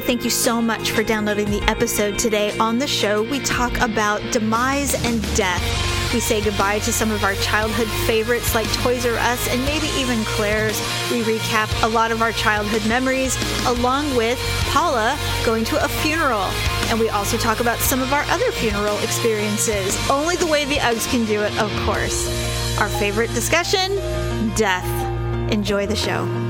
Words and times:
Thank 0.00 0.24
you 0.24 0.30
so 0.30 0.60
much 0.60 0.90
for 0.90 1.02
downloading 1.04 1.50
the 1.50 1.62
episode 1.70 2.18
today. 2.18 2.56
On 2.58 2.78
the 2.78 2.86
show, 2.86 3.22
we 3.22 3.38
talk 3.40 3.78
about 3.78 4.20
demise 4.32 4.94
and 5.04 5.22
death. 5.36 5.62
We 6.12 6.18
say 6.18 6.42
goodbye 6.42 6.80
to 6.80 6.92
some 6.92 7.12
of 7.12 7.22
our 7.22 7.34
childhood 7.34 7.86
favorites 8.06 8.54
like 8.54 8.66
Toys 8.72 9.06
R 9.06 9.14
Us 9.14 9.48
and 9.48 9.64
maybe 9.64 9.86
even 9.96 10.24
Claire's. 10.24 10.80
We 11.12 11.22
recap 11.22 11.70
a 11.84 11.86
lot 11.86 12.10
of 12.10 12.22
our 12.22 12.32
childhood 12.32 12.84
memories, 12.88 13.36
along 13.66 14.16
with 14.16 14.38
Paula 14.72 15.16
going 15.46 15.64
to 15.66 15.84
a 15.84 15.88
funeral. 15.88 16.50
And 16.88 16.98
we 16.98 17.08
also 17.10 17.36
talk 17.36 17.60
about 17.60 17.78
some 17.78 18.02
of 18.02 18.12
our 18.12 18.24
other 18.24 18.50
funeral 18.50 18.98
experiences. 18.98 19.96
Only 20.10 20.34
the 20.34 20.46
way 20.46 20.64
the 20.64 20.76
Uggs 20.76 21.08
can 21.08 21.24
do 21.26 21.42
it, 21.42 21.56
of 21.60 21.70
course. 21.86 22.28
Our 22.80 22.88
favorite 22.88 23.32
discussion 23.34 23.96
death. 24.56 25.52
Enjoy 25.52 25.86
the 25.86 25.96
show. 25.96 26.49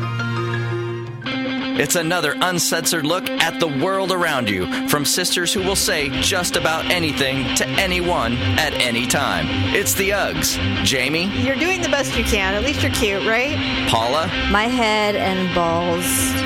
It's 1.80 1.96
another 1.96 2.36
uncensored 2.42 3.06
look 3.06 3.30
at 3.30 3.58
the 3.58 3.66
world 3.66 4.12
around 4.12 4.50
you 4.50 4.66
from 4.86 5.06
sisters 5.06 5.54
who 5.54 5.60
will 5.62 5.74
say 5.74 6.10
just 6.20 6.56
about 6.56 6.84
anything 6.90 7.54
to 7.56 7.66
anyone 7.66 8.34
at 8.36 8.74
any 8.74 9.06
time. 9.06 9.46
It's 9.74 9.94
the 9.94 10.10
Uggs. 10.10 10.58
Jamie, 10.84 11.24
You're 11.42 11.56
doing 11.56 11.80
the 11.80 11.88
best 11.88 12.14
you 12.18 12.24
can. 12.24 12.52
At 12.52 12.64
least 12.64 12.82
you're 12.82 12.92
cute, 12.92 13.26
right? 13.26 13.56
Paula, 13.88 14.26
My 14.50 14.64
head 14.64 15.16
and 15.16 15.54
balls 15.54 16.04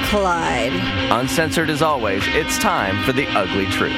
collide. 0.09 0.73
uncensored 1.11 1.69
as 1.69 1.83
always, 1.83 2.23
it's 2.28 2.56
time 2.59 3.03
for 3.03 3.12
the 3.12 3.27
ugly 3.37 3.66
truth. 3.66 3.92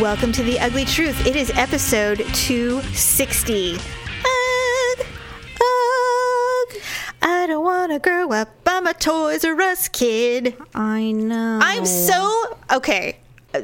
Welcome 0.00 0.30
to 0.34 0.44
The 0.44 0.60
Ugly 0.60 0.84
Truth. 0.84 1.26
It 1.26 1.34
is 1.34 1.50
episode 1.56 2.18
260. 2.18 3.74
Ugh, 3.74 3.80
ugh, 5.00 6.76
I 7.20 7.46
don't 7.48 7.64
want 7.64 7.90
to 7.90 7.98
grow 7.98 8.30
up. 8.30 8.48
I'm 8.64 8.86
a 8.86 8.94
Toys 8.94 9.44
R 9.44 9.60
Us 9.60 9.88
kid. 9.88 10.56
I 10.72 11.10
know. 11.10 11.58
I'm 11.60 11.84
so. 11.84 12.56
Okay. 12.72 13.16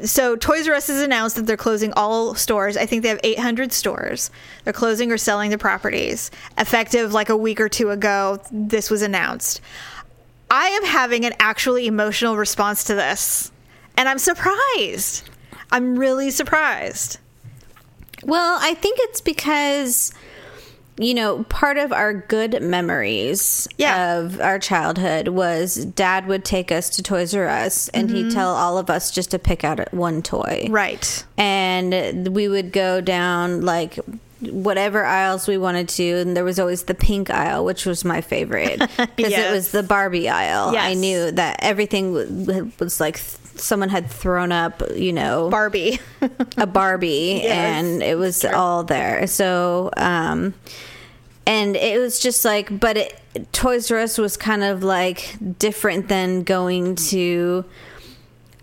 So 0.03 0.35
Toys 0.35 0.67
R 0.67 0.73
Us 0.73 0.87
has 0.87 1.01
announced 1.01 1.37
that 1.37 1.43
they're 1.47 1.55
closing 1.55 1.93
all 1.93 2.35
stores. 2.35 2.75
I 2.75 2.85
think 2.85 3.03
they 3.03 3.09
have 3.09 3.21
800 3.23 3.71
stores. 3.71 4.29
They're 4.65 4.73
closing 4.73 5.13
or 5.13 5.17
selling 5.17 5.51
the 5.51 5.57
properties. 5.57 6.31
Effective 6.57 7.13
like 7.13 7.29
a 7.29 7.37
week 7.37 7.61
or 7.61 7.69
two 7.69 7.91
ago, 7.91 8.41
this 8.51 8.89
was 8.89 9.03
announced. 9.03 9.61
I 10.51 10.67
am 10.67 10.83
having 10.83 11.23
an 11.23 11.31
actually 11.39 11.87
emotional 11.87 12.35
response 12.35 12.83
to 12.85 12.93
this. 12.93 13.53
And 13.95 14.09
I'm 14.09 14.19
surprised. 14.19 15.29
I'm 15.75 15.99
really 15.99 16.31
surprised. 16.31 17.19
Well, 18.23 18.57
I 18.61 18.75
think 18.75 18.97
it's 19.01 19.19
because 19.19 20.13
you 20.97 21.13
know, 21.13 21.43
part 21.49 21.77
of 21.77 21.91
our 21.91 22.13
good 22.13 22.61
memories 22.61 23.67
Yeah. 23.77 24.19
of 24.19 24.39
our 24.39 24.59
childhood 24.59 25.27
was 25.27 25.75
dad 25.83 26.25
would 26.27 26.45
take 26.45 26.71
us 26.71 26.89
to 26.91 27.03
Toys 27.03 27.35
R 27.35 27.49
Us 27.49 27.89
and 27.89 28.09
he'd 28.09 28.27
mm-hmm. 28.27 28.33
tell 28.33 28.55
all 28.55 28.77
of 28.77 28.89
us 28.89 29.11
just 29.11 29.31
to 29.31 29.39
pick 29.39 29.65
out 29.65 29.93
one 29.93 30.21
toy. 30.21 30.67
Right. 30.69 31.25
and 31.37 32.33
we 32.33 32.47
would 32.47 32.71
go 32.71 33.01
down 33.01 33.61
like 33.61 33.99
whatever 34.41 35.03
aisles 35.05 35.47
we 35.47 35.57
wanted 35.57 35.87
to 35.87 36.03
and 36.03 36.35
there 36.35 36.43
was 36.43 36.59
always 36.59 36.83
the 36.83 36.93
pink 36.93 37.29
aisle 37.29 37.63
which 37.63 37.85
was 37.85 38.03
my 38.03 38.19
favorite 38.21 38.79
because 39.15 39.31
Yes. 39.31 39.49
it 39.51 39.55
was 39.55 39.71
the 39.71 39.81
barbie 39.83 40.27
aisle 40.29 40.75
i 40.77 40.93
knew 40.93 41.31
that 41.31 41.57
everything 41.59 42.13
w- 42.13 42.71
was 42.79 42.99
like 42.99 43.15
th- 43.15 43.37
someone 43.55 43.87
had 43.87 44.09
thrown 44.09 44.51
up 44.51 44.83
you 44.93 45.13
know 45.13 45.49
Barbie. 45.49 45.99
a 46.57 46.67
barbie 46.67 47.39
Yes. 47.43 47.51
and 47.85 48.03
it 48.03 48.17
was 48.17 48.43
all 48.43 48.83
there 48.83 49.25
so 49.27 49.89
um 49.95 50.53
and 51.47 51.77
it 51.77 51.99
was 51.99 52.19
just 52.19 52.43
like 52.43 52.77
but 52.77 52.97
it, 52.97 53.21
toys 53.53 53.89
r 53.89 53.99
us 53.99 54.17
was 54.17 54.35
kind 54.35 54.63
of 54.63 54.83
like 54.83 55.37
different 55.57 56.09
than 56.09 56.43
going 56.43 56.95
to 56.95 57.63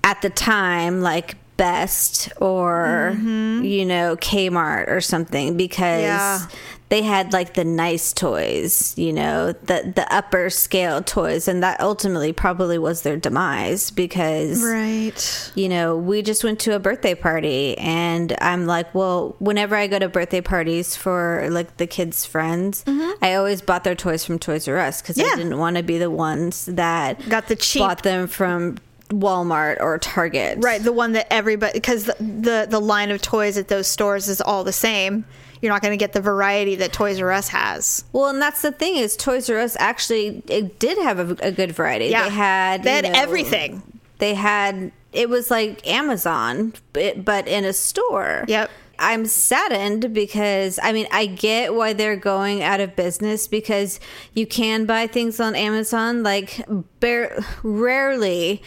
at 0.04 0.20
the 0.20 0.30
time 0.30 1.00
like 1.00 1.36
best 1.56 2.30
or 2.40 3.14
you 3.20 3.84
know 3.84 4.16
kmart 4.16 4.88
or 4.88 5.00
something 5.00 5.56
because 5.56 6.02
Yeah. 6.02 6.40
they 6.88 7.02
had 7.02 7.32
like 7.32 7.54
the 7.54 7.64
nice 7.64 8.12
toys 8.12 8.94
you 8.96 9.12
know 9.12 9.52
the 9.52 9.92
the 9.94 10.06
upper 10.12 10.50
scale 10.50 11.02
toys 11.02 11.48
and 11.48 11.62
that 11.62 11.80
ultimately 11.80 12.32
probably 12.32 12.78
was 12.78 13.02
their 13.02 13.16
demise 13.16 13.91
because 13.91 14.62
right. 14.64 15.52
you 15.54 15.68
know, 15.68 15.96
we 15.96 16.22
just 16.22 16.42
went 16.42 16.58
to 16.60 16.74
a 16.74 16.78
birthday 16.78 17.14
party 17.14 17.76
and 17.78 18.34
I'm 18.41 18.66
like, 18.66 18.94
well, 18.94 19.36
whenever 19.38 19.76
I 19.76 19.86
go 19.86 19.98
to 19.98 20.08
birthday 20.08 20.41
parties 20.41 20.96
for 20.96 21.46
like 21.50 21.76
the 21.76 21.86
kids' 21.86 22.24
friends, 22.24 22.84
I 23.20 23.34
always 23.34 23.60
bought 23.62 23.84
their 23.84 23.94
toys 23.94 24.24
from 24.24 24.38
Toys 24.38 24.66
R 24.68 24.78
Us 24.78 25.00
because 25.02 25.16
Mm-hmm. 25.16 25.26
Yeah. 25.26 25.32
I 25.34 25.36
didn't 25.36 25.58
want 25.58 25.76
to 25.76 25.82
be 25.82 25.98
the 25.98 26.10
ones 26.10 26.64
that 26.66 27.26
Got 27.28 27.48
the 27.48 27.56
cheap- 27.56 27.80
bought 27.80 28.02
them 28.02 28.26
from 28.26 28.78
Walmart 29.12 29.80
or 29.80 29.98
Target. 29.98 30.58
Right, 30.60 30.82
the 30.82 30.92
one 30.92 31.12
that 31.12 31.32
everybody 31.32 31.74
because 31.74 32.04
the, 32.04 32.16
the 32.18 32.66
the 32.68 32.80
line 32.80 33.10
of 33.10 33.22
toys 33.22 33.56
at 33.58 33.68
those 33.68 33.86
stores 33.86 34.28
is 34.28 34.40
all 34.40 34.64
the 34.64 34.72
same. 34.72 35.24
You're 35.60 35.72
not 35.72 35.80
going 35.80 35.92
to 35.92 36.02
get 36.02 36.12
the 36.12 36.20
variety 36.20 36.74
that 36.76 36.92
Toys 36.92 37.20
R 37.20 37.30
Us 37.30 37.48
has. 37.48 38.04
Well, 38.12 38.26
and 38.26 38.42
that's 38.42 38.62
the 38.62 38.72
thing 38.72 38.96
is 38.96 39.16
Toys 39.16 39.48
R 39.48 39.58
Us 39.58 39.76
actually 39.78 40.42
it 40.48 40.80
did 40.80 40.98
have 40.98 41.18
a, 41.18 41.36
a 41.46 41.52
good 41.52 41.70
variety. 41.72 42.06
Yeah. 42.06 42.24
They 42.24 42.30
had 42.30 42.82
They 42.82 42.92
had 42.94 43.04
everything. 43.04 43.82
They 44.18 44.34
had 44.34 44.90
it 45.12 45.28
was 45.28 45.50
like 45.50 45.86
Amazon, 45.86 46.72
but, 46.92 47.24
but 47.24 47.46
in 47.46 47.64
a 47.64 47.72
store. 47.72 48.44
Yep. 48.48 48.70
I'm 48.98 49.26
saddened 49.26 50.12
because 50.12 50.78
I 50.82 50.92
mean 50.92 51.06
I 51.12 51.26
get 51.26 51.74
why 51.74 51.92
they're 51.92 52.16
going 52.16 52.62
out 52.62 52.80
of 52.80 52.96
business 52.96 53.46
because 53.46 54.00
you 54.34 54.46
can 54.46 54.84
buy 54.84 55.06
things 55.06 55.38
on 55.38 55.54
Amazon 55.54 56.22
like 56.22 56.64
bare, 57.00 57.38
rarely 57.62 58.62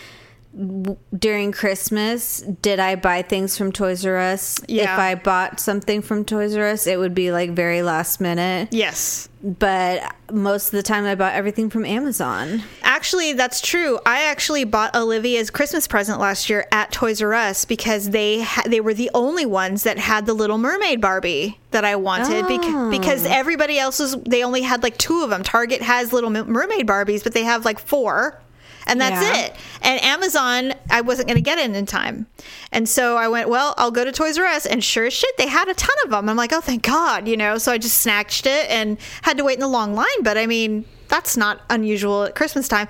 w- 0.55 0.97
during 1.17 1.51
Christmas 1.51 2.41
did 2.61 2.79
I 2.79 2.95
buy 2.95 3.21
things 3.21 3.57
from 3.57 3.71
Toys 3.71 4.05
R 4.05 4.17
Us. 4.17 4.59
Yeah. 4.67 4.93
If 4.93 4.99
I 4.99 5.15
bought 5.15 5.59
something 5.59 6.01
from 6.01 6.25
Toys 6.25 6.55
R 6.55 6.65
Us, 6.67 6.87
it 6.87 6.97
would 6.99 7.13
be 7.15 7.31
like 7.31 7.51
very 7.51 7.81
last 7.81 8.19
minute. 8.21 8.69
Yes, 8.71 9.29
But 9.43 10.15
most 10.31 10.67
of 10.67 10.71
the 10.71 10.83
time, 10.83 11.05
I 11.05 11.15
bought 11.15 11.33
everything 11.33 11.69
from 11.69 11.85
Amazon. 11.85 12.63
actually, 12.81 13.33
that's 13.33 13.61
true. 13.61 13.99
I 14.05 14.23
actually 14.23 14.63
bought 14.63 14.95
Olivia's 14.95 15.49
Christmas 15.51 15.87
present 15.87 16.19
last 16.19 16.49
year 16.49 16.65
at 16.71 16.91
Toys 16.91 17.21
R 17.21 17.33
Us 17.33 17.65
because 17.65 18.09
they 18.09 18.41
ha- 18.41 18.63
they 18.65 18.79
were 18.81 18.93
the 18.93 19.11
only 19.13 19.45
ones 19.45 19.83
that 19.83 19.97
had 19.99 20.25
the 20.25 20.33
Little 20.33 20.57
Mermaid 20.57 21.01
Barbie 21.01 21.59
that 21.71 21.85
I 21.85 21.95
wanted 21.97 22.45
Oh. 22.47 22.89
because 22.89 23.25
everybody 23.25 23.77
else's 23.77 24.15
they 24.25 24.43
only 24.43 24.61
had 24.61 24.81
like 24.81 24.97
two 24.97 25.21
of 25.21 25.29
them. 25.29 25.43
Target 25.43 25.81
has 25.81 26.13
Little 26.13 26.29
Mermaid 26.29 26.87
Barbies, 26.87 27.23
but 27.23 27.33
they 27.33 27.43
have 27.43 27.65
like 27.65 27.79
four. 27.79 28.39
And 28.87 29.01
that's 29.01 29.21
Yeah. 29.21 29.45
it. 29.45 29.55
And 29.81 30.03
Amazon, 30.03 30.73
I 30.91 31.01
wasn't 31.01 31.27
going 31.27 31.37
to 31.37 31.41
get 31.41 31.57
it 31.57 31.75
in 31.75 31.85
time. 31.85 32.27
And 32.71 32.87
so 32.87 33.17
I 33.17 33.27
went, 33.27 33.49
well, 33.49 33.73
I'll 33.77 33.89
go 33.91 34.05
to 34.05 34.11
Toys 34.11 34.37
R 34.37 34.45
Us. 34.45 34.65
And 34.65 34.83
sure 34.83 35.05
as 35.05 35.13
shit, 35.13 35.35
they 35.37 35.47
had 35.47 35.67
a 35.67 35.73
ton 35.73 35.95
of 36.03 36.11
them. 36.11 36.29
I'm 36.29 36.35
like, 36.37 36.53
oh, 36.53 36.61
thank 36.61 36.83
God, 36.83 37.27
you 37.27 37.35
know? 37.35 37.57
So 37.57 37.71
I 37.71 37.77
just 37.79 37.97
snatched 37.99 38.45
it 38.45 38.69
and 38.69 38.97
had 39.23 39.37
to 39.37 39.43
wait 39.43 39.55
in 39.55 39.61
the 39.61 39.67
long 39.67 39.95
line. 39.95 40.21
But 40.21 40.37
I 40.37 40.45
mean, 40.45 40.85
that's 41.07 41.35
not 41.35 41.61
unusual 41.69 42.23
at 42.23 42.35
Christmas 42.35 42.67
time. 42.67 42.87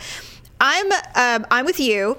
I'm, 0.59 0.91
um, 1.15 1.47
I'm 1.49 1.65
with 1.65 1.79
you. 1.79 2.17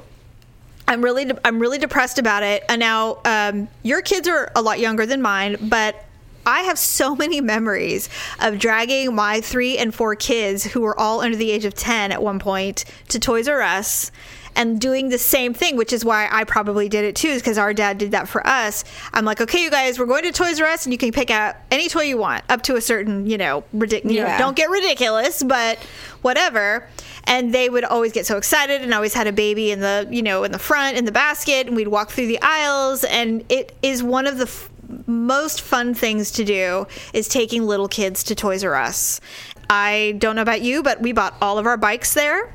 I'm 0.88 1.03
really, 1.03 1.25
de- 1.26 1.47
I'm 1.47 1.59
really 1.59 1.78
depressed 1.78 2.19
about 2.19 2.42
it. 2.44 2.65
And 2.69 2.78
now, 2.81 3.19
um, 3.26 3.69
your 3.82 4.00
kids 4.00 4.26
are 4.28 4.53
a 4.56 4.62
lot 4.62 4.78
younger 4.78 5.04
than 5.04 5.20
mine, 5.20 5.56
but 5.62 6.03
I 6.47 6.61
have 6.62 6.79
so 6.79 7.15
many 7.17 7.41
memories 7.41 8.09
of 8.41 8.59
dragging 8.59 9.15
my 9.15 9.41
three 9.41 9.77
and 9.77 9.95
four 9.95 10.15
kids 10.15 10.65
who 10.65 10.81
were 10.83 10.99
all 10.99 11.21
under 11.21 11.37
the 11.37 11.51
age 11.51 11.65
of 11.65 11.75
10 11.75 12.12
at 12.12 12.23
one 12.23 12.39
point 12.39 12.84
to 13.09 13.19
Toys 13.19 13.49
R 13.49 13.61
Us 13.61 14.12
and 14.55 14.81
doing 14.81 15.11
the 15.11 15.19
same 15.19 15.53
thing, 15.53 15.77
which 15.77 15.93
is 15.93 16.03
why 16.03 16.29
I 16.33 16.45
probably 16.45 16.89
did 16.89 17.05
it 17.05 17.15
too, 17.15 17.29
is 17.29 17.43
because 17.43 17.59
our 17.59 17.75
dad 17.75 17.99
did 17.99 18.12
that 18.12 18.27
for 18.27 18.47
us. 18.47 18.84
I'm 19.12 19.27
like, 19.27 19.41
okay, 19.43 19.62
you 19.62 19.71
guys, 19.71 19.99
we're 19.99 20.07
going 20.07 20.23
to 20.23 20.33
Toys 20.33 20.59
R 20.61 20.67
Us 20.67 20.87
and 20.87 20.95
you 20.95 20.99
can 20.99 21.12
pick 21.12 21.31
out 21.31 21.57
any 21.71 21.89
toy 21.91 22.05
you 22.05 22.17
want 22.17 22.43
up 22.49 22.63
to 22.63 22.77
a 22.77 22.81
certain, 22.81 23.27
you 23.27 23.37
know, 23.37 23.65
ridiculous, 23.75 24.15
you 24.16 24.22
know, 24.22 24.28
Yeah. 24.28 24.39
don't 24.39 24.57
get 24.57 24.71
ridiculous, 24.71 25.42
but 25.42 25.78
whatever. 26.22 26.89
And 27.25 27.53
they 27.53 27.69
would 27.69 27.84
always 27.84 28.13
get 28.13 28.25
so 28.25 28.37
excited 28.39 28.83
and 28.83 28.95
always 28.95 29.13
had 29.13 29.27
a 29.27 29.33
baby 29.33 29.72
in 29.72 29.81
the, 29.81 30.07
you 30.10 30.22
know, 30.22 30.45
in 30.45 30.53
the 30.53 30.59
front 30.59 30.97
in 30.97 31.04
the 31.04 31.13
basket 31.13 31.66
and 31.66 31.75
we'd 31.77 31.89
walk 31.89 32.10
through 32.10 32.28
the 32.28 32.39
aisles 32.41 33.04
and 33.04 33.45
it 33.51 33.77
is 33.83 34.03
one 34.03 34.27
of 34.27 34.39
the 34.39 34.45
f- 34.45 34.71
most 35.06 35.60
fun 35.60 35.94
things 35.94 36.30
to 36.33 36.44
do 36.44 36.86
is 37.12 37.28
taking 37.28 37.66
little 37.66 37.88
kids 37.88 38.24
to 38.24 38.34
Toys 38.34 38.65
R 38.65 38.74
Us. 38.74 39.21
I 39.68 40.15
don't 40.18 40.36
know 40.36 40.42
about 40.42 40.62
you, 40.62 40.83
but 40.83 41.00
we 41.00 41.12
bought 41.12 41.34
all 41.41 41.59
of 41.59 41.66
our 41.66 41.77
bikes 41.77 42.15
there 42.15 42.54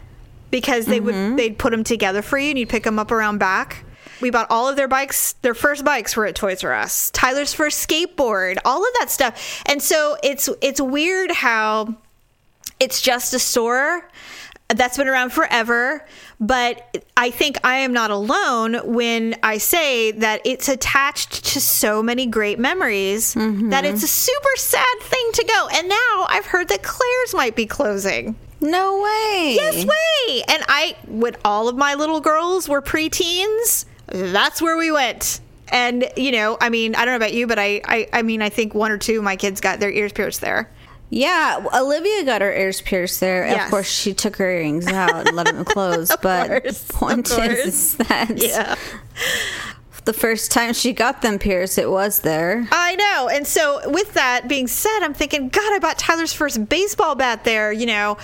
because 0.49 0.85
they 0.85 0.99
would 0.99 1.15
mm-hmm. 1.15 1.35
they'd 1.35 1.57
put 1.57 1.71
them 1.71 1.83
together 1.83 2.21
for 2.21 2.37
you 2.37 2.49
and 2.49 2.59
you'd 2.59 2.69
pick 2.69 2.83
them 2.83 2.99
up 2.99 3.11
around 3.11 3.37
back. 3.37 3.83
We 4.21 4.29
bought 4.29 4.47
all 4.51 4.67
of 4.67 4.75
their 4.75 4.87
bikes. 4.87 5.33
Their 5.41 5.55
first 5.55 5.83
bikes 5.83 6.15
were 6.15 6.25
at 6.25 6.35
Toys 6.35 6.63
R 6.63 6.73
Us. 6.73 7.09
Tyler's 7.11 7.53
first 7.53 7.87
skateboard, 7.87 8.57
all 8.63 8.79
of 8.79 8.93
that 8.99 9.09
stuff. 9.09 9.63
And 9.65 9.81
so 9.81 10.17
it's 10.23 10.49
it's 10.61 10.79
weird 10.79 11.31
how 11.31 11.95
it's 12.79 13.01
just 13.01 13.33
a 13.33 13.39
store 13.39 14.07
that's 14.77 14.97
been 14.97 15.07
around 15.07 15.31
forever. 15.31 16.05
But 16.39 17.05
I 17.15 17.29
think 17.29 17.57
I 17.63 17.77
am 17.77 17.93
not 17.93 18.11
alone 18.11 18.75
when 18.93 19.35
I 19.43 19.57
say 19.57 20.11
that 20.11 20.41
it's 20.45 20.69
attached 20.69 21.45
to 21.45 21.61
so 21.61 22.01
many 22.01 22.25
great 22.25 22.59
memories 22.59 23.33
that 23.33 23.85
it's 23.85 24.03
a 24.03 24.05
mm-hmm. 24.05 24.05
super 24.05 24.55
sad 24.57 24.99
thing 25.01 25.31
to 25.33 25.43
go. 25.45 25.67
And 25.73 25.89
now 25.89 26.25
I've 26.27 26.45
heard 26.45 26.69
that 26.69 26.83
Claire's 26.83 27.33
might 27.33 27.55
be 27.55 27.65
closing. 27.65 28.35
No 28.59 29.01
way. 29.01 29.55
Yes, 29.55 29.85
way. 29.85 30.43
And 30.47 30.63
I, 30.67 30.95
when 31.07 31.35
all 31.43 31.67
of 31.67 31.75
my 31.75 31.95
little 31.95 32.21
girls 32.21 32.69
were 32.69 32.81
preteens, 32.81 33.85
that's 34.05 34.61
where 34.61 34.77
we 34.77 34.91
went. 34.91 35.39
And 35.69 36.07
you 36.15 36.31
know, 36.31 36.57
I 36.59 36.69
mean, 36.69 36.95
I 36.95 37.05
don't 37.05 37.13
know 37.13 37.25
about 37.25 37.33
you, 37.33 37.47
but 37.47 37.57
I, 37.57 37.81
I, 37.85 38.07
I 38.13 38.21
mean, 38.21 38.41
I 38.41 38.49
think 38.49 38.75
one 38.75 38.91
or 38.91 38.97
two 38.97 39.17
of 39.17 39.23
my 39.23 39.35
kids 39.35 39.61
got 39.61 39.79
their 39.79 39.91
ears 39.91 40.11
pierced 40.11 40.41
there. 40.41 40.69
Yeah, 41.13 41.65
Olivia 41.75 42.23
got 42.23 42.39
her 42.41 42.53
ears 42.53 42.79
pierced 42.81 43.19
there. 43.19 43.45
Yes. 43.45 43.65
Of 43.65 43.69
course, 43.69 43.89
she 43.91 44.13
took 44.13 44.37
her 44.37 44.49
earrings 44.49 44.87
out 44.87 45.27
and 45.27 45.35
let 45.35 45.45
them 45.47 45.65
close. 45.65 46.09
but 46.21 46.63
course, 46.63 46.83
the 46.83 46.93
point 46.93 47.29
is 47.29 47.97
that 47.97 48.31
Yeah. 48.37 48.75
the 50.05 50.13
first 50.13 50.51
time 50.51 50.73
she 50.73 50.93
got 50.93 51.21
them 51.21 51.37
pierced, 51.37 51.77
it 51.77 51.91
was 51.91 52.19
there. 52.21 52.65
I 52.71 52.95
know. 52.95 53.27
And 53.29 53.45
so, 53.45 53.81
with 53.89 54.13
that 54.13 54.47
being 54.47 54.67
said, 54.67 54.99
I'm 55.01 55.13
thinking, 55.13 55.49
God, 55.49 55.73
I 55.73 55.79
bought 55.79 55.99
Tyler's 55.99 56.31
first 56.31 56.69
baseball 56.69 57.15
bat 57.15 57.43
there. 57.43 57.73
You 57.73 57.87
know, 57.87 58.17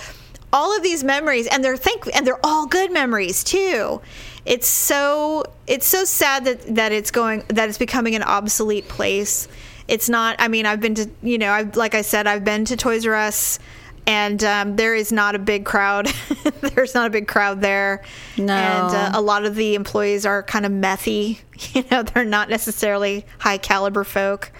all 0.50 0.74
of 0.74 0.82
these 0.82 1.04
memories, 1.04 1.46
and 1.46 1.62
they're 1.62 1.76
thank, 1.76 2.08
and 2.16 2.26
they're 2.26 2.40
all 2.42 2.66
good 2.66 2.90
memories 2.90 3.44
too. 3.44 4.00
It's 4.46 4.66
so 4.66 5.44
it's 5.66 5.86
so 5.86 6.06
sad 6.06 6.46
that 6.46 6.74
that 6.74 6.92
it's 6.92 7.10
going 7.10 7.44
that 7.48 7.68
it's 7.68 7.76
becoming 7.76 8.14
an 8.14 8.22
obsolete 8.22 8.88
place. 8.88 9.46
It's 9.88 10.08
not. 10.08 10.36
I 10.38 10.48
mean, 10.48 10.66
I've 10.66 10.80
been 10.80 10.94
to 10.96 11.10
you 11.22 11.38
know, 11.38 11.50
I've 11.50 11.74
like 11.76 11.94
I 11.94 12.02
said, 12.02 12.26
I've 12.26 12.44
been 12.44 12.64
to 12.66 12.76
Toys 12.76 13.06
R 13.06 13.14
Us. 13.14 13.58
And 14.06 14.42
um, 14.42 14.76
there 14.76 14.94
is 14.94 15.12
not 15.12 15.34
a 15.34 15.38
big 15.38 15.66
crowd. 15.66 16.06
There's 16.62 16.94
not 16.94 17.08
a 17.08 17.10
big 17.10 17.28
crowd 17.28 17.60
there. 17.60 18.02
No. 18.38 18.54
And 18.54 18.94
uh, 18.94 19.10
a 19.12 19.20
lot 19.20 19.44
of 19.44 19.54
the 19.54 19.74
employees 19.74 20.24
are 20.24 20.42
kind 20.42 20.64
of 20.64 20.72
methy. 20.72 21.40
You 21.74 21.84
know, 21.90 22.02
they're 22.04 22.24
not 22.24 22.48
necessarily 22.48 23.26
high 23.38 23.58
caliber 23.58 24.04
folk 24.04 24.50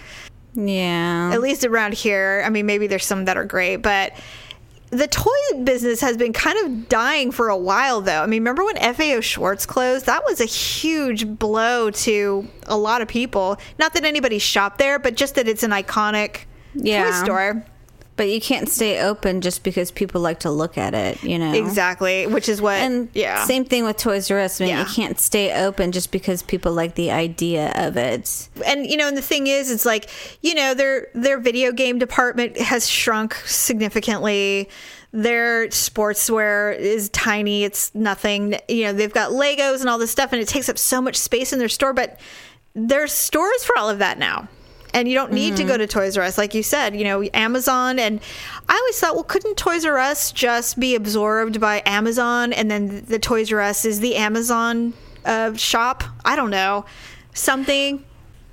Yeah. 0.53 1.31
at 1.33 1.41
least 1.41 1.63
around 1.65 1.93
here. 1.95 2.43
I 2.45 2.49
mean, 2.49 2.65
maybe 2.67 2.85
there's 2.87 3.05
some 3.05 3.25
that 3.25 3.37
are 3.37 3.45
great, 3.45 3.77
but 3.77 4.11
the 4.91 5.07
toy 5.07 5.63
business 5.63 6.01
has 6.01 6.17
been 6.17 6.33
kind 6.33 6.57
of 6.65 6.89
dying 6.89 7.31
for 7.31 7.49
a 7.49 7.57
while, 7.57 8.01
though. 8.01 8.21
I 8.23 8.25
mean, 8.25 8.41
remember 8.41 8.63
when 8.65 8.75
FAO 8.77 9.21
Schwarz 9.21 9.65
closed? 9.65 10.05
That 10.07 10.23
was 10.25 10.41
a 10.41 10.45
huge 10.45 11.27
blow 11.27 11.91
to 11.91 12.47
a 12.67 12.77
lot 12.77 13.01
of 13.01 13.07
people. 13.07 13.57
Not 13.77 13.93
that 13.93 14.03
anybody 14.03 14.39
shopped 14.39 14.77
there, 14.79 14.97
but 14.99 15.15
just 15.15 15.35
that 15.35 15.47
it's 15.47 15.63
an 15.63 15.71
iconic 15.71 16.45
Yeah. 16.73 17.03
toy 17.03 17.25
store. 17.25 17.65
But 18.19 18.27
you 18.27 18.41
can't 18.41 18.67
stay 18.67 18.99
open 18.99 19.39
just 19.39 19.63
because 19.63 19.91
people 19.91 20.19
like 20.19 20.39
to 20.41 20.51
look 20.51 20.77
at 20.77 20.93
it, 20.93 21.23
you 21.23 21.39
know? 21.39 21.53
Exactly, 21.53 22.27
which 22.27 22.49
is 22.49 22.61
what. 22.61 22.73
And 22.81 23.07
yeah, 23.13 23.45
same 23.45 23.63
thing 23.63 23.85
with 23.85 23.95
Toys 23.95 24.29
R 24.29 24.39
Us. 24.39 24.59
I 24.59 24.65
mean, 24.65 24.73
Yeah. 24.75 24.81
you 24.81 24.93
can't 24.93 25.17
stay 25.17 25.63
open 25.65 25.93
just 25.93 26.11
because 26.11 26.43
people 26.43 26.73
like 26.73 26.95
the 26.95 27.11
idea 27.11 27.71
of 27.75 27.95
it. 27.95 28.49
and 28.65 28.85
you 28.85 28.97
know 28.97 29.07
and 29.07 29.15
the 29.15 29.21
thing 29.21 29.47
is 29.47 29.71
it's 29.71 29.85
like 29.85 30.09
you 30.41 30.53
know 30.53 30.73
their 30.73 31.07
their 31.13 31.39
video 31.39 31.71
game 31.71 31.97
department 31.97 32.57
has 32.57 32.89
shrunk 32.89 33.35
significantly 33.45 34.69
their 35.13 35.67
sportswear 35.69 36.77
is 36.77 37.07
tiny 37.11 37.63
it's 37.63 37.95
nothing 37.95 38.55
you 38.67 38.83
know 38.83 38.91
they've 38.93 39.13
got 39.13 39.31
legos 39.31 39.79
and 39.79 39.87
all 39.89 39.97
this 39.97 40.11
stuff 40.11 40.33
and 40.33 40.41
it 40.41 40.47
takes 40.47 40.67
up 40.69 40.77
so 40.77 41.01
much 41.01 41.15
space 41.15 41.53
in 41.53 41.57
their 41.59 41.69
store 41.69 41.93
but 41.93 42.19
there's 42.75 43.11
stores 43.13 43.63
for 43.63 43.77
all 43.77 43.89
of 43.89 43.99
that 43.99 44.19
now 44.19 44.47
and 44.93 45.07
you 45.07 45.15
don't 45.15 45.31
need 45.31 45.55
to 45.57 45.63
go 45.63 45.77
to 45.77 45.87
Toys 45.87 46.17
R 46.17 46.23
Us, 46.23 46.37
like 46.37 46.53
you 46.53 46.63
said. 46.63 46.95
You 46.95 47.03
know, 47.03 47.29
Amazon, 47.33 47.99
and 47.99 48.19
I 48.67 48.75
always 48.75 48.99
thought, 48.99 49.15
well, 49.15 49.23
couldn't 49.23 49.55
Toys 49.55 49.85
R 49.85 49.97
Us 49.97 50.31
just 50.31 50.79
be 50.79 50.95
absorbed 50.95 51.59
by 51.59 51.81
Amazon, 51.85 52.53
and 52.53 52.69
then 52.69 53.05
the 53.05 53.19
Toys 53.19 53.51
R 53.51 53.61
Us 53.61 53.85
is 53.85 53.99
the 53.99 54.15
Amazon 54.15 54.93
uh, 55.25 55.53
shop? 55.55 56.03
I 56.25 56.35
don't 56.35 56.51
know, 56.51 56.85
something. 57.33 58.03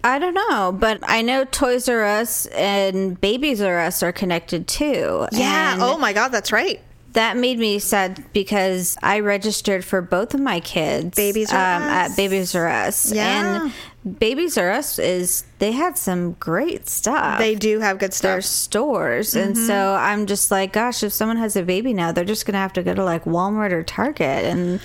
I 0.05 0.21
don't 0.21 0.35
know, 0.35 0.71
but 0.73 1.01
I 1.03 1.23
know 1.23 1.45
Toys 1.45 1.89
R 1.89 2.05
Us 2.05 2.47
and 2.47 3.21
Babies 3.21 3.61
R 3.61 3.81
Us 3.81 4.03
are 4.03 4.13
connected 4.13 4.69
too. 4.69 5.27
Yeah. 5.33 5.75
And 5.75 5.83
oh 5.83 5.99
my 5.99 6.13
God, 6.13 6.29
that's 6.29 6.53
right. 6.53 6.81
That 7.17 7.37
made 7.37 7.59
me 7.59 7.79
sad 7.79 8.25
because 8.33 8.97
I 9.03 9.21
registered 9.21 9.85
for 9.85 10.01
both 10.03 10.33
of 10.35 10.41
my 10.41 10.61
kids 10.61 11.17
Babies 11.17 11.51
um, 11.51 11.57
at 11.57 12.15
Babies 12.17 12.55
R 12.55 12.69
Us. 12.69 13.11
Yeah. 13.13 13.65
And 14.05 14.19
Babies 14.19 14.57
R 14.57 14.71
Us 14.71 14.99
is 14.99 15.45
they 15.59 15.73
had 15.73 15.99
some 15.99 16.33
great 16.35 16.89
stuff. 16.89 17.39
They 17.39 17.55
do 17.55 17.81
have 17.81 17.99
good 17.99 18.13
their 18.13 18.41
stores. 18.41 19.35
And 19.35 19.57
Mm-hmm. 19.57 19.67
so 19.67 19.95
I'm 19.95 20.27
just 20.27 20.51
like, 20.51 20.73
gosh, 20.75 21.03
if 21.03 21.13
someone 21.13 21.39
has 21.39 21.57
a 21.57 21.63
baby 21.63 21.93
now, 21.95 22.13
they're 22.13 22.25
just 22.25 22.45
going 22.47 22.53
to 22.53 22.59
have 22.61 22.75
to 22.75 22.83
go 22.83 22.95
to 22.95 23.03
like 23.05 23.25
Walmart 23.25 23.73
or 23.73 23.83
Target. 23.83 24.45
And 24.45 24.81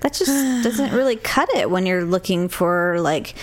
that 0.00 0.12
just 0.12 0.30
doesn't 0.62 0.92
really 0.92 1.16
cut 1.16 1.48
it 1.56 1.70
when 1.70 1.86
you're 1.86 2.04
looking 2.04 2.48
for 2.48 3.00
like 3.00 3.34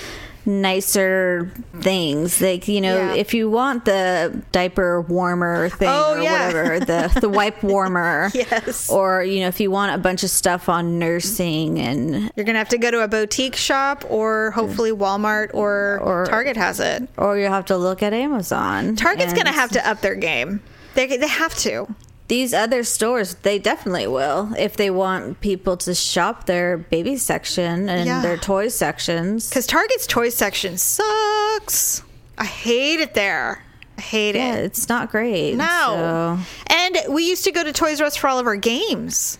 nicer 0.48 1.52
things. 1.82 2.42
Like, 2.42 2.68
you 2.68 2.82
know, 2.82 2.96
Yeah. 2.96 3.14
if 3.14 3.34
you 3.34 3.50
want 3.50 3.86
the 3.86 4.42
diaper 4.52 5.02
warmer 5.02 5.70
thing 5.70 5.90
Oh, 5.90 6.16
or 6.16 6.22
yeah. 6.22 6.48
whatever, 6.48 6.80
the, 6.80 7.20
the 7.22 7.30
wipe 7.30 7.62
warmer. 7.64 8.32
Yes. 8.38 8.90
Or, 8.90 9.24
you 9.24 9.42
know, 9.42 9.48
if 9.48 9.60
you 9.60 9.70
want 9.72 9.94
a 9.94 9.98
bunch 9.98 10.24
of 10.24 10.30
stuff 10.30 10.70
on 10.70 11.00
nursing 11.00 11.80
and 11.80 12.32
You're 12.36 12.46
gonna 12.46 12.60
have 12.60 12.70
to 12.70 12.78
go 12.78 12.92
to 12.92 13.02
a 13.04 13.08
boutique 13.08 13.56
shop, 13.56 14.06
or 14.10 14.52
hopefully 14.52 14.92
Walmart 14.92 15.52
or, 15.54 16.00
Or- 16.02 16.26
Target 16.28 16.56
has 16.56 16.80
it. 16.80 17.08
or 17.18 17.38
you 17.38 17.48
have 17.48 17.66
to 17.66 17.78
look 17.78 18.02
at 18.04 18.14
Amazon. 18.14 18.96
Target's 18.96 19.34
And 19.34 19.38
gonna 19.38 19.52
have 19.52 19.72
to 19.72 19.88
up 19.90 20.02
their 20.02 20.16
game. 20.16 20.62
They 20.94 21.06
they 21.18 21.28
have 21.28 21.56
to. 21.60 21.88
These 22.28 22.54
other 22.54 22.84
stores 22.84 23.36
they 23.36 23.58
definitely 23.58 24.08
will 24.08 24.52
if 24.58 24.76
they 24.76 24.90
want 24.90 25.40
people 25.40 25.78
to 25.78 25.96
shop 25.96 26.46
their 26.46 26.78
baby 26.78 27.16
section 27.18 27.88
and 27.90 28.06
Yeah. 28.06 28.22
their 28.22 28.38
toy 28.38 28.68
sections 28.68 29.48
Because 29.50 29.66
Target's 29.66 30.06
toy 30.08 30.30
section 30.30 30.78
sucks. 30.78 32.02
I 32.38 32.46
hate 32.46 33.00
it 33.00 33.14
there. 33.14 33.64
I 33.98 34.02
hate 34.02 34.36
yeah 34.36 34.56
it. 34.56 34.66
it's 34.66 34.90
not 34.90 35.10
great 35.10 35.56
No. 35.56 35.66
so- 35.66 36.74
And 36.76 36.98
we 37.14 37.24
used 37.30 37.44
to 37.46 37.52
go 37.52 37.64
to 37.64 37.72
Toys 37.74 38.00
R 38.02 38.08
Us 38.08 38.16
for 38.16 38.28
all 38.28 38.40
of 38.40 38.46
our 38.46 38.56
games. 38.58 39.38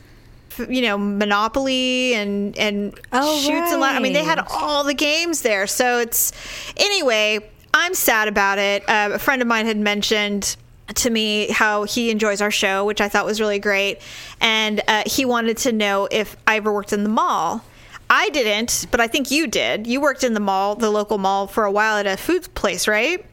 You 0.68 0.82
know, 0.82 0.98
Monopoly 0.98 2.16
and 2.16 2.58
and 2.58 3.00
Oh, 3.12 3.38
Chutes 3.42 3.72
and 3.72 3.80
la- 3.82 3.88
I 3.90 4.00
mean, 4.00 4.14
they 4.14 4.24
had 4.24 4.40
all 4.50 4.84
the 4.84 4.96
games 4.96 5.42
there. 5.42 5.68
So 5.68 6.00
it's 6.00 6.32
anyway. 6.78 7.48
I'm 7.74 7.94
sad 7.94 8.28
about 8.28 8.58
it. 8.58 8.82
Uh, 8.90 9.10
a 9.14 9.20
friend 9.20 9.40
of 9.42 9.48
mine 9.48 9.68
had 9.68 9.78
mentioned 9.78 10.56
to 10.96 11.10
me 11.10 11.50
how 11.52 11.84
he 11.84 12.10
enjoys 12.10 12.42
our 12.42 12.52
show, 12.52 12.86
which 12.86 13.02
I 13.02 13.10
thought 13.10 13.26
was 13.26 13.40
really 13.40 13.60
great, 13.60 14.02
and 14.40 14.82
uh, 14.88 15.04
he 15.06 15.26
wanted 15.26 15.58
to 15.58 15.72
know 15.72 16.08
if 16.12 16.36
I 16.48 16.58
ever 16.58 16.74
worked 16.74 16.94
in 16.94 17.04
the 17.04 17.10
mall. 17.10 17.64
I 18.10 18.30
didn't, 18.30 18.88
but 18.90 19.02
I 19.02 19.08
think 19.08 19.32
you 19.32 19.48
did. 19.48 19.86
You 19.86 20.00
worked 20.00 20.24
in 20.24 20.34
the 20.34 20.40
mall, 20.40 20.76
the 20.76 20.90
local 20.90 21.18
mall, 21.18 21.46
for 21.48 21.66
a 21.66 21.72
while 21.72 21.98
at 21.98 22.08
a 22.08 22.16
food 22.16 22.54
place, 22.56 22.88
right? 22.88 23.26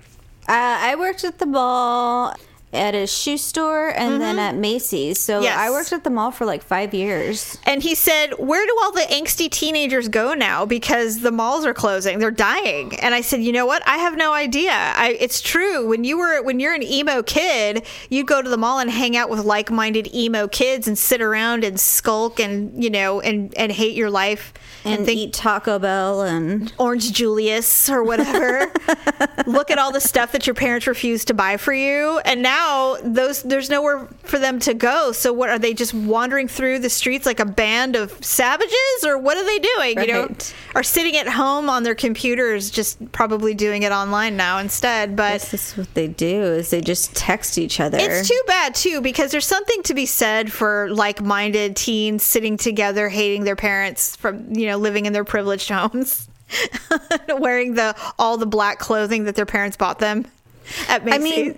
uh, 0.49 0.53
i 0.81 0.95
worked 0.95 1.25
at 1.25 1.39
the 1.39 1.47
mall 1.47 2.35
at 2.75 2.95
a 2.95 3.07
shoe 3.07 3.37
store 3.39 3.89
and 3.89 4.21
then 4.21 4.39
at 4.39 4.55
macy's 4.57 5.21
so 5.21 5.35
Mm-hmm. 5.35 5.45
Yes. 5.45 5.59
i 5.59 5.71
worked 5.71 5.93
at 5.93 6.05
the 6.05 6.11
mall 6.11 6.31
for 6.31 6.45
like 6.45 6.63
five 6.63 6.93
years 6.95 7.59
And 7.67 7.83
he 7.83 7.95
said, 7.95 8.33
Where 8.39 8.65
do 8.67 8.77
all 8.83 8.93
the 8.93 9.07
angsty 9.19 9.49
teenagers 9.51 10.09
go 10.09 10.35
now? 10.35 10.65
Because 10.67 11.21
the 11.21 11.31
malls 11.33 11.65
are 11.67 11.75
closing. 11.75 12.19
They're 12.19 12.31
dying. 12.31 12.95
And 13.01 13.15
I 13.15 13.21
said, 13.23 13.43
You 13.43 13.53
know 13.53 13.67
what? 13.67 13.83
I 13.87 13.97
have 13.99 14.17
no 14.17 14.33
idea. 14.33 14.71
I, 14.73 15.17
it's 15.19 15.41
true. 15.41 15.87
When 15.89 16.05
you 16.05 16.19
were 16.19 16.43
when 16.43 16.61
you're 16.61 16.75
an 16.75 16.83
emo 16.83 17.23
kid, 17.23 17.85
you'd 18.11 18.27
go 18.27 18.43
to 18.43 18.49
the 18.49 18.57
mall 18.57 18.79
and 18.79 18.91
hang 18.91 19.17
out 19.17 19.29
with 19.31 19.41
like 19.45 19.71
minded 19.71 20.07
emo 20.15 20.47
kids 20.49 20.87
and 20.89 20.97
sit 20.97 21.21
around 21.21 21.65
and 21.65 21.79
skulk 21.81 22.39
and 22.41 22.83
you 22.83 22.91
know 22.91 23.21
and, 23.21 23.53
and 23.57 23.73
hate 23.73 23.95
your 23.97 24.11
life 24.11 24.53
and, 24.85 25.05
think 25.07 25.19
eat 25.19 25.33
taco 25.33 25.79
bell 25.79 26.23
and 26.23 26.73
Orange 26.79 27.13
Julius 27.13 27.89
or 27.89 28.03
whatever. 28.05 28.71
Look 29.47 29.71
at 29.71 29.79
all 29.79 29.93
the 29.93 30.01
stuff 30.01 30.33
that 30.33 30.47
your 30.47 30.55
parents 30.55 30.87
refused 30.87 31.29
to 31.29 31.35
buy 31.35 31.57
for 31.57 31.73
you, 31.73 32.21
and 32.25 32.43
now 32.43 32.64
those 33.03 33.43
there's 33.43 33.71
nowhere 33.71 34.07
for 34.23 34.39
them 34.39 34.59
to 34.61 34.75
go. 34.75 35.13
So 35.13 35.33
what 35.33 35.51
are 35.51 35.59
they 35.59 35.75
just 35.75 35.95
wandering 35.95 36.49
through 36.49 36.81
the 36.81 36.91
streets 36.91 37.27
like 37.27 37.41
a 37.41 37.45
band 37.45 37.97
of 37.97 38.13
savages, 38.25 39.05
or 39.05 39.19
what 39.19 39.37
are 39.37 39.45
they 39.45 39.59
doing? 39.59 40.01
You 40.01 40.13
know, 40.13 40.37
are 40.75 40.83
sitting 40.83 41.17
at 41.17 41.29
home 41.29 41.69
on 41.69 41.83
their 41.83 41.95
computers, 41.95 42.71
just 42.71 43.13
probably 43.13 43.55
doing 43.55 43.83
it 43.83 43.93
online 43.93 44.37
now 44.37 44.59
instead. 44.59 45.17
But 45.17 45.41
this 45.41 45.55
is 45.55 45.77
what 45.77 45.93
they 45.95 46.09
do 46.09 46.43
is 46.43 46.71
they 46.71 46.81
just 46.81 47.15
text 47.15 47.59
each 47.59 47.81
other 47.81 47.99
it's 48.01 48.29
too 48.29 48.43
bad 48.47 48.75
too 48.75 49.01
because 49.01 49.31
there's 49.31 49.47
something 49.47 49.83
to 49.85 49.95
be 49.95 50.07
said 50.07 50.53
for 50.53 50.89
like-minded 50.91 51.77
teens 51.77 52.23
sitting 52.23 52.57
together, 52.57 53.09
hating 53.09 53.45
their 53.45 53.57
parents 53.57 54.17
from 54.17 54.53
you 54.55 54.67
know 54.67 54.77
living 54.77 55.07
in 55.07 55.13
their 55.13 55.25
privileged 55.25 55.69
homes, 55.71 56.29
wearing 57.29 57.75
the 57.75 57.95
all 58.19 58.37
the 58.37 58.47
black 58.47 58.79
clothing 58.79 59.25
that 59.25 59.35
their 59.35 59.47
parents 59.47 59.77
bought 59.77 59.99
them. 59.99 60.27
at 60.89 61.03
I 61.13 61.19
mean, 61.19 61.57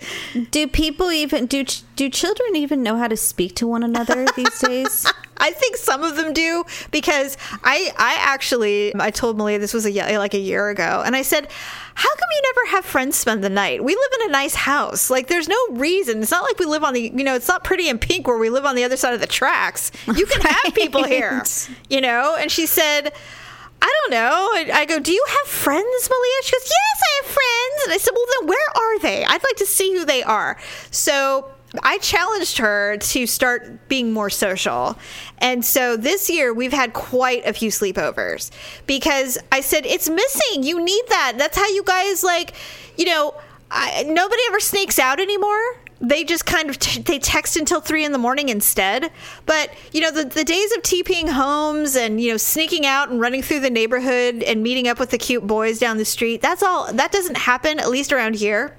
do 0.50 0.66
people 0.66 1.10
even 1.12 1.46
do 1.46 1.64
do 1.96 2.08
children 2.08 2.56
even 2.56 2.82
know 2.82 2.96
how 2.96 3.08
to 3.08 3.16
speak 3.16 3.54
to 3.56 3.66
one 3.66 3.82
another 3.82 4.26
these 4.36 4.58
days? 4.60 5.06
I 5.38 5.50
think 5.50 5.76
some 5.76 6.02
of 6.02 6.16
them 6.16 6.32
do 6.32 6.64
because 6.90 7.36
I 7.62 7.92
I 7.98 8.16
actually 8.20 8.94
I 8.98 9.10
told 9.10 9.36
Malia 9.36 9.58
this 9.58 9.74
was 9.74 9.86
a 9.86 10.18
like 10.18 10.34
a 10.34 10.38
year 10.38 10.68
ago 10.70 11.02
and 11.04 11.14
I 11.14 11.22
said 11.22 11.48
how 11.94 12.14
come 12.14 12.28
you 12.30 12.42
never 12.42 12.76
have 12.76 12.84
friends 12.84 13.16
spend 13.16 13.42
the 13.42 13.48
night? 13.48 13.82
We 13.82 13.94
live 13.94 14.20
in 14.20 14.28
a 14.28 14.32
nice 14.32 14.54
house. 14.54 15.08
Like 15.08 15.28
there's 15.28 15.48
no 15.48 15.56
reason. 15.70 16.20
It's 16.20 16.30
not 16.30 16.42
like 16.42 16.58
we 16.58 16.66
live 16.66 16.84
on 16.84 16.94
the 16.94 17.12
you 17.14 17.24
know, 17.24 17.34
it's 17.34 17.48
not 17.48 17.64
pretty 17.64 17.88
and 17.88 18.00
pink 18.00 18.26
where 18.26 18.38
we 18.38 18.50
live 18.50 18.66
on 18.66 18.76
the 18.76 18.84
other 18.84 18.96
side 18.96 19.14
of 19.14 19.20
the 19.20 19.26
tracks. 19.26 19.90
You 20.06 20.26
can 20.26 20.42
have 20.42 20.74
people 20.74 21.04
here. 21.04 21.42
You 21.88 22.00
know? 22.00 22.36
And 22.38 22.50
she 22.50 22.66
said 22.66 23.12
I 23.82 23.92
don't 24.00 24.10
know. 24.10 24.74
I, 24.74 24.84
go, 24.86 24.98
Do 24.98 25.12
you 25.12 25.24
have 25.28 25.52
friends, 25.52 26.10
Malia? 26.10 26.42
She 26.42 26.52
goes, 26.56 26.64
Yes, 26.64 27.02
I 27.02 27.22
have 27.22 27.26
friends. 27.26 27.84
And 27.84 27.92
I 27.92 27.98
said, 27.98 28.12
Well, 28.14 28.26
then 28.40 28.48
where 28.48 28.70
are 28.76 28.98
they? 29.00 29.24
I'd 29.24 29.44
like 29.44 29.56
to 29.56 29.66
see 29.66 29.92
who 29.96 30.04
they 30.04 30.22
are. 30.22 30.58
So 30.90 31.50
I 31.82 31.98
challenged 31.98 32.58
her 32.58 32.96
to 32.96 33.26
start 33.26 33.88
being 33.88 34.12
more 34.12 34.30
social. 34.30 34.96
And 35.38 35.64
so 35.64 35.96
this 35.96 36.30
year 36.30 36.54
we've 36.54 36.72
had 36.72 36.92
quite 36.94 37.44
a 37.46 37.52
few 37.52 37.70
sleepovers 37.70 38.50
because 38.86 39.38
I 39.52 39.60
said, 39.60 39.86
It's 39.86 40.08
missing. 40.08 40.62
You 40.62 40.82
need 40.82 41.02
that. 41.08 41.34
That's 41.36 41.56
how 41.56 41.68
you 41.68 41.82
guys, 41.84 42.22
like, 42.24 42.54
you 42.96 43.04
know, 43.06 43.34
I, 43.70 44.04
nobody 44.04 44.42
ever 44.48 44.60
sneaks 44.60 44.98
out 44.98 45.20
anymore 45.20 45.76
they 46.00 46.24
just 46.24 46.46
kind 46.46 46.68
of 46.68 46.78
t- 46.78 47.00
they 47.00 47.18
text 47.18 47.56
until 47.56 47.80
three 47.80 48.04
in 48.04 48.12
the 48.12 48.18
morning 48.18 48.48
instead. 48.48 49.10
But 49.46 49.70
you 49.92 50.00
know, 50.00 50.10
the 50.10 50.24
the 50.24 50.44
days 50.44 50.72
of 50.76 50.82
TPing 50.82 51.30
homes 51.30 51.96
and 51.96 52.20
you 52.20 52.32
know 52.32 52.36
sneaking 52.36 52.86
out 52.86 53.08
and 53.10 53.20
running 53.20 53.42
through 53.42 53.60
the 53.60 53.70
neighborhood 53.70 54.42
and 54.42 54.62
meeting 54.62 54.88
up 54.88 54.98
with 54.98 55.10
the 55.10 55.18
cute 55.18 55.46
boys 55.46 55.78
down 55.78 55.96
the 55.96 56.04
street. 56.04 56.42
That's 56.42 56.62
all. 56.62 56.92
That 56.92 57.12
doesn't 57.12 57.36
happen 57.36 57.78
at 57.78 57.88
least 57.88 58.12
around 58.12 58.36
here. 58.36 58.76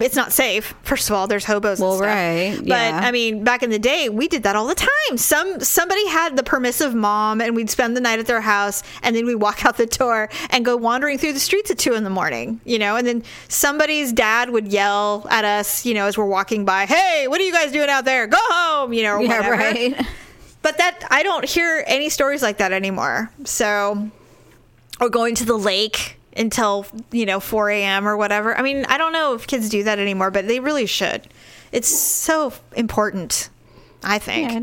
It's 0.00 0.16
not 0.16 0.32
safe. 0.32 0.74
First 0.82 1.08
of 1.10 1.16
all, 1.16 1.26
there's 1.26 1.44
hobos. 1.44 1.80
Well, 1.80 1.92
and 1.92 1.98
stuff. 1.98 2.06
right, 2.06 2.56
But 2.58 2.66
yeah. 2.68 3.00
I 3.02 3.12
mean, 3.12 3.44
back 3.44 3.62
in 3.62 3.70
the 3.70 3.78
day, 3.78 4.08
we 4.08 4.28
did 4.28 4.42
that 4.44 4.56
all 4.56 4.66
the 4.66 4.74
time. 4.74 5.16
Some 5.16 5.60
somebody 5.60 6.06
had 6.08 6.36
the 6.36 6.42
permissive 6.42 6.94
mom, 6.94 7.40
and 7.40 7.54
we'd 7.56 7.70
spend 7.70 7.96
the 7.96 8.00
night 8.00 8.18
at 8.18 8.26
their 8.26 8.40
house, 8.40 8.82
and 9.02 9.14
then 9.16 9.26
we'd 9.26 9.36
walk 9.36 9.64
out 9.64 9.76
the 9.76 9.86
door 9.86 10.28
and 10.50 10.64
go 10.64 10.76
wandering 10.76 11.18
through 11.18 11.32
the 11.32 11.40
streets 11.40 11.70
at 11.70 11.78
two 11.78 11.94
in 11.94 12.04
the 12.04 12.10
morning. 12.10 12.60
You 12.64 12.78
know, 12.78 12.96
and 12.96 13.06
then 13.06 13.22
somebody's 13.48 14.12
dad 14.12 14.50
would 14.50 14.68
yell 14.72 15.26
at 15.30 15.44
us, 15.44 15.86
you 15.86 15.94
know, 15.94 16.06
as 16.06 16.16
we're 16.18 16.26
walking 16.26 16.64
by, 16.64 16.86
"Hey, 16.86 17.26
what 17.28 17.40
are 17.40 17.44
you 17.44 17.52
guys 17.52 17.72
doing 17.72 17.88
out 17.88 18.04
there? 18.04 18.26
Go 18.26 18.38
home!" 18.40 18.92
You 18.92 19.02
know, 19.04 19.16
or 19.16 19.22
yeah, 19.22 19.48
right. 19.48 20.06
But 20.62 20.78
that 20.78 21.06
I 21.10 21.22
don't 21.22 21.44
hear 21.44 21.84
any 21.86 22.08
stories 22.08 22.42
like 22.42 22.56
that 22.58 22.72
anymore. 22.72 23.30
So, 23.44 24.10
or 25.00 25.08
going 25.08 25.36
to 25.36 25.44
the 25.44 25.56
lake 25.56 26.18
until 26.36 26.86
you 27.12 27.26
know 27.26 27.40
4 27.40 27.70
a.m. 27.70 28.06
or 28.06 28.16
whatever. 28.16 28.56
I 28.56 28.62
mean, 28.62 28.84
I 28.88 28.98
don't 28.98 29.12
know 29.12 29.34
if 29.34 29.46
kids 29.46 29.68
do 29.68 29.82
that 29.84 29.98
anymore, 29.98 30.30
but 30.30 30.46
they 30.48 30.60
really 30.60 30.86
should. 30.86 31.28
It's 31.72 31.88
so 31.88 32.52
important. 32.74 33.50
I 34.04 34.18
think. 34.18 34.50
Yeah, 34.52 34.58
I, 34.58 34.60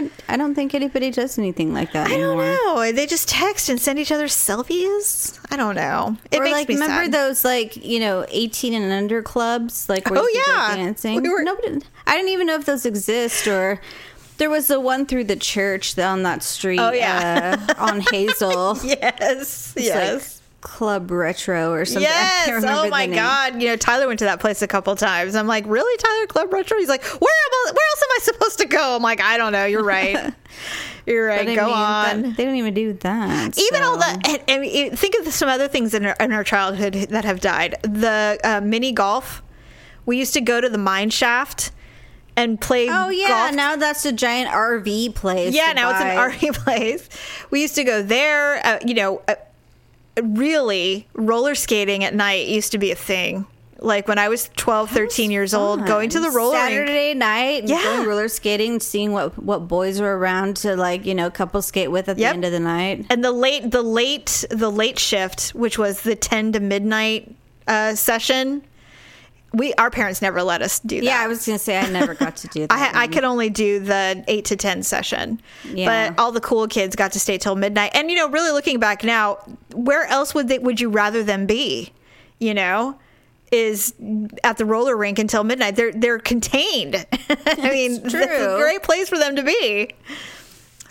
don't, 0.00 0.12
I, 0.28 0.36
don't 0.36 0.54
think 0.54 0.74
anybody 0.74 1.10
does 1.10 1.38
anything 1.38 1.72
like 1.72 1.92
that 1.92 2.08
I 2.08 2.16
don't 2.18 2.38
anymore. 2.40 2.58
know. 2.76 2.92
They 2.92 3.06
just 3.06 3.28
text 3.28 3.68
and 3.68 3.80
send 3.80 3.98
each 3.98 4.12
other 4.12 4.26
selfies. 4.26 5.38
I 5.50 5.56
don't 5.56 5.74
know. 5.76 6.16
It 6.30 6.40
or 6.40 6.42
makes 6.44 6.52
like 6.52 6.68
me 6.68 6.74
remember 6.74 7.04
sad. 7.04 7.12
those 7.12 7.44
like 7.44 7.76
you 7.76 8.00
know 8.00 8.26
18 8.28 8.74
and 8.74 8.92
under 8.92 9.22
clubs 9.22 9.88
like 9.88 10.10
where 10.10 10.20
Oh, 10.20 10.22
you 10.24 10.42
could 10.44 10.46
go 10.46 10.52
yeah. 10.52 10.76
dancing 10.76 11.22
We 11.22 11.28
were- 11.28 11.42
nobody 11.44 11.80
i 12.06 12.16
didn't 12.16 12.30
even 12.30 12.46
know 12.46 12.56
if 12.56 12.64
those 12.66 12.84
exist 12.84 13.46
or 13.46 13.80
there 14.38 14.50
was 14.50 14.66
the 14.66 14.80
one 14.80 15.06
through 15.06 15.24
the 15.24 15.36
church 15.36 15.96
on 15.98 16.24
that 16.24 16.42
street 16.42 16.80
Oh, 16.80 16.92
yeah. 16.92 17.56
uh, 17.68 17.74
on 17.78 18.00
hazel 18.00 18.76
yes, 18.84 19.72
It's 19.76 19.86
yes. 19.86 20.40
like 20.40 20.43
club 20.64 21.10
retro 21.12 21.70
or 21.70 21.84
something 21.84 22.02
Yes. 22.10 22.64
Oh 22.66 22.88
my. 22.88 23.06
God. 23.06 23.62
You 23.62 23.68
know, 23.68 23.76
Tyler 23.76 24.08
went 24.08 24.18
to 24.18 24.24
that 24.24 24.40
place 24.40 24.62
a 24.62 24.66
couple 24.66 24.96
times. 24.96 25.36
I'm 25.36 25.46
like, 25.46 25.64
really, 25.66 25.96
Tyler 25.98 26.26
Club 26.26 26.52
Retro? 26.52 26.78
He's 26.78 26.88
like, 26.88 27.04
where 27.04 27.12
am 27.12 27.20
I, 27.20 27.72
where 27.72 27.86
else 27.90 28.02
am 28.02 28.08
I 28.10 28.18
supposed 28.22 28.58
to 28.58 28.66
go? 28.66 28.96
I'm 28.96 29.02
like, 29.02 29.20
I 29.20 29.36
don't 29.36 29.52
know. 29.52 29.66
You're 29.66 29.84
right. 29.84 30.34
You're 31.06 31.26
right. 31.28 31.44
But 31.44 31.52
I 31.52 31.54
go 31.54 31.66
mean, 31.66 31.74
on. 31.74 32.22
that- 32.22 32.36
they 32.38 32.44
don't 32.46 32.56
even 32.56 32.72
do 32.74 32.94
that 32.94 33.58
even 33.58 33.82
all 33.82 34.00
so- 34.00 34.12
the 34.16 34.44
and, 34.48 34.64
and 34.64 34.98
think 34.98 35.14
of 35.20 35.32
some 35.32 35.48
other 35.50 35.68
things 35.68 35.92
in 35.94 36.06
our, 36.06 36.16
in 36.18 36.32
our 36.32 36.42
childhood 36.42 36.94
that 37.10 37.24
have 37.24 37.40
died. 37.40 37.76
The 37.82 38.40
uh, 38.42 38.60
mini 38.62 38.90
golf. 38.92 39.42
We 40.06 40.18
used 40.18 40.32
to 40.34 40.40
go 40.40 40.60
to 40.60 40.68
the 40.68 40.78
mine 40.78 41.10
shaft 41.10 41.70
and 42.36 42.60
play. 42.60 42.88
oh 42.90 43.10
yeah 43.10 43.28
golf 43.28 43.54
now 43.54 43.76
that's 43.76 44.04
a 44.04 44.10
giant 44.12 44.50
rv 44.50 45.14
place 45.14 45.54
yeah, 45.54 45.72
now 45.72 45.92
buy. 45.92 46.30
it's 46.30 46.42
an 46.42 46.50
RV 46.50 46.54
place. 46.64 47.08
We 47.50 47.62
used 47.62 47.76
to 47.76 47.84
go 47.84 48.02
there. 48.02 48.64
Uh, 48.66 48.78
you 48.84 48.94
know, 48.94 49.22
uh, 49.28 49.34
really, 50.22 51.06
roller 51.14 51.54
skating 51.54 52.04
at 52.04 52.14
night 52.14 52.46
used 52.48 52.72
to 52.72 52.78
be 52.78 52.90
a 52.90 52.94
thing. 52.96 53.46
Like 53.80 54.08
when 54.08 54.18
I 54.18 54.28
was 54.28 54.48
12, 54.56 54.90
13 54.90 55.30
years 55.30 55.52
old, 55.52 55.84
going 55.84 56.08
to 56.10 56.20
the 56.20 56.30
roller 56.30 56.54
rink. 56.56 56.68
Saturday 56.70 57.12
night, 57.12 57.64
Yeah. 57.68 57.82
going 57.82 58.06
roller 58.08 58.28
skating, 58.28 58.80
seeing 58.80 59.12
what 59.12 59.36
what 59.42 59.68
boys 59.68 60.00
were 60.00 60.16
around 60.16 60.56
to 60.58 60.74
like 60.76 61.04
you 61.04 61.14
know 61.14 61.30
couple 61.30 61.60
skate 61.60 61.90
with 61.90 62.08
at 62.08 62.16
Yep. 62.16 62.30
the 62.30 62.34
end 62.34 62.44
of 62.46 62.52
the 62.52 62.60
night. 62.60 63.04
And 63.10 63.22
the 63.22 63.32
late, 63.32 63.70
the 63.72 63.82
late, 63.82 64.44
the 64.48 64.70
late 64.70 64.98
shift, 64.98 65.50
which 65.50 65.76
was 65.78 66.00
the 66.00 66.14
10 66.16 66.52
to 66.52 66.60
midnight 66.60 67.34
uh, 67.66 67.94
session. 67.94 68.62
We, 69.54 69.72
our 69.74 69.90
parents 69.90 70.20
never 70.20 70.42
let 70.42 70.62
us 70.62 70.80
do 70.80 70.96
that. 70.96 71.04
Yeah, 71.04 71.20
I 71.20 71.26
was 71.28 71.46
gonna 71.46 71.58
say 71.58 71.78
I 71.78 71.88
never 71.88 72.14
got 72.14 72.36
to 72.36 72.48
do 72.48 72.66
that. 72.66 72.72
I, 72.96 73.04
I 73.04 73.06
could 73.06 73.24
only 73.24 73.50
do 73.50 73.78
the 73.80 74.24
eight 74.28 74.44
to 74.46 74.56
ten 74.56 74.82
session, 74.82 75.40
Yeah. 75.72 76.10
but 76.10 76.20
all 76.20 76.32
the 76.32 76.40
cool 76.40 76.66
kids 76.68 76.96
got 76.96 77.12
to 77.12 77.20
stay 77.20 77.38
till 77.38 77.54
midnight. 77.56 77.92
And 77.94 78.10
you 78.10 78.16
know, 78.16 78.28
really 78.28 78.50
looking 78.50 78.78
back 78.80 79.04
now, 79.04 79.36
where 79.72 80.04
else 80.06 80.34
would 80.34 80.48
they 80.48 80.58
would 80.58 80.80
you 80.80 80.88
rather 80.90 81.22
them 81.22 81.46
be? 81.46 81.92
You 82.40 82.52
know, 82.54 82.98
is 83.52 83.94
at 84.42 84.56
the 84.56 84.64
roller 84.64 84.96
rink 84.96 85.18
until 85.20 85.44
midnight. 85.44 85.76
They're 85.76 85.92
they're 85.92 86.18
contained. 86.18 86.96
I 87.46 87.70
mean, 87.70 88.00
It's 88.02 88.02
that's 88.12 88.14
a 88.14 88.46
true. 88.46 88.58
great 88.58 88.82
place 88.82 89.08
for 89.08 89.18
them 89.18 89.36
to 89.36 89.42
be. 89.44 89.90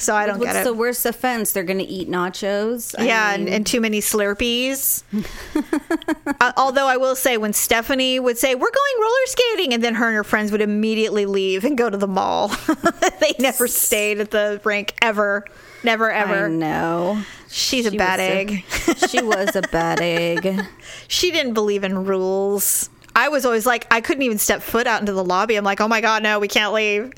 So 0.04 0.16
I 0.16 0.26
don't 0.26 0.40
What's 0.40 0.52
get 0.52 0.62
it. 0.62 0.66
the 0.66 0.74
worst 0.74 1.06
offense? 1.06 1.52
They're 1.54 1.64
gonna 1.64 1.86
eat 1.88 2.10
nachos. 2.10 2.94
I 2.98 3.06
yeah, 3.06 3.34
and, 3.34 3.46
mean, 3.46 3.54
and 3.54 3.66
too 3.66 3.80
many 3.80 4.02
Slurpees. 4.02 5.04
uh, 6.42 6.52
although 6.58 6.88
I 6.88 6.98
will 6.98 7.16
say, 7.16 7.38
when 7.38 7.54
Stephanie 7.54 8.20
would 8.20 8.38
say, 8.38 8.56
We're 8.56 8.60
going 8.72 9.02
roller 9.02 9.26
skating, 9.26 9.74
and 9.74 9.84
then 9.84 9.96
her 9.96 10.08
and 10.08 10.16
her 10.16 10.24
friends 10.24 10.52
would 10.52 10.62
immediately 10.62 11.26
leave 11.26 11.64
and 11.64 11.78
go 11.78 11.90
to 11.90 11.98
the 11.98 12.08
mall. 12.08 12.50
they 13.20 13.34
never 13.40 13.68
stayed 13.68 14.20
at 14.20 14.32
the 14.32 14.60
rink 14.64 14.94
ever. 15.02 15.46
Never, 15.84 16.12
ever. 16.12 16.50
No. 16.50 17.22
She's 17.50 17.86
a 17.86 17.92
bad 17.92 18.20
was 18.20 18.28
a- 18.28 18.34
egg. 18.34 18.66
she 19.10 19.22
was 19.22 19.56
a 19.56 19.62
bad 19.62 20.02
egg. 20.02 20.66
she 21.08 21.32
didn't 21.32 21.54
believe 21.54 21.84
in 21.84 22.06
rules. 22.06 22.90
I 23.16 23.30
was 23.30 23.46
always 23.46 23.66
like, 23.66 23.86
I 23.92 24.02
couldn't 24.02 24.24
even 24.24 24.40
step 24.40 24.62
foot 24.62 24.88
out 24.88 25.02
into 25.02 25.14
the 25.14 25.24
lobby. 25.24 25.56
I'm 25.56 25.64
like, 25.64 25.80
Oh 25.82 25.88
my 25.88 26.02
God, 26.02 26.24
no, 26.24 26.40
we 26.40 26.48
can't 26.48 26.74
leave. 26.74 27.14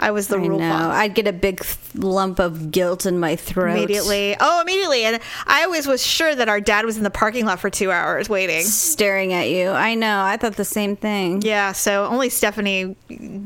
I 0.00 0.10
was 0.10 0.28
the 0.28 0.36
I 0.36 0.46
rule 0.46 0.58
know. 0.58 0.90
I'd 0.90 1.14
get 1.14 1.26
a 1.28 1.32
big 1.32 1.60
th- 1.60 1.76
lump 1.94 2.38
of 2.40 2.70
guilt 2.70 3.04
in 3.06 3.20
my 3.20 3.36
throat. 3.36 3.76
Immediately. 3.76 4.36
Oh, 4.40 4.60
immediately. 4.62 5.04
And 5.04 5.20
I 5.46 5.64
always 5.64 5.86
was 5.86 6.04
sure 6.04 6.34
that 6.34 6.48
our 6.48 6.60
dad 6.60 6.86
was 6.86 6.96
in 6.96 7.02
the 7.04 7.10
parking 7.10 7.44
lot 7.44 7.60
for 7.60 7.68
two 7.70 7.92
hours 7.92 8.28
waiting. 8.28 8.62
staring 8.62 9.32
at 9.32 9.50
you. 9.50 9.68
I 9.68 9.94
know. 9.94 10.22
I 10.22 10.36
thought 10.38 10.56
the 10.56 10.64
same 10.64 10.96
thing. 10.96 11.42
Yeah, 11.42 11.72
so 11.72 12.06
only 12.06 12.30
Stephanie 12.30 12.96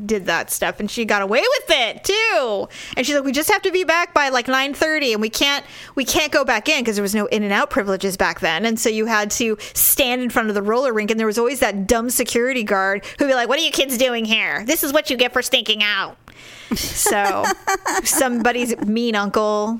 did 0.05 0.27
that 0.27 0.49
stuff, 0.49 0.79
and 0.79 0.89
she 0.89 1.03
got 1.05 1.21
away 1.21 1.41
with 1.41 1.69
it 1.77 2.03
too. 2.03 2.67
And 2.95 3.05
she's 3.05 3.15
like, 3.15 3.25
"We 3.25 3.31
just 3.33 3.51
have 3.51 3.61
to 3.63 3.71
be 3.71 3.83
back 3.83 4.13
by 4.13 4.29
like 4.29 4.47
nine 4.47 4.73
thirty, 4.73 5.11
and 5.11 5.21
we 5.21 5.29
can't 5.29 5.65
we 5.95 6.05
can't 6.05 6.31
go 6.31 6.45
back 6.45 6.69
in 6.69 6.79
because 6.81 6.95
there 6.95 7.03
was 7.03 7.15
no 7.15 7.25
in 7.27 7.43
and 7.43 7.51
out 7.51 7.69
privileges 7.69 8.15
back 8.15 8.39
then, 8.39 8.65
and 8.65 8.79
so 8.79 8.87
you 8.89 9.07
had 9.07 9.29
to 9.31 9.57
stand 9.73 10.21
in 10.21 10.29
front 10.29 10.47
of 10.49 10.55
the 10.55 10.61
roller 10.61 10.93
rink, 10.93 11.11
and 11.11 11.19
there 11.19 11.27
was 11.27 11.37
always 11.37 11.59
that 11.59 11.85
dumb 11.87 12.09
security 12.09 12.63
guard 12.63 13.03
who'd 13.19 13.27
be 13.27 13.33
like, 13.33 13.49
"What 13.49 13.59
are 13.59 13.63
you 13.63 13.71
kids 13.71 13.97
doing 13.97 14.23
here? 14.25 14.63
This 14.65 14.83
is 14.83 14.93
what 14.93 15.09
you 15.09 15.17
get 15.17 15.33
for 15.33 15.41
stinking 15.41 15.83
out." 15.83 16.17
So 16.75 17.43
somebody's 18.03 18.77
mean 18.81 19.15
uncle. 19.15 19.79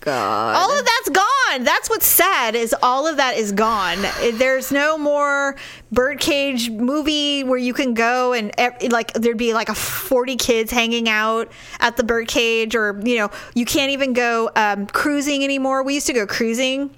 God. 0.00 0.56
all 0.56 0.76
of 0.76 0.84
that's 0.84 1.08
gone 1.10 1.62
that's 1.62 1.88
what's 1.88 2.06
sad 2.06 2.56
is 2.56 2.74
all 2.82 3.06
of 3.06 3.18
that 3.18 3.36
is 3.36 3.52
gone 3.52 3.98
there's 4.32 4.72
no 4.72 4.98
more 4.98 5.54
birdcage 5.92 6.70
movie 6.70 7.44
where 7.44 7.58
you 7.58 7.72
can 7.72 7.94
go 7.94 8.32
and 8.32 8.50
like 8.90 9.12
there'd 9.12 9.36
be 9.38 9.54
like 9.54 9.68
a 9.68 9.76
40 9.76 10.34
kids 10.34 10.72
hanging 10.72 11.08
out 11.08 11.52
at 11.78 11.96
the 11.96 12.02
birdcage 12.02 12.74
or 12.74 13.00
you 13.04 13.16
know 13.16 13.30
you 13.54 13.64
can't 13.64 13.92
even 13.92 14.12
go 14.12 14.50
um, 14.56 14.88
cruising 14.88 15.44
anymore 15.44 15.84
we 15.84 15.94
used 15.94 16.08
to 16.08 16.12
go 16.12 16.26
cruising 16.26 16.90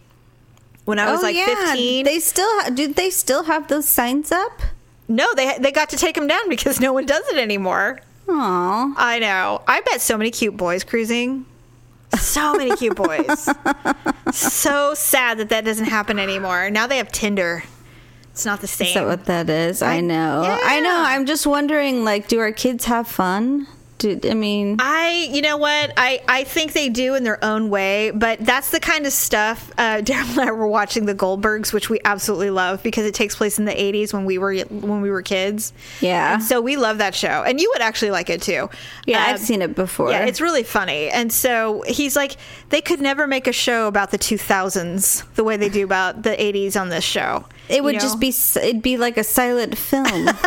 when 0.87 0.99
i 0.99 1.11
was 1.11 1.21
Oh, 1.21 1.25
like 1.25 1.37
yeah. 1.37 1.73
15 1.73 2.07
They 2.07 2.21
still 2.21 2.49
ha- 2.63 2.71
do. 2.71 2.89
They 2.91 3.11
still 3.11 3.43
have 3.45 3.69
those 3.69 3.87
signs 3.87 4.33
up. 4.33 4.63
no 5.09 5.27
they 5.35 5.59
they 5.59 5.73
got 5.73 5.91
to 5.91 5.99
take 5.99 6.15
them 6.15 6.27
down 6.27 6.49
because 6.49 6.81
no 6.81 6.95
one 6.95 7.05
does 7.05 7.29
it 7.29 7.37
anymore 7.37 8.01
Aw. 8.29 8.95
i 8.97 9.19
know 9.19 9.63
i 9.69 9.81
bet 9.81 10.01
so 10.01 10.17
many 10.17 10.31
cute 10.31 10.57
boys 10.57 10.85
cruising 10.85 11.47
so 12.19 12.55
many 12.55 12.75
cute 12.77 12.97
boys 12.97 13.49
so 14.33 14.95
sad 14.95 15.39
that 15.39 15.49
that 15.51 15.65
doesn't 15.65 15.87
happen 15.87 16.19
anymore 16.19 16.71
now 16.71 16.87
they 16.87 16.97
have 16.99 17.11
tinder 17.13 17.63
it's 18.31 18.45
not 18.45 18.61
the 18.61 18.67
same 18.67 18.89
Is 18.89 18.95
that 18.95 19.07
what 19.07 19.27
that 19.27 19.49
is? 19.49 19.81
I, 19.81 19.95
I- 19.95 20.01
know. 20.01 20.43
I 20.45 20.81
know. 20.81 20.93
I'm 21.07 21.25
just 21.25 21.47
wondering, 21.47 22.03
like, 22.05 22.27
do 22.27 22.41
our 22.41 22.51
kids 22.51 22.87
have 22.87 23.07
fun? 23.07 23.69
Do, 24.05 24.21
I 24.31 24.35
mean, 24.35 24.77
I, 24.81 25.29
you 25.33 25.41
know 25.41 25.57
what? 25.57 25.93
I, 25.97 26.21
I 26.29 26.45
think 26.45 26.75
they 26.75 26.91
do 26.91 27.15
in 27.15 27.25
their 27.25 27.43
own 27.43 27.71
way, 27.71 28.11
but 28.11 28.39
that's 28.45 28.71
the 28.71 28.81
kind 28.81 29.07
of 29.07 29.13
stuff. 29.15 29.71
Uh, 29.79 29.97
Daryl 30.03 30.29
and 30.39 30.41
I 30.41 30.53
were 30.53 30.67
watching 30.67 31.07
the 31.07 31.15
Goldbergs, 31.15 31.73
which 31.73 31.89
we 31.89 32.01
absolutely 32.05 32.51
love 32.51 32.83
because 32.83 33.07
it 33.07 33.15
takes 33.15 33.35
place 33.35 33.59
in 33.59 33.65
the 33.65 33.73
'80s 33.73 34.13
when 34.13 34.27
we 34.27 34.37
were 34.37 34.55
when 34.65 35.01
we 35.01 35.11
were 35.11 35.23
kids. 35.23 35.73
Yeah. 36.03 36.35
And 36.35 36.43
so 36.43 36.61
we 36.61 36.77
love 36.77 36.99
that 36.99 37.15
show, 37.15 37.43
and 37.47 37.59
you 37.59 37.71
would 37.73 37.81
actually 37.83 38.11
like 38.11 38.29
it 38.29 38.43
too. 38.43 38.69
yeah, 39.07 39.25
Um, 39.25 39.35
I've 39.35 39.41
seen 39.41 39.63
it 39.63 39.75
before. 39.75 40.11
Yeah, 40.11 40.27
it's 40.27 40.41
really 40.43 40.65
funny. 40.65 41.09
And 41.09 41.33
so 41.33 41.83
he's 41.87 42.15
like, 42.15 42.37
they 42.69 42.83
could 42.83 43.01
never 43.01 43.27
make 43.27 43.47
a 43.47 43.53
show 43.53 43.89
about 43.89 44.11
the 44.11 44.19
2000s 44.19 45.25
the 45.35 45.45
way 45.45 45.57
they 45.57 45.71
do 45.71 45.83
about 45.85 46.23
the 46.25 46.31
80s 46.37 46.79
on 46.79 46.91
this 46.91 47.05
show. 47.05 47.47
it 47.71 47.83
would 47.83 47.95
You 47.95 48.01
just 48.01 48.21
be 48.21 48.29
it'd 48.61 48.83
be 48.83 48.99
like 48.99 49.17
a 49.17 49.25
silent 49.25 49.79
film. 49.79 50.29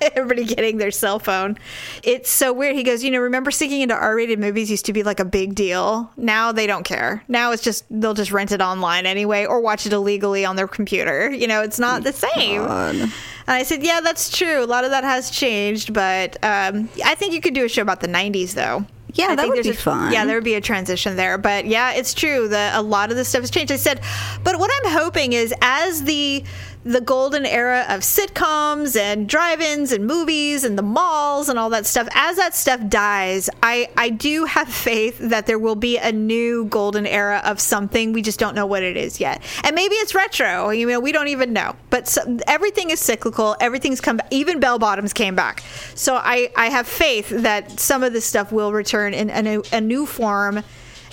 everybody 0.14 0.44
getting 0.44 0.78
their 0.78 0.90
cell 0.90 1.18
phone. 1.18 1.58
It's 2.02 2.30
so 2.30 2.52
weird. 2.52 2.76
He 2.76 2.82
goes, 2.82 3.02
you 3.04 3.10
know, 3.10 3.18
remember 3.20 3.50
sneaking 3.50 3.80
into 3.82 3.94
R-rated 3.94 4.38
movies 4.38 4.70
used 4.70 4.86
to 4.86 4.92
be 4.92 5.02
like 5.02 5.20
a 5.20 5.24
big 5.24 5.54
deal. 5.54 6.10
Now 6.16 6.52
they 6.52 6.66
don't 6.66 6.84
care. 6.84 7.22
Now 7.28 7.52
it's 7.52 7.62
just 7.62 7.84
they'll 7.90 8.14
just 8.14 8.32
rent 8.32 8.52
it 8.52 8.60
online 8.60 9.06
anyway 9.06 9.44
or 9.46 9.60
watch 9.60 9.86
it 9.86 9.92
illegally 9.92 10.44
on 10.44 10.56
their 10.56 10.68
computer. 10.68 11.30
You 11.30 11.46
know, 11.46 11.62
it's 11.62 11.78
not 11.78 12.02
the 12.02 12.12
same. 12.12 12.64
God. 12.64 12.94
And 12.96 13.12
I 13.46 13.62
said, 13.64 13.82
yeah, 13.82 14.00
that's 14.00 14.36
true. 14.36 14.62
A 14.62 14.66
lot 14.66 14.84
of 14.84 14.90
that 14.90 15.02
has 15.04 15.30
changed, 15.30 15.92
but 15.92 16.36
um, 16.44 16.88
I 17.04 17.14
think 17.14 17.32
you 17.32 17.40
could 17.40 17.54
do 17.54 17.64
a 17.64 17.68
show 17.68 17.82
about 17.82 18.00
the 18.00 18.08
90s 18.08 18.54
though. 18.54 18.84
Yeah, 19.14 19.24
I 19.26 19.34
that 19.34 19.42
think 19.42 19.54
would 19.56 19.64
be 19.64 19.70
a- 19.70 19.74
fun. 19.74 20.12
Yeah, 20.12 20.24
there 20.24 20.36
would 20.36 20.44
be 20.44 20.54
a 20.54 20.60
transition 20.60 21.16
there. 21.16 21.36
But 21.36 21.66
yeah, 21.66 21.92
it's 21.94 22.14
true 22.14 22.46
that 22.46 22.76
a 22.78 22.80
lot 22.80 23.10
of 23.10 23.16
the 23.16 23.24
stuff 23.24 23.40
has 23.40 23.50
changed. 23.50 23.72
I 23.72 23.76
said, 23.76 24.00
but 24.44 24.56
what 24.60 24.70
I'm 24.84 24.92
hoping 24.92 25.32
is 25.32 25.52
as 25.62 26.04
the 26.04 26.44
the 26.82 27.00
golden 27.00 27.44
era 27.44 27.84
of 27.90 28.00
sitcoms 28.00 28.98
and 28.98 29.28
drive-ins 29.28 29.92
and 29.92 30.06
movies 30.06 30.64
and 30.64 30.78
the 30.78 30.82
malls 30.82 31.50
and 31.50 31.58
all 31.58 31.68
that 31.70 31.84
stuff, 31.84 32.08
as 32.14 32.36
that 32.36 32.54
stuff 32.54 32.80
dies, 32.88 33.50
I 33.62 33.90
I 33.96 34.10
do 34.10 34.46
have 34.46 34.68
faith 34.72 35.18
that 35.18 35.46
there 35.46 35.58
will 35.58 35.74
be 35.74 35.98
a 35.98 36.10
new 36.10 36.64
golden 36.66 37.06
era 37.06 37.42
of 37.44 37.60
something. 37.60 38.12
We 38.12 38.22
just 38.22 38.38
don't 38.38 38.54
know 38.54 38.66
what 38.66 38.82
it 38.82 38.96
is 38.96 39.20
yet, 39.20 39.42
and 39.62 39.74
maybe 39.74 39.94
it's 39.96 40.14
retro. 40.14 40.70
You 40.70 40.86
know, 40.86 41.00
we 41.00 41.12
don't 41.12 41.28
even 41.28 41.52
know. 41.52 41.76
But 41.90 42.08
so, 42.08 42.38
everything 42.46 42.90
is 42.90 43.00
cyclical. 43.00 43.56
Everything's 43.60 44.00
come. 44.00 44.20
Even 44.30 44.58
bell 44.58 44.78
bottoms 44.78 45.12
came 45.12 45.34
back. 45.34 45.62
So 45.94 46.14
I 46.16 46.50
I 46.56 46.70
have 46.70 46.86
faith 46.86 47.28
that 47.28 47.78
some 47.78 48.02
of 48.02 48.12
this 48.12 48.24
stuff 48.24 48.52
will 48.52 48.72
return 48.72 49.12
in 49.12 49.28
a 49.28 49.42
new, 49.42 49.62
a 49.72 49.80
new 49.80 50.06
form. 50.06 50.62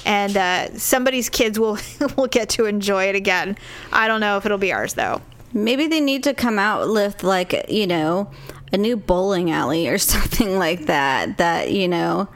And 0.06 0.38
uh, 0.38 0.78
somebody's 0.78 1.28
kids 1.28 1.60
will 1.60 1.78
will 2.16 2.28
get 2.28 2.48
to 2.50 2.66
enjoy 2.66 3.06
it 3.06 3.16
again. 3.16 3.58
I 3.92 4.08
don't 4.08 4.22
know 4.22 4.38
if 4.38 4.46
it'll 4.46 4.58
be 4.58 4.72
ours 4.72 4.94
though. 4.94 5.22
Maybe 5.54 5.88
they 5.88 6.00
need 6.02 6.24
to 6.26 6.34
come 6.34 6.60
out 6.60 6.90
with 6.90 7.24
like 7.24 7.66
you 7.70 7.88
know 7.88 8.30
a 8.74 8.78
new 8.78 8.98
bowling 8.98 9.50
alley 9.52 9.88
or 9.88 9.98
something 10.14 10.58
like 10.60 10.86
that. 10.88 11.38
That 11.38 11.72
you 11.72 11.88
know 11.88 12.28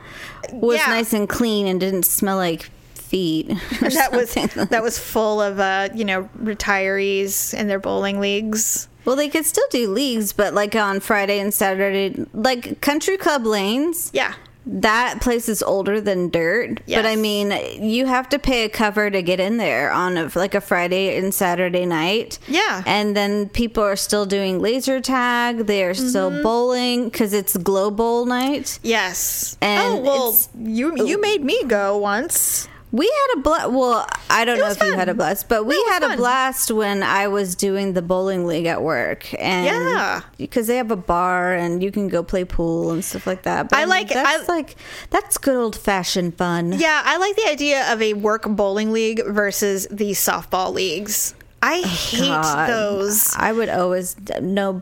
was 0.51 0.79
Yeah. 0.79 0.87
nice 0.87 1.13
and 1.13 1.27
clean 1.29 1.67
and 1.67 1.79
didn't 1.79 2.03
smell 2.03 2.37
like 2.37 2.69
feet. 2.95 3.49
Or 3.81 3.89
that 3.89 4.11
was 4.13 4.33
that 4.33 4.81
was 4.83 4.97
full 4.97 5.41
of 5.41 5.59
uh, 5.59 5.89
you 5.93 6.05
know 6.05 6.29
retirees 6.41 7.53
in 7.53 7.67
their 7.67 7.79
bowling 7.79 8.19
leagues. 8.19 8.87
Well, 9.03 9.15
they 9.15 9.29
could 9.29 9.45
still 9.47 9.65
do 9.71 9.89
leagues, 9.89 10.31
but 10.31 10.53
like 10.53 10.75
on 10.75 10.99
Friday 10.99 11.39
and 11.39 11.51
Saturday, 11.53 12.23
like 12.33 12.81
Country 12.81 13.17
Club 13.17 13.45
Lanes. 13.45 14.11
Yeah. 14.13 14.33
That 14.65 15.21
place 15.21 15.49
is 15.49 15.63
older 15.63 15.99
than 15.99 16.29
dirt, 16.29 16.81
but 16.87 17.05
I 17.05 17.15
mean, 17.15 17.51
you 17.83 18.05
have 18.05 18.29
to 18.29 18.37
pay 18.39 18.63
a 18.63 18.69
cover 18.69 19.09
to 19.09 19.21
get 19.23 19.39
in 19.39 19.57
there 19.57 19.91
on 19.91 20.17
a, 20.17 20.31
like 20.35 20.53
a 20.53 20.61
Friday 20.61 21.17
and 21.17 21.33
Saturday 21.33 21.85
night. 21.85 22.37
Yeah. 22.47 22.83
and 22.85 23.15
then 23.17 23.49
people 23.49 23.83
are 23.83 23.95
still 23.95 24.25
doing 24.27 24.59
laser 24.59 25.01
tag. 25.01 25.65
They 25.65 25.83
are 25.83 25.95
still 25.95 26.29
Mm-hmm. 26.29 26.43
bowling 26.43 27.05
because 27.09 27.33
it's 27.33 27.57
Glow 27.57 27.89
Bowl 27.89 28.25
night. 28.25 28.77
Yes. 28.83 29.57
And 29.61 29.81
oh 29.99 30.01
well, 30.01 30.39
you 30.59 30.95
you 31.07 31.19
made 31.19 31.43
me 31.43 31.63
go 31.65 31.97
once. 31.97 32.67
We 32.93 33.05
had 33.05 33.39
a 33.39 33.41
blast. 33.41 33.71
Well, 33.71 34.05
I 34.29 34.43
don't 34.43 34.57
It 34.57 34.59
know 34.61 34.69
if 34.71 34.81
you 34.83 34.93
had 34.97 35.07
a 35.07 35.13
blast, 35.13 35.47
but 35.47 35.65
we 35.65 35.75
had 35.89 36.03
a 36.03 36.17
blast 36.17 36.69
when 36.71 37.03
I 37.03 37.29
was 37.29 37.55
doing 37.55 37.93
the 37.93 38.01
bowling 38.01 38.45
league 38.45 38.65
at 38.65 38.81
work. 38.81 39.33
And 39.41 39.65
Yeah. 39.65 40.21
because 40.37 40.67
they 40.67 40.75
have 40.75 40.91
a 40.91 40.97
bar 40.97 41.53
and 41.53 41.81
you 41.81 41.89
can 41.91 42.09
go 42.09 42.21
play 42.21 42.43
pool 42.43 42.91
and 42.91 43.03
stuff 43.03 43.25
like 43.25 43.43
that. 43.43 43.69
But 43.69 43.79
I 43.79 43.85
like- 43.85 44.09
that's 44.09 44.49
I- 44.49 44.53
like 44.53 44.75
that's 45.09 45.37
good 45.37 45.55
old 45.55 45.77
fashioned 45.77 46.37
fun. 46.37 46.73
Yeah, 46.73 47.01
I 47.05 47.15
like 47.17 47.35
the 47.37 47.47
idea 47.49 47.91
of 47.93 48.01
a 48.01 48.13
work 48.13 48.43
bowling 48.45 48.91
league 48.91 49.21
versus 49.25 49.87
the 49.89 50.11
softball 50.11 50.73
leagues. 50.73 51.33
I 51.63 51.81
oh, 51.85 51.87
hate 51.87 52.21
Oh, 52.23 52.41
God. 52.41 52.69
those. 52.69 53.33
I 53.37 53.53
would 53.53 53.69
always 53.69 54.15
no. 54.41 54.81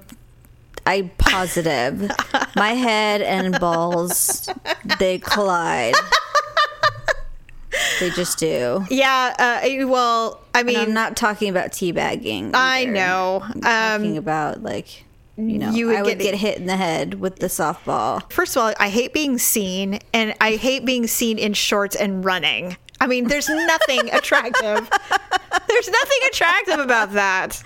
I 0.87 1.11
positive. 1.19 2.09
My 2.55 2.69
head 2.73 3.21
and 3.21 3.59
balls 3.59 4.49
they 4.97 5.19
collide. 5.19 5.93
They 7.99 8.09
just 8.11 8.37
do. 8.37 8.85
Yeah. 8.89 9.35
Uh, 9.37 9.87
well, 9.87 10.41
I 10.53 10.63
mean, 10.63 10.75
And 10.77 10.87
I'm 10.89 10.93
not 10.93 11.15
talking 11.17 11.49
about 11.49 11.71
teabagging. 11.71 12.51
I 12.53 12.85
know. 12.85 13.41
I'm 13.43 13.55
Um, 13.57 14.01
talking 14.01 14.17
about 14.17 14.63
like 14.63 15.05
you 15.37 15.57
know 15.57 15.71
you 15.71 15.87
would 15.87 15.95
I 15.95 16.01
would 16.01 16.17
get- 16.19 16.31
get 16.31 16.35
hit 16.35 16.57
in 16.57 16.65
the 16.65 16.75
head 16.77 17.15
with 17.21 17.37
the 17.37 17.47
softball. 17.47 18.29
First 18.31 18.55
of 18.57 18.61
all, 18.63 18.73
I 18.79 18.89
hate 18.89 19.13
being 19.13 19.37
seen, 19.37 19.99
and 20.13 20.33
I 20.41 20.55
hate 20.55 20.85
being 20.85 21.07
seen 21.07 21.37
in 21.37 21.53
shorts 21.53 21.95
and 21.95 22.25
running. 22.25 22.75
I 23.01 23.07
mean, 23.07 23.27
there's 23.29 23.47
nothing 23.47 24.09
attractive. 24.13 24.89
There's 25.67 25.89
nothing 25.89 26.17
attractive 26.27 26.79
about 26.79 27.13
that. 27.13 27.61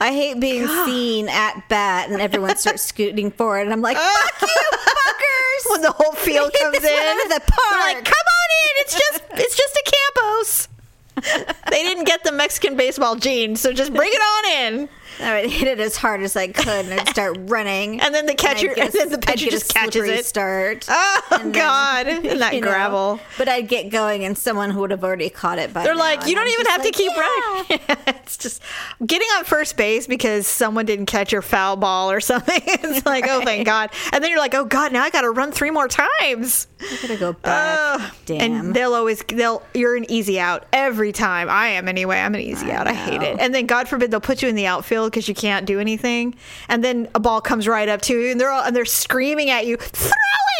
I 0.00 0.12
hate 0.12 0.40
being 0.40 0.66
seen 0.84 1.28
at 1.28 1.68
bat 1.68 2.10
and 2.10 2.20
everyone 2.20 2.56
starts 2.56 2.82
scooting 2.90 3.30
forward 3.30 3.62
and 3.62 3.72
I'm 3.72 3.82
like, 3.82 3.96
fuck 3.96 4.42
you, 4.42 4.48
fuckers! 4.48 5.70
When 5.70 5.82
the 5.82 5.92
whole 5.92 6.12
field 6.12 6.52
comes 6.60 6.76
in, 6.76 6.82
the 6.82 6.88
they're 7.28 7.38
like, 7.38 7.46
park. 7.46 8.04
"Come 8.04 8.26
on 8.28 8.48
in! 8.62 8.72
It's 8.78 8.92
just, 8.94 9.22
it's 9.32 9.56
just 9.56 9.76
a 9.76 9.92
Campos." 10.14 10.68
they 11.70 11.82
didn't 11.82 12.04
get 12.04 12.24
the 12.24 12.32
Mexican 12.32 12.76
baseball 12.76 13.16
gene, 13.16 13.56
so 13.56 13.72
just 13.72 13.92
bring 13.94 14.10
it 14.12 14.20
on 14.20 14.74
in. 14.74 14.88
I 15.20 15.40
would 15.42 15.50
hit 15.50 15.68
it 15.68 15.80
as 15.80 15.96
hard 15.96 16.22
as 16.22 16.36
I 16.36 16.48
could 16.48 16.66
and 16.86 17.00
I'd 17.00 17.08
start 17.08 17.36
running. 17.40 18.00
And 18.00 18.14
then 18.14 18.26
the 18.26 18.34
catcher- 18.34 18.70
I'd 18.70 18.78
a- 18.78 18.82
and 18.84 18.92
then 18.92 19.08
the 19.10 19.18
pitcher 19.18 19.50
just 19.50 19.72
catches 19.74 20.04
it. 20.08 20.24
Start. 20.26 20.86
Oh 20.88 21.20
And 21.32 21.44
then, 21.46 21.52
God! 21.52 22.06
And 22.06 22.40
that 22.40 22.54
you 22.54 22.60
know, 22.60 22.66
gravel. 22.68 23.20
But 23.38 23.48
I'd 23.48 23.68
get 23.68 23.90
going 23.90 24.24
and 24.24 24.36
someone 24.36 24.70
who 24.70 24.80
would 24.80 24.90
have 24.90 25.04
already 25.04 25.30
caught 25.30 25.58
it 25.58 25.72
by 25.72 25.84
They're 25.84 25.94
now, 25.94 26.00
like, 26.00 26.26
you 26.26 26.34
don't 26.34 26.44
I'm 26.46 26.52
even 26.52 26.66
have 26.66 26.80
to 26.82 26.88
like, 26.88 26.94
keep 26.94 27.12
"Yeah." 27.14 27.20
running. 27.20 27.80
it's 28.08 28.36
just 28.36 28.62
getting 29.06 29.28
on 29.36 29.44
first 29.44 29.76
base 29.76 30.06
because 30.06 30.46
someone 30.46 30.86
didn't 30.86 31.06
catch 31.06 31.32
your 31.32 31.42
foul 31.42 31.76
ball 31.76 32.10
or 32.10 32.20
something. 32.20 32.60
it's 32.64 33.04
like, 33.06 33.24
oh, 33.28 33.42
thank 33.44 33.66
God. 33.66 33.90
And 34.12 34.22
then 34.22 34.30
you're 34.30 34.40
like, 34.40 34.54
oh 34.54 34.64
God, 34.64 34.92
now 34.92 35.02
I 35.02 35.10
got 35.10 35.22
to 35.22 35.30
run 35.30 35.52
three 35.52 35.70
more 35.70 35.88
times. 35.88 36.66
I 36.80 36.98
gotta 37.02 37.16
go 37.16 37.32
back. 37.32 38.00
Ugh. 38.00 38.12
Damn. 38.26 38.40
And 38.52 38.74
they'll 38.74 38.92
always 38.94 39.22
they'll 39.28 39.62
you're 39.74 39.96
an 39.96 40.10
easy 40.10 40.38
out 40.38 40.66
every 40.72 41.10
time. 41.12 41.48
I 41.48 41.68
am 41.68 41.88
anyway. 41.88 42.18
I'm 42.18 42.34
an 42.34 42.40
easy 42.42 42.70
I 42.70 42.74
out. 42.76 42.86
I 42.86 42.92
hate 42.92 43.22
it. 43.22 43.38
And 43.40 43.54
then 43.54 43.66
God 43.66 43.88
forbid 43.88 44.10
they'll 44.10 44.20
put 44.20 44.42
you 44.42 44.48
in 44.48 44.54
the 44.56 44.66
outfield 44.66 45.05
because 45.10 45.28
you 45.28 45.34
can't 45.34 45.66
do 45.66 45.80
anything. 45.80 46.34
And 46.68 46.82
then 46.84 47.08
a 47.14 47.20
ball 47.20 47.40
comes 47.40 47.66
right 47.68 47.88
up 47.88 48.02
to 48.02 48.18
you, 48.20 48.30
and 48.30 48.40
they're 48.40 48.50
all 48.50 48.62
and 48.64 48.74
they're 48.76 48.84
screaming 48.84 49.50
at 49.50 49.66
you, 49.66 49.76
throw 49.76 50.10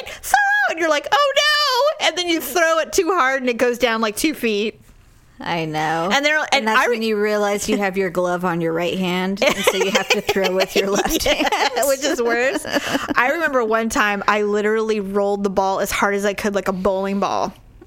it, 0.01 0.09
throw 0.11 0.33
it. 0.69 0.71
And 0.73 0.79
you're 0.81 0.91
like, 0.91 1.07
oh 1.13 1.33
no! 2.01 2.07
And 2.09 2.19
then 2.19 2.29
you 2.29 2.41
throw 2.41 2.79
it 2.79 2.93
too 2.93 3.11
hard, 3.15 3.41
and 3.43 3.49
it 3.51 3.57
goes 3.57 3.79
down 3.79 4.01
like 4.01 4.17
two 4.17 4.35
feet. 4.35 4.81
I 5.39 5.67
know. 5.67 6.09
And 6.11 6.25
they're- 6.25 6.47
and 6.51 6.67
that's 6.67 6.87
I 6.87 6.89
when 6.89 7.03
you 7.03 7.21
realize 7.21 7.69
you 7.69 7.77
have 7.77 7.99
your 7.99 8.09
glove 8.09 8.45
on 8.47 8.63
your 8.63 8.73
right 8.73 8.97
hand, 8.99 9.43
and 9.45 9.55
so 9.57 9.77
you 9.77 9.91
have 9.91 10.09
to 10.09 10.23
throw 10.23 10.51
with 10.55 10.75
your 10.75 10.89
left 10.91 11.23
hand. 11.25 11.49
which 11.89 12.03
is 12.03 12.23
worse. 12.23 12.65
I 13.17 13.33
remember 13.33 13.63
one 13.63 13.91
time 13.91 14.23
I 14.27 14.43
literally 14.43 15.01
rolled 15.01 15.45
the 15.45 15.51
ball 15.51 15.81
as 15.81 15.91
hard 15.91 16.15
as 16.15 16.25
I 16.25 16.33
could, 16.33 16.55
like 16.55 16.69
a 16.69 16.73
bowling 16.73 17.21
ball. 17.21 17.53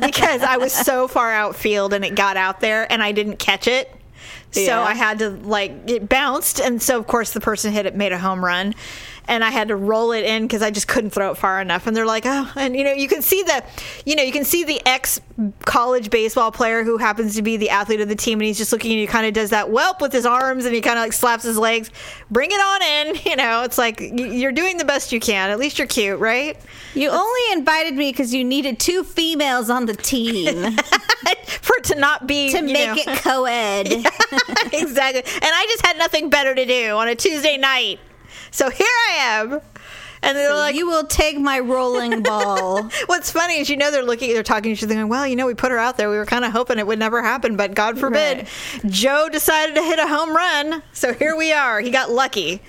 because 0.00 0.42
I 0.42 0.56
was 0.58 0.72
so 0.72 1.08
far 1.08 1.32
outfield 1.32 1.92
and 1.94 2.04
it 2.04 2.14
got 2.14 2.36
out 2.36 2.60
there 2.60 2.90
and 2.92 3.02
I 3.02 3.12
didn't 3.12 3.38
catch 3.38 3.66
it. 3.66 3.90
So 4.52 4.60
Yeah. 4.62 4.80
I 4.80 4.94
had 4.94 5.18
to 5.20 5.30
like 5.30 5.72
it 5.90 6.08
bounced 6.08 6.60
and 6.60 6.80
so 6.82 6.98
of 6.98 7.06
course 7.06 7.32
the 7.32 7.40
person 7.40 7.72
hit 7.72 7.86
it 7.86 7.94
made 7.94 8.12
a 8.12 8.18
home 8.18 8.44
run 8.44 8.74
and 9.28 9.44
I 9.44 9.50
had 9.50 9.68
to 9.68 9.76
roll 9.76 10.12
it 10.12 10.24
in 10.24 10.42
because 10.42 10.62
I 10.62 10.70
just 10.70 10.88
couldn't 10.88 11.10
throw 11.10 11.30
it 11.30 11.36
far 11.36 11.60
enough. 11.60 11.86
And 11.86 11.96
they're 11.96 12.06
like 12.06 12.24
oh 12.26 12.50
and 12.56 12.74
you 12.74 12.84
know 12.84 12.92
you 12.92 13.08
can 13.08 13.22
see 13.22 13.42
the 13.42 13.62
you 14.04 14.16
know 14.16 14.22
you 14.22 14.32
can 14.32 14.44
see 14.44 14.64
the 14.64 14.80
ex 14.86 15.20
college 15.64 16.10
baseball 16.10 16.50
player 16.50 16.82
who 16.82 16.96
happens 16.96 17.36
to 17.36 17.42
be 17.42 17.56
the 17.56 17.70
athlete 17.70 18.00
of 18.00 18.08
the 18.08 18.16
team 18.16 18.40
and 18.40 18.46
he's 18.46 18.58
just 18.58 18.72
looking 18.72 18.90
and 18.92 19.00
he 19.00 19.06
kind 19.06 19.26
of 19.26 19.32
does 19.34 19.50
that 19.50 19.68
whelp 19.68 20.00
with 20.00 20.12
his 20.12 20.26
arms 20.26 20.64
and 20.64 20.74
he 20.74 20.80
kind 20.80 20.98
of 20.98 21.04
like 21.04 21.12
slaps 21.12 21.44
his 21.44 21.56
legs. 21.58 21.90
Bring 22.30 22.50
it 22.50 22.54
on 22.54 22.82
in 22.82 23.20
you 23.30 23.36
know? 23.36 23.62
It's 23.62 23.78
like 23.78 24.00
you're 24.00 24.52
doing 24.52 24.78
the 24.78 24.84
best 24.84 25.12
you 25.12 25.20
can. 25.20 25.50
At 25.50 25.58
least 25.58 25.78
you're 25.78 25.86
cute 25.86 26.18
right? 26.18 26.56
You 26.94 27.10
only 27.10 27.40
invited 27.52 27.94
me 27.94 28.10
because 28.10 28.34
you 28.34 28.42
needed 28.44 28.80
two 28.80 29.04
females 29.04 29.70
on 29.70 29.86
the 29.86 29.94
team. 29.94 30.76
For 31.60 31.76
it 31.76 31.84
to 31.84 31.94
not 31.96 32.26
be 32.26 32.50
to 32.52 32.62
make 32.62 33.06
know- 33.06 33.12
it 33.12 33.18
co-ed. 33.20 33.86
exactly. 34.72 35.22
And 35.24 35.44
I 35.44 35.66
just 35.70 35.84
had 35.84 35.98
nothing 35.98 36.30
better 36.30 36.54
to 36.54 36.64
do 36.64 36.90
on 36.96 37.08
a 37.08 37.14
Tuesday 37.14 37.56
night. 37.56 38.00
So 38.50 38.70
here 38.70 38.86
I 39.10 39.14
am. 39.18 39.60
And 40.22 40.36
they're 40.36 40.54
like, 40.54 40.74
you 40.74 40.86
will 40.86 41.04
take 41.04 41.38
my 41.38 41.60
rolling 41.60 42.22
ball. 42.24 42.82
what's 43.06 43.30
funny 43.30 43.58
is, 43.58 43.70
you 43.70 43.76
know, 43.76 43.90
they're 43.90 44.02
looking, 44.02 44.32
they're 44.32 44.42
talking 44.42 44.64
to 44.64 44.70
each 44.70 44.82
other, 44.82 44.94
going, 44.94 45.08
well, 45.08 45.26
you 45.26 45.36
know, 45.36 45.46
we 45.46 45.54
put 45.54 45.70
her 45.70 45.78
out 45.78 45.96
there. 45.96 46.10
We 46.10 46.16
were 46.16 46.26
kind 46.26 46.44
of 46.44 46.52
hoping 46.52 46.78
it 46.78 46.86
would 46.86 46.98
never 46.98 47.22
happen, 47.22 47.56
but 47.56 47.74
God 47.74 47.98
forbid. 47.98 48.38
Right. 48.38 48.48
Joe 48.86 49.28
decided 49.30 49.76
to 49.76 49.82
hit 49.82 49.98
a 49.98 50.06
home 50.06 50.34
run. 50.34 50.82
So 50.92 51.12
here 51.12 51.36
we 51.36 51.52
are. 51.52 51.80
He 51.80 51.90
got 51.90 52.10
lucky. 52.10 52.60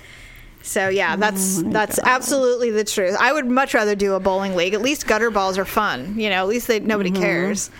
So 0.62 0.88
yeah, 0.88 1.16
that's 1.16 1.62
that's 1.62 1.98
absolutely 1.98 2.70
the 2.70 2.84
truth. 2.84 3.16
I 3.18 3.32
would 3.32 3.46
much 3.46 3.72
rather 3.72 3.94
do 3.94 4.14
a 4.14 4.20
bowling 4.20 4.56
league. 4.56 4.74
At 4.74 4.82
least 4.82 5.06
gutter 5.06 5.30
balls 5.30 5.56
are 5.56 5.64
fun. 5.64 6.18
You 6.18 6.28
know, 6.28 6.36
at 6.36 6.48
least 6.48 6.66
they 6.68 6.80
nobody 6.80 7.10
cares. 7.10 7.70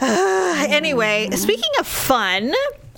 Uh, 0.00 0.66
anyway, 0.68 1.28
speaking 1.32 1.70
of 1.78 1.86
fun, 1.86 2.54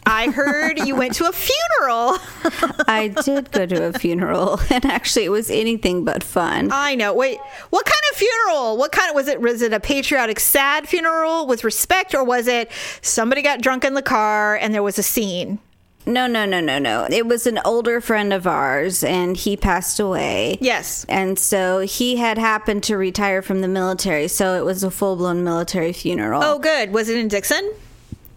I 0.07 0.31
heard 0.31 0.79
you 0.79 0.97
went 0.97 1.15
to 1.15 1.29
a 1.29 1.33
funeral. 1.33 2.19
I 2.89 3.09
did 3.25 3.51
go 3.53 3.67
to 3.67 3.87
a 3.87 3.93
funeral, 3.93 4.61
and 4.71 4.85
actually, 4.85 5.25
it 5.25 5.31
was 5.31 5.51
anything 5.51 6.05
but 6.05 6.23
fun. 6.25 6.71
I 6.73 6.95
know. 6.95 7.15
Wait, 7.15 7.39
what 7.71 7.85
kind 7.85 8.03
of 8.11 8.17
funeral? 8.17 8.77
What 8.77 8.93
kind 8.93 9.11
of 9.11 9.15
was 9.15 9.29
it? 9.29 9.41
Was 9.41 9.63
it 9.63 9.73
a 9.73 9.81
patriotic, 9.81 10.41
sad 10.41 10.89
funeral 10.89 11.47
with 11.47 11.65
respect, 11.65 12.15
or 12.15 12.25
was 12.25 12.47
it 12.47 12.71
somebody 13.01 13.43
got 13.43 13.61
drunk 13.61 13.85
in 13.85 13.95
the 13.95 14.03
car 14.03 14.57
and 14.57 14.75
there 14.75 14.83
was 14.83 14.99
a 14.99 15.03
scene? 15.03 15.59
No, 16.05 16.27
no, 16.27 16.45
no, 16.45 16.61
no, 16.61 16.81
no. 16.81 17.07
It 17.09 17.27
was 17.27 17.47
an 17.47 17.61
older 17.65 18.01
friend 18.01 18.33
of 18.33 18.47
ours, 18.47 19.05
and 19.05 19.37
he 19.37 19.57
passed 19.57 20.01
away. 20.01 20.59
Yes. 20.61 21.07
And 21.09 21.39
so 21.39 21.81
he 21.81 22.17
had 22.17 22.39
happened 22.39 22.83
to 22.85 22.97
retire 22.97 23.41
from 23.41 23.61
the 23.61 23.69
military, 23.69 24.27
so 24.27 24.57
it 24.59 24.65
was 24.65 24.83
a 24.83 24.91
full 24.91 25.15
blown 25.15 25.45
military 25.45 25.93
funeral. 25.93 26.43
Oh, 26.43 26.59
good. 26.59 26.93
Was 26.93 27.09
it 27.09 27.19
in 27.19 27.29
Dixon? 27.29 27.73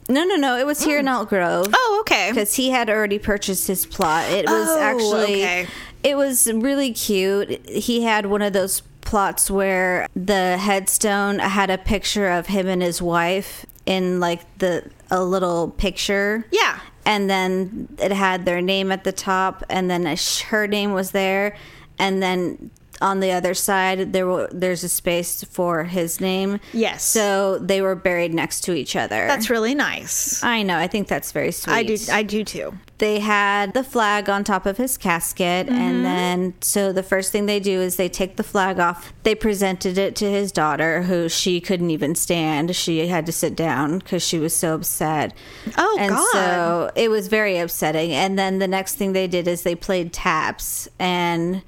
No, 0.10 0.24
no, 0.24 0.36
no. 0.36 0.58
It 0.58 0.66
was 0.66 0.84
here 0.84 1.00
in 1.00 1.06
hmm. 1.06 1.10
Elk 1.14 1.30
Grove. 1.30 1.68
Oh, 1.74 1.98
okay. 2.02 2.30
because 2.32 2.56
he 2.56 2.70
had 2.70 2.90
already 2.90 3.20
purchased 3.20 3.68
his 3.68 3.86
plot. 3.86 4.30
It 4.32 4.46
was 4.46 4.68
Oh, 4.70 4.80
actually, 4.80 5.44
okay. 5.44 5.68
it 6.04 6.16
was 6.16 6.48
really 6.52 6.92
cute. 6.92 7.68
He 7.68 8.04
had 8.04 8.26
one 8.28 8.42
of 8.42 8.54
those 8.54 8.82
plots 9.02 9.50
where 9.52 10.08
the 10.16 10.58
headstone 10.58 11.40
had 11.40 11.70
a 11.70 11.78
picture 11.78 12.28
of 12.30 12.48
him 12.48 12.68
and 12.68 12.82
his 12.82 13.02
wife 13.02 13.66
in 13.86 14.20
like 14.20 14.42
the 14.58 14.90
a 15.12 15.24
little 15.24 15.70
picture. 15.70 16.46
Yeah. 16.52 16.80
and 17.06 17.30
then 17.30 17.88
it 18.00 18.12
had 18.12 18.46
their 18.46 18.62
name 18.62 18.92
at 18.92 19.04
the 19.04 19.12
top, 19.12 19.64
and 19.70 19.90
then 19.92 20.08
a 20.08 20.16
sh- 20.16 20.42
her 20.44 20.66
name 20.68 20.94
was 20.94 21.12
there, 21.12 21.56
and 22.00 22.22
then. 22.22 22.72
On 23.06 23.20
the 23.20 23.32
other 23.32 23.54
side, 23.54 24.14
there 24.14 24.26
were, 24.28 24.50
there's 24.52 24.84
a 24.84 24.90
space 24.90 25.44
for 25.44 25.84
his 25.84 26.20
name. 26.20 26.60
Yes. 26.74 27.04
So 27.04 27.60
they 27.60 27.82
were 27.82 27.96
buried 27.96 28.34
next 28.34 28.62
to 28.66 28.74
each 28.74 28.96
other. 28.96 29.28
That's 29.28 29.50
really 29.50 29.76
nice. 29.76 30.44
I 30.44 30.64
know. 30.64 30.78
I 30.78 30.88
think 30.88 31.08
that's 31.08 31.32
very 31.32 31.52
sweet. 31.52 31.74
I 31.74 31.84
do. 31.84 31.98
I 32.12 32.24
do 32.24 32.44
too. 32.44 32.74
they 32.98 33.20
had 33.20 33.74
the 33.74 33.84
flag 33.84 34.30
on 34.30 34.44
top 34.44 34.66
of 34.66 34.78
his 34.78 34.98
casket 34.98 35.68
Mm-hmm. 35.68 35.76
and 35.76 36.06
then 36.06 36.54
so 36.62 36.94
the 36.94 37.04
first 37.04 37.32
thing 37.32 37.46
they 37.46 37.60
do 37.60 37.80
is 37.82 37.96
they 37.98 38.08
take 38.10 38.38
the 38.38 38.44
flag 38.44 38.80
off 38.80 39.12
they 39.24 39.36
presented 39.36 39.98
it 39.98 40.16
to 40.16 40.26
his 40.32 40.52
daughter 40.52 41.02
who 41.04 41.28
she 41.28 41.60
couldn't 41.60 41.90
even 41.92 42.16
stand 42.16 42.74
she 42.76 43.08
had 43.08 43.26
to 43.26 43.32
sit 43.34 43.54
down 43.56 44.00
because 44.00 44.24
she 44.26 44.40
was 44.40 44.56
so 44.56 44.76
upset 44.76 45.34
Oh, 45.78 45.98
and 46.00 46.12
God. 46.12 46.32
so 46.32 46.92
it 46.96 47.10
was 47.10 47.28
very 47.28 47.58
upsetting 47.58 48.12
and 48.14 48.40
then 48.40 48.60
the 48.60 48.68
next 48.68 48.96
thing 48.96 49.12
they 49.14 49.28
did 49.28 49.46
is 49.48 49.64
they 49.64 49.76
played 49.76 50.14
taps 50.14 50.88
and 50.98 51.62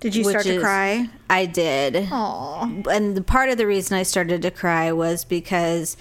Did 0.00 0.14
you 0.14 0.24
start 0.24 0.44
to 0.44 0.54
is- 0.56 0.62
cry? 0.62 1.08
i 1.28 1.44
did 1.46 2.08
Aw. 2.12 2.70
and 2.90 3.16
the 3.16 3.22
part 3.22 3.48
of 3.50 3.58
the 3.58 3.66
reason 3.66 3.96
I 3.96 4.02
started 4.04 4.42
to 4.42 4.50
cry 4.50 4.92
was 4.92 5.24
because 5.24 5.96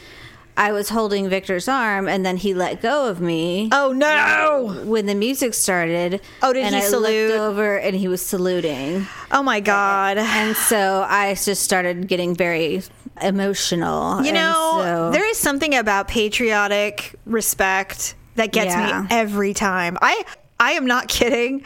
I 0.57 0.71
was 0.71 0.87
holding 0.89 1.27
Victor's 1.27 1.67
arm 1.67 2.07
and 2.07 2.25
then 2.25 2.37
he 2.37 2.53
let 2.53 2.81
go 2.81 3.07
of 3.09 3.19
me 3.19 3.67
Oh 3.73 3.91
no! 3.91 4.83
when 4.85 5.05
the 5.05 5.15
music 5.15 5.53
started. 5.53 6.21
Oh, 6.41 6.53
did 6.53 6.63
and 6.63 6.75
he 6.75 6.81
I 6.81 6.85
salute? 6.85 7.29
looked 7.31 7.39
over 7.41 7.77
and 7.77 7.93
he 7.95 8.07
was 8.07 8.21
saluting, 8.21 9.05
Oh 9.31 9.43
my 9.43 9.59
God! 9.59 10.17
and 10.17 10.55
so 10.55 11.05
I 11.09 11.33
just 11.33 11.63
started 11.63 12.07
getting 12.07 12.35
very 12.35 12.83
emotional. 13.21 14.21
You 14.21 14.27
and 14.29 14.35
know, 14.35 14.79
so- 14.81 15.11
there 15.11 15.27
is 15.29 15.37
something 15.37 15.75
about 15.75 16.07
patriotic 16.07 17.15
respect 17.25 18.15
that 18.35 18.51
gets 18.53 18.73
Yeah. 18.73 19.01
me 19.01 19.07
every 19.09 19.53
time. 19.53 19.97
I 20.01 20.23
I 20.59 20.71
am 20.73 20.85
not 20.85 21.07
kidding. 21.17 21.63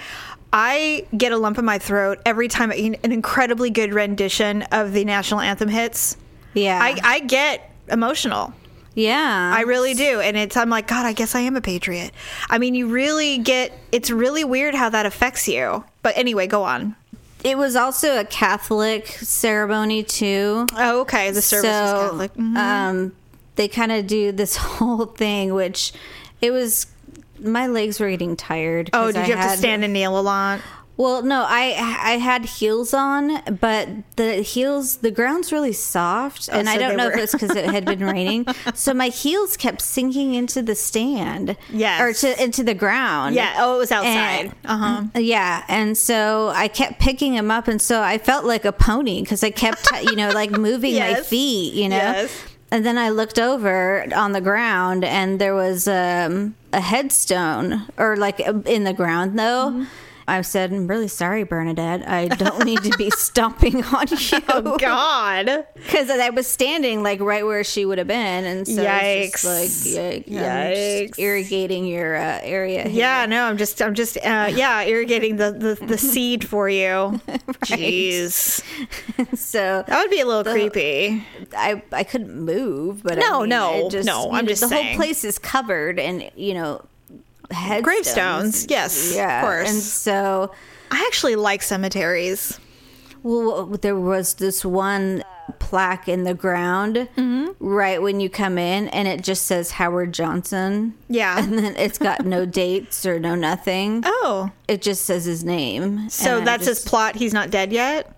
I 0.52 1.06
get 1.16 1.32
a 1.32 1.38
lump 1.38 1.58
in 1.58 1.66
my 1.66 1.78
throat 1.80 2.20
every 2.26 2.48
time 2.48 2.72
an 2.72 2.96
incredibly 3.04 3.70
good 3.70 3.94
rendition 3.94 4.64
of 4.72 4.94
the 4.94 5.06
national 5.06 5.40
anthem 5.42 5.70
hits. 5.70 6.18
yeah, 6.54 6.80
I, 6.82 6.98
I 7.04 7.20
get 7.22 7.72
emotional. 7.88 8.54
yeah, 8.96 9.52
I 9.56 9.62
really 9.62 9.94
do. 9.94 10.20
And 10.20 10.36
it's, 10.36 10.58
I'm 10.58 10.70
like, 10.70 10.88
God, 10.88 11.06
I 11.06 11.14
guess 11.14 11.36
I 11.36 11.42
am 11.42 11.56
a 11.56 11.62
patriot. 11.62 12.12
I 12.50 12.58
mean, 12.58 12.74
you 12.76 12.88
really 12.88 13.38
get, 13.38 13.72
it's 13.92 14.10
really 14.10 14.44
weird 14.44 14.74
how 14.76 14.90
that 14.90 15.06
affects 15.06 15.48
you. 15.48 15.84
But 16.02 16.18
anyway, 16.18 16.48
go 16.48 16.64
on. 16.64 16.96
it 17.44 17.58
was 17.58 17.76
also 17.76 18.20
a 18.20 18.26
Catholic 18.26 19.08
ceremony 19.08 20.04
too. 20.04 20.66
Oh, 20.76 21.02
okay. 21.02 21.30
The 21.32 21.42
service 21.42 21.70
was 21.70 21.90
so, 21.90 22.02
Catholic. 22.10 22.34
Mhm. 22.34 22.58
um, 22.58 23.12
they 23.56 23.68
kind 23.68 23.92
of 23.92 24.08
do 24.08 24.32
this 24.32 24.56
whole 24.58 25.06
thing, 25.06 25.54
which 25.54 25.94
it 26.42 26.52
was. 26.52 26.88
My 27.42 27.68
legs 27.68 28.00
were 28.00 28.10
getting 28.10 28.36
tired. 28.36 28.90
Oh, 28.94 29.08
did 29.08 29.18
I 29.18 29.28
you 29.28 29.36
have 29.36 29.52
to 29.54 29.58
stand 29.58 29.84
and 29.84 29.94
kneel 29.94 30.20
a 30.20 30.22
lot? 30.22 30.60
Well, 30.98 31.22
no, 31.24 31.46
I 31.48 31.76
I 32.02 32.18
had 32.18 32.44
heels 32.44 32.94
on, 32.94 33.42
but 33.62 33.88
the 34.18 34.42
heels 34.42 34.98
the 34.98 35.12
ground's 35.12 35.50
really 35.54 35.72
soft, 35.72 36.50
and 36.50 36.68
Oh, 36.68 36.72
so 36.72 36.76
I 36.76 36.78
don't 36.78 36.98
know 36.98 37.06
were- 37.06 37.14
if 37.14 37.20
it's 37.20 37.32
because 37.32 37.56
it 37.56 37.64
had 37.70 37.86
been 37.86 38.04
raining, 38.16 38.46
so 38.74 38.94
my 38.94 39.08
heels 39.08 39.56
kept 39.56 39.82
sinking 39.82 40.34
into 40.34 40.62
the 40.62 40.76
stand, 40.76 41.56
Yes. 41.72 42.02
or 42.02 42.12
to 42.28 42.44
into 42.44 42.66
the 42.66 42.74
ground. 42.74 43.34
Yeah. 43.36 43.56
Oh, 43.60 43.76
it 43.76 43.78
was 43.78 43.94
outside. 43.94 44.52
Uh 44.66 44.78
huh. 44.78 45.04
Yeah, 45.22 45.64
and 45.70 45.98
so 45.98 46.52
I 46.54 46.68
kept 46.68 47.00
picking 47.00 47.34
them 47.34 47.50
up, 47.50 47.70
and 47.70 47.82
so 47.82 48.02
I 48.02 48.18
felt 48.18 48.44
like 48.44 48.66
a 48.66 48.74
pony 48.74 49.22
because 49.22 49.42
I 49.42 49.52
kept, 49.52 49.90
you 50.04 50.18
know, 50.18 50.32
like 50.32 50.52
moving 50.52 50.96
my 51.00 51.16
feet, 51.22 51.76
you 51.76 51.88
know. 51.88 51.96
Yes. 51.96 52.44
And 52.72 52.86
then 52.86 52.98
I 52.98 53.10
looked 53.10 53.40
over 53.40 54.06
on 54.14 54.32
the 54.32 54.42
ground, 54.42 55.04
and 55.04 55.40
there 55.42 55.56
was 55.56 55.88
um, 55.88 56.56
a 56.72 56.80
headstone, 56.80 57.86
or 57.98 58.16
like 58.16 58.40
in 58.40 58.84
the 58.84 58.94
ground, 58.94 59.38
though. 59.40 59.72
Mm-hmm. 59.72 59.84
I 60.30 60.42
said, 60.42 60.72
"I'm 60.72 60.88
really 60.88 61.08
sorry, 61.08 61.44
Bernadette. 61.44 62.08
I 62.08 62.28
don't 62.28 62.66
need 62.66 62.84
to 62.84 62.96
be 62.98 63.10
stomping 63.18 63.84
on 63.84 64.06
you." 64.10 64.40
Oh, 64.50 64.78
God. 64.78 65.66
Because 65.76 66.10
I 66.10 66.30
was 66.30 66.48
standing 66.48 67.04
like 67.04 67.20
right 67.20 67.46
where 67.46 67.64
she 67.64 67.86
would 67.86 67.98
have 67.98 68.08
been, 68.08 68.46
and 68.46 68.68
so 68.68 68.82
it's 68.86 69.42
just 69.44 69.46
Yikes. 69.46 69.46
like, 69.46 70.26
yikes, 70.26 70.30
Yikes. 70.30 71.08
just 71.08 71.20
irrigating 71.20 71.86
your 71.86 72.16
uh, 72.16 72.40
area. 72.44 72.84
here. 72.84 72.92
Yeah, 73.00 73.26
no, 73.26 73.46
I'm 73.46 73.58
just, 73.58 73.82
I'm 73.82 73.96
just, 73.96 74.18
uh, 74.18 74.50
yeah, 74.54 74.82
irrigating 74.84 75.36
the, 75.38 75.52
the, 75.52 75.86
the 75.86 75.98
seed 76.12 76.48
for 76.48 76.70
you. 76.70 77.20
Jeez. 77.66 78.64
So 79.38 79.84
That 79.88 80.02
would 80.02 80.12
be 80.12 80.20
a 80.22 80.26
little 80.26 80.52
creepy. 80.52 81.24
I 81.56 81.82
I 81.92 82.04
couldn't 82.04 82.34
move, 82.34 83.04
but 83.04 83.18
No, 83.18 83.38
I 83.38 83.40
mean, 83.42 83.50
no, 83.50 83.90
just, 83.90 84.06
no, 84.06 84.32
I'm 84.32 84.46
know, 84.46 84.50
just 84.50 84.62
the 84.62 84.68
saying. 84.68 84.88
whole 84.88 84.96
place 84.96 85.24
is 85.24 85.40
covered 85.40 86.00
and 86.00 86.30
you 86.36 86.54
know 86.54 86.86
headstones. 87.52 87.84
Gravestones, 87.84 88.68
yes, 88.70 89.10
of 89.12 89.16
yeah, 89.18 89.42
course. 89.42 89.70
And 89.70 89.80
so, 89.82 90.52
I 90.92 91.04
actually 91.08 91.36
like 91.36 91.62
cemeteries. 91.62 92.60
well, 93.24 93.66
there 93.66 93.96
was 93.98 94.36
this 94.36 94.64
one 94.66 95.24
plaque 95.60 96.08
in 96.08 96.24
the 96.24 96.34
ground 96.34 96.96
Mm-hmm. 97.18 97.48
right 97.60 98.02
when 98.02 98.20
you 98.20 98.30
come 98.30 98.58
in, 98.58 98.88
and 98.90 99.08
it 99.08 99.24
just 99.24 99.46
says 99.48 99.72
Howard 99.72 100.14
Johnson. 100.14 100.94
Yeah. 101.10 101.40
and 101.44 101.58
then 101.58 101.76
it's 101.76 101.98
got 101.98 102.26
no 102.26 102.46
dates 102.62 103.06
or 103.06 103.20
no 103.20 103.36
nothing. 103.36 104.04
Oh, 104.06 104.52
It 104.68 104.82
just 104.82 105.06
says 105.06 105.26
his 105.26 105.44
name. 105.44 106.10
so 106.10 106.42
that's 106.42 106.66
his 106.68 106.84
plot. 106.86 107.16
He's 107.16 107.34
not 107.34 107.50
dead 107.50 107.72
yet. 107.74 108.16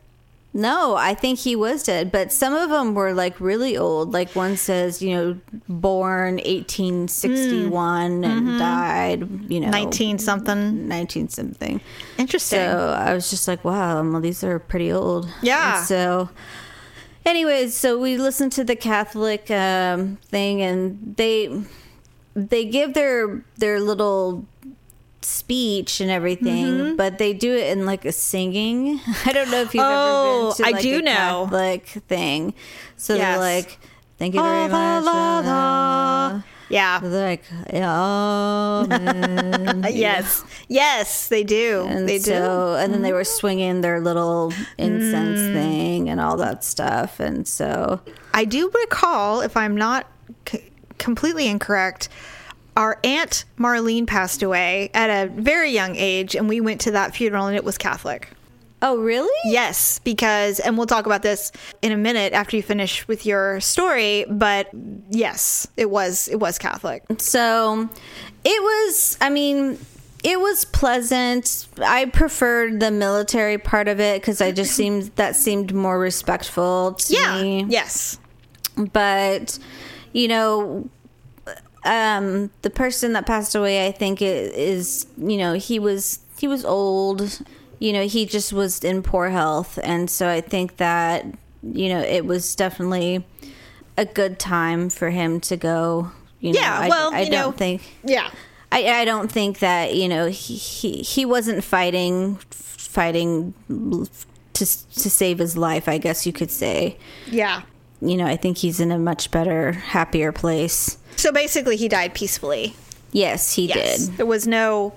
No, 0.54 0.96
I 0.96 1.14
think 1.14 1.40
he 1.40 1.56
was 1.56 1.84
dead, 1.84 2.12
but 2.12 2.34
some 2.34 2.54
of 2.54 2.70
them 2.70 2.94
were 2.94 3.14
like 3.14 3.40
really 3.40 3.78
old. 3.78 4.12
Like 4.12 4.36
one 4.36 4.58
says, 4.58 5.02
you 5.02 5.16
know, 5.16 5.40
born 5.70 6.36
1861 6.36 8.26
and 8.26 8.60
died, 8.60 9.50
you 9.50 9.62
know, 9.62 9.70
19 9.70 10.20
something. 10.20 10.90
19 10.90 11.30
something. 11.30 11.80
Interesting. 12.18 12.60
So 12.60 12.96
I 12.98 13.14
was 13.14 13.30
just 13.30 13.48
like, 13.48 13.64
wow, 13.64 14.04
well, 14.04 14.20
these 14.20 14.44
are 14.44 14.60
pretty 14.60 14.92
old. 14.92 15.30
Yeah. 15.42 15.78
And 15.78 15.88
so, 15.88 16.30
anyways, 17.26 17.74
so 17.74 17.98
we 17.98 18.18
listened 18.18 18.52
to 18.54 18.66
the 18.66 18.76
Catholic 18.76 19.50
um, 19.50 20.18
thing, 20.18 20.62
and 20.62 21.16
they 21.16 21.64
they 22.36 22.66
give 22.66 22.94
their 22.94 23.46
their 23.58 23.80
little 23.80 24.46
speech 25.24 26.02
and 26.02 26.10
everything, 26.12 26.66
Mm-hmm. 26.66 26.96
but 26.96 27.18
they 27.18 27.34
do 27.34 27.54
it 27.56 27.68
in 27.78 27.86
like 27.86 28.06
a 28.06 28.12
singing. 28.12 29.00
I 29.26 29.32
don't 29.34 29.52
know 29.52 29.62
if 29.62 29.74
you've 29.76 29.84
Oh, 29.86 30.54
ever 30.54 30.58
been 30.58 30.66
to 30.66 30.68
I 30.68 30.72
like 30.72 30.82
do 30.82 31.00
a 31.00 31.02
know. 31.02 31.12
Catholic 31.50 31.88
thing. 32.08 32.54
So 32.98 33.14
Yes. 33.16 33.22
they're 33.38 33.38
like, 33.40 33.80
"Thank 34.18 34.34
you 34.36 34.42
very 34.42 34.68
La, 34.68 35.00
much." 35.00 35.06
la, 35.06 35.40
la. 35.40 36.42
Yeah. 36.70 37.00
They're 37.00 37.30
like, 37.30 37.44
"Amen." 38.84 39.86
Yes. 39.92 40.44
Yes, 40.68 41.28
they 41.28 41.44
do. 41.44 41.86
And 41.90 42.08
they 42.08 42.18
do. 42.20 42.32
Mm-hmm. 42.32 42.84
and 42.84 42.94
then 42.94 43.02
they 43.02 43.14
were 43.14 43.24
swinging 43.24 43.82
their 43.82 44.00
little 44.00 44.54
incense 44.78 45.40
thing 45.54 46.10
and 46.10 46.20
all 46.22 46.38
that 46.38 46.64
stuff. 46.64 47.20
And 47.20 47.48
so, 47.48 48.00
I 48.34 48.46
do 48.46 48.70
recall, 48.84 49.42
if 49.42 49.58
I'm 49.58 49.76
not 49.76 50.08
c- 50.48 50.64
completely 50.98 51.48
incorrect, 51.48 52.08
our 52.78 53.00
aunt 53.04 53.46
Marlene 53.58 54.08
passed 54.08 54.42
away 54.44 54.90
at 54.94 55.10
a 55.10 55.30
very 55.30 55.72
young 55.72 55.96
age, 55.96 56.36
and 56.36 56.48
we 56.50 56.62
went 56.62 56.82
to 56.82 56.92
that 56.92 57.16
funeral, 57.16 57.48
and 57.48 57.56
it 57.56 57.64
was 57.64 57.78
Catholic. 57.78 58.30
oh, 58.84 58.98
really? 58.98 59.30
Yes, 59.46 60.00
because, 60.04 60.60
and 60.60 60.76
we'll 60.78 60.88
talk 60.88 61.06
about 61.06 61.22
this 61.22 61.52
in 61.84 61.92
a 61.92 61.98
minute 61.98 62.34
after 62.34 62.56
you 62.58 62.64
finish 62.64 63.08
with 63.08 63.26
your 63.28 63.60
story, 63.60 64.26
but 64.30 64.70
yes, 65.12 65.68
it 65.78 65.90
was 65.92 66.28
it 66.30 66.40
was 66.40 66.58
Catholic. 66.58 67.04
So, 67.20 67.88
it 68.44 68.62
was, 68.64 69.18
I 69.22 69.30
mean, 69.30 69.78
It 70.24 70.40
was 70.40 70.66
pleasant. 70.66 71.68
I 71.82 72.06
preferred 72.06 72.80
the 72.80 72.92
military 72.92 73.58
part 73.58 73.88
of 73.88 74.00
it 74.00 74.22
because 74.22 74.40
I 74.40 74.52
just 74.52 74.74
seemed 74.76 75.12
that 75.16 75.36
seemed 75.36 75.74
more 75.74 75.98
respectful 76.00 76.94
to 76.94 77.14
Yeah. 77.14 77.42
me. 77.42 77.66
Yes. 77.68 78.20
But 78.94 79.58
you 80.14 80.28
know, 80.28 80.90
um, 81.84 82.50
the 82.62 82.70
person 82.70 83.14
that 83.14 83.26
passed 83.26 83.56
away, 83.56 83.86
I 83.88 83.92
think, 83.92 84.22
is 84.22 85.06
you 85.18 85.38
know 85.38 85.54
he 85.54 85.80
was 85.80 86.20
he 86.38 86.48
was 86.48 86.64
old. 86.66 87.42
You 87.80 87.94
know, 87.94 88.06
he 88.08 88.28
just 88.28 88.54
was 88.54 88.84
in 88.84 89.02
poor 89.02 89.30
health, 89.30 89.80
and 89.84 90.10
so 90.10 90.30
I 90.30 90.42
think 90.42 90.78
that 90.78 91.26
you 91.64 91.90
know 91.90 92.00
it 92.02 92.26
was 92.26 92.56
definitely 92.56 93.26
a 93.98 94.06
good 94.06 94.38
time 94.40 94.90
for 94.90 95.10
him 95.10 95.40
to 95.42 95.58
go. 95.58 96.12
You 96.40 96.54
know, 96.54 96.60
Yeah, 96.60 96.78
I, 96.80 96.90
well, 96.90 97.14
I 97.14 97.22
you 97.22 97.32
don't 97.32 97.52
know- 97.52 97.52
think. 97.58 97.82
Yeah. 98.04 98.30
I, 98.74 99.02
I 99.02 99.06
don't 99.06 99.30
think 99.30 99.60
that 99.60 99.96
you 99.96 100.08
know 100.08 100.28
he, 100.28 100.56
he 100.56 100.92
he 101.02 101.26
wasn't 101.26 101.64
fighting 101.64 102.36
fighting 102.52 103.54
to 103.68 104.06
to 104.54 105.10
save 105.10 105.40
his 105.40 105.58
life. 105.58 105.90
I 105.90 105.98
guess 105.98 106.26
you 106.26 106.32
could 106.34 106.52
say. 106.52 106.98
Yeah. 107.28 107.64
You 108.02 108.16
know, 108.18 108.26
I 108.26 108.36
think 108.38 108.58
he's 108.60 108.80
in 108.80 108.92
a 108.92 108.98
much 108.98 109.30
better, 109.30 109.74
happier 109.74 110.32
place. 110.32 110.98
So 111.16 111.32
basically, 111.32 111.78
he 111.78 111.88
died 111.88 112.14
peacefully. 112.14 112.76
Yes, 113.12 113.54
he 113.54 113.66
Yes. 113.68 114.08
did. 114.08 114.18
There 114.18 114.26
was 114.26 114.48
no. 114.48 114.94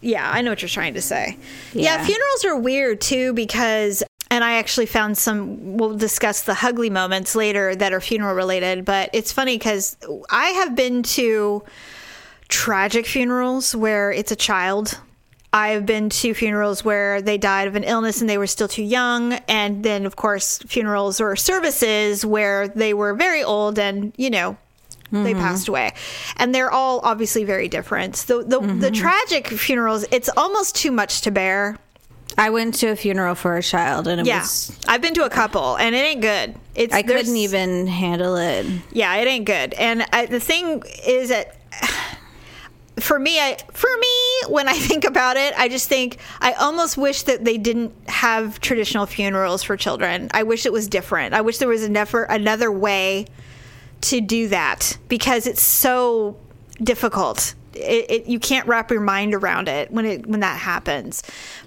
Yeah, 0.00 0.28
I 0.28 0.40
know 0.42 0.50
what 0.50 0.62
you're 0.62 0.68
trying 0.68 0.94
to 0.94 1.02
say. 1.02 1.36
Yeah. 1.72 1.96
Yeah. 1.98 2.04
funerals 2.04 2.44
are 2.44 2.56
weird 2.58 3.00
too 3.00 3.32
because. 3.32 4.02
And 4.30 4.42
I 4.42 4.54
actually 4.54 4.86
found 4.86 5.18
some. 5.18 5.76
We'll 5.76 5.94
discuss 5.96 6.40
the 6.42 6.54
Hugly 6.54 6.88
moments 6.88 7.34
later 7.36 7.74
that 7.76 7.92
are 7.92 8.00
funeral 8.00 8.34
related. 8.34 8.84
But 8.86 9.10
it's 9.12 9.30
funny 9.30 9.58
because 9.58 9.96
I 10.30 10.46
have 10.50 10.74
been 10.74 11.02
to 11.02 11.62
tragic 12.48 13.06
funerals 13.06 13.74
where 13.76 14.10
it's 14.10 14.32
a 14.32 14.36
child. 14.36 14.98
I've 15.52 15.84
been 15.84 16.08
to 16.08 16.32
funerals 16.32 16.82
where 16.82 17.20
they 17.20 17.36
died 17.36 17.68
of 17.68 17.76
an 17.76 17.84
illness 17.84 18.22
and 18.22 18.30
they 18.30 18.38
were 18.38 18.46
still 18.46 18.68
too 18.68 18.82
young. 18.82 19.34
And 19.48 19.84
then, 19.84 20.06
of 20.06 20.16
course, 20.16 20.58
funerals 20.66 21.20
or 21.20 21.36
services 21.36 22.24
where 22.24 22.68
they 22.68 22.94
were 22.94 23.12
very 23.12 23.44
old 23.44 23.78
and, 23.78 24.14
you 24.16 24.30
know, 24.30 24.56
they 25.12 25.32
mm-hmm. 25.32 25.40
passed 25.40 25.68
away. 25.68 25.92
And 26.38 26.54
they're 26.54 26.70
all 26.70 27.00
obviously 27.04 27.44
very 27.44 27.68
different. 27.68 28.14
The, 28.14 28.38
the, 28.38 28.60
the 28.60 28.66
mm-hmm. 28.66 28.94
tragic 28.94 29.48
funerals, 29.48 30.06
it's 30.10 30.30
almost 30.36 30.74
too 30.74 30.90
much 30.90 31.20
to 31.22 31.30
bear. 31.30 31.78
I 32.38 32.48
went 32.48 32.74
to 32.76 32.88
a 32.88 32.96
funeral 32.96 33.34
for 33.34 33.58
a 33.58 33.62
child, 33.62 34.08
and 34.08 34.20
it 34.20 34.26
Yeah. 34.26 34.40
was 34.40 34.74
I've 34.88 35.02
been 35.02 35.12
to 35.14 35.24
a 35.24 35.30
couple 35.30 35.76
and 35.76 35.94
it 35.94 35.98
ain't 35.98 36.22
good. 36.22 36.54
It's, 36.74 36.94
I 36.94 37.02
couldn't 37.02 37.36
even 37.36 37.86
handle 37.86 38.36
it. 38.36 38.66
Yeah, 38.90 39.14
it 39.16 39.28
ain't 39.28 39.44
good. 39.44 39.74
And 39.74 40.06
I, 40.12 40.24
the 40.24 40.40
thing 40.40 40.82
is 41.06 41.28
that 41.28 41.56
for 43.00 43.18
me, 43.18 43.38
I 43.38 43.58
for 43.72 43.90
me, 44.00 44.52
when 44.52 44.66
I 44.66 44.72
think 44.78 45.04
about 45.04 45.36
it, 45.36 45.52
I 45.58 45.68
just 45.68 45.90
think 45.90 46.16
I 46.40 46.52
almost 46.54 46.96
wish 46.96 47.24
that 47.24 47.44
they 47.44 47.58
didn't 47.58 47.92
have 48.08 48.60
traditional 48.60 49.04
funerals 49.04 49.62
for 49.62 49.76
children. 49.76 50.30
I 50.32 50.42
wish 50.42 50.64
it 50.64 50.72
was 50.72 50.88
different. 50.88 51.34
I 51.34 51.42
wish 51.42 51.58
there 51.58 51.68
was 51.68 51.84
another 51.84 52.22
another 52.24 52.72
way 52.72 53.26
to 54.02 54.20
do 54.20 54.48
that 54.48 54.98
because 55.08 55.46
it's 55.46 55.62
so 55.62 56.36
difficult. 56.82 57.54
It, 57.74 58.10
it, 58.10 58.26
you 58.26 58.38
can't 58.38 58.66
wrap 58.66 58.90
your 58.90 59.00
mind 59.00 59.34
around 59.34 59.66
it 59.66 59.90
when 59.90 60.04
it 60.04 60.26
when 60.26 60.40
that 60.40 60.58
happens. 60.58 61.22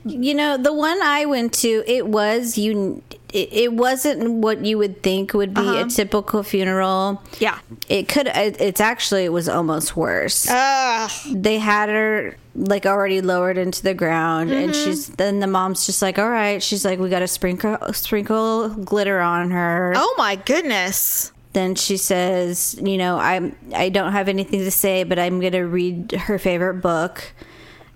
You 0.06 0.36
know, 0.36 0.56
the 0.56 0.71
one 0.71 1.02
I 1.02 1.26
went 1.26 1.52
to, 1.56 1.84
it 1.88 2.06
was 2.08 2.60
you. 2.60 3.02
It, 3.34 3.52
it 3.52 3.74
wasn't 3.74 4.30
what 4.34 4.63
you 4.63 4.78
would 4.78 5.02
think 5.02 5.34
would 5.34 5.56
be 5.56 5.78
a 5.80 5.86
typical 5.88 6.43
funeral. 6.43 7.24
Yeah. 7.39 7.58
It 7.89 8.08
could. 8.08 8.28
It, 8.28 8.62
it's 8.62 8.80
actually 8.80 9.26
it 9.26 9.30
was 9.34 9.50
almost 9.50 9.98
worse. 9.98 10.48
Ugh. 10.48 11.12
they 11.32 11.58
had 11.58 11.89
her 11.89 12.38
like 12.54 12.86
already 12.86 13.19
lowered 13.21 13.58
into 13.58 13.82
the 13.82 13.93
ground 13.95 14.52
and 14.52 14.71
Mm-hmm. 14.71 14.86
she's 14.86 15.08
then 15.08 15.39
the 15.41 15.48
mom's 15.48 15.86
just 15.86 16.02
like 16.02 16.17
all 16.17 16.30
right 16.30 16.63
she's 16.63 16.86
like 16.86 17.00
we 17.00 17.10
got 17.10 17.19
to 17.19 17.28
sprinkle 17.28 17.78
sprinkle 17.91 18.69
glitter 18.69 19.19
on 19.19 19.52
her 19.52 19.91
Oh 19.93 20.15
my 20.17 20.38
goodness. 20.38 21.34
Then 21.56 21.74
she 21.74 21.98
says 21.98 22.76
you 22.82 22.98
know 22.98 23.18
i'm 23.18 23.56
i 23.74 23.89
don't 23.89 24.12
have 24.12 24.28
anything 24.28 24.60
to 24.60 24.70
say 24.72 25.04
but 25.04 25.18
i'm 25.18 25.39
gonna 25.39 25.65
read 25.65 26.12
her 26.12 26.38
favorite 26.38 26.82
book 26.82 27.34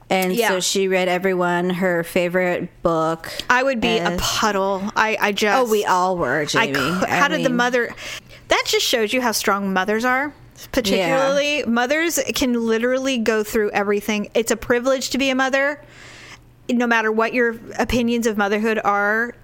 and 0.10 0.34
Yeah. 0.34 0.48
so 0.48 0.60
she 0.60 0.88
read 0.88 1.08
everyone 1.08 1.70
her 1.70 2.04
favorite 2.04 2.70
book 2.82 3.32
I 3.48 3.62
would 3.62 3.80
be 3.80 4.00
a 4.00 4.18
puddle. 4.20 4.82
I 4.96 5.16
I 5.22 5.32
just 5.34 5.56
oh 5.56 5.70
we 5.70 5.86
all 5.86 6.18
were 6.18 6.46
jamie 6.46 6.80
I 6.80 7.08
how 7.20 7.28
did 7.28 7.46
the 7.46 7.50
mother? 7.52 7.94
That 8.48 8.64
just 8.66 8.84
shows 8.86 9.14
you 9.14 9.22
how 9.22 9.32
strong 9.34 9.72
mothers 9.72 10.04
are. 10.06 10.34
Particularly, 10.72 11.64
mothers 11.66 12.20
can 12.34 12.54
literally 12.66 13.20
go 13.20 13.44
through 13.44 13.70
everything. 13.72 14.30
It's 14.34 14.50
a 14.52 14.58
privilege 14.58 15.12
to 15.12 15.18
be 15.20 15.30
a 15.30 15.36
mother. 15.36 15.80
No 16.68 16.88
matter 16.88 17.12
what 17.12 17.34
your 17.36 17.60
opinions 17.78 18.26
of 18.26 18.36
motherhood 18.38 18.80
are, 18.84 19.36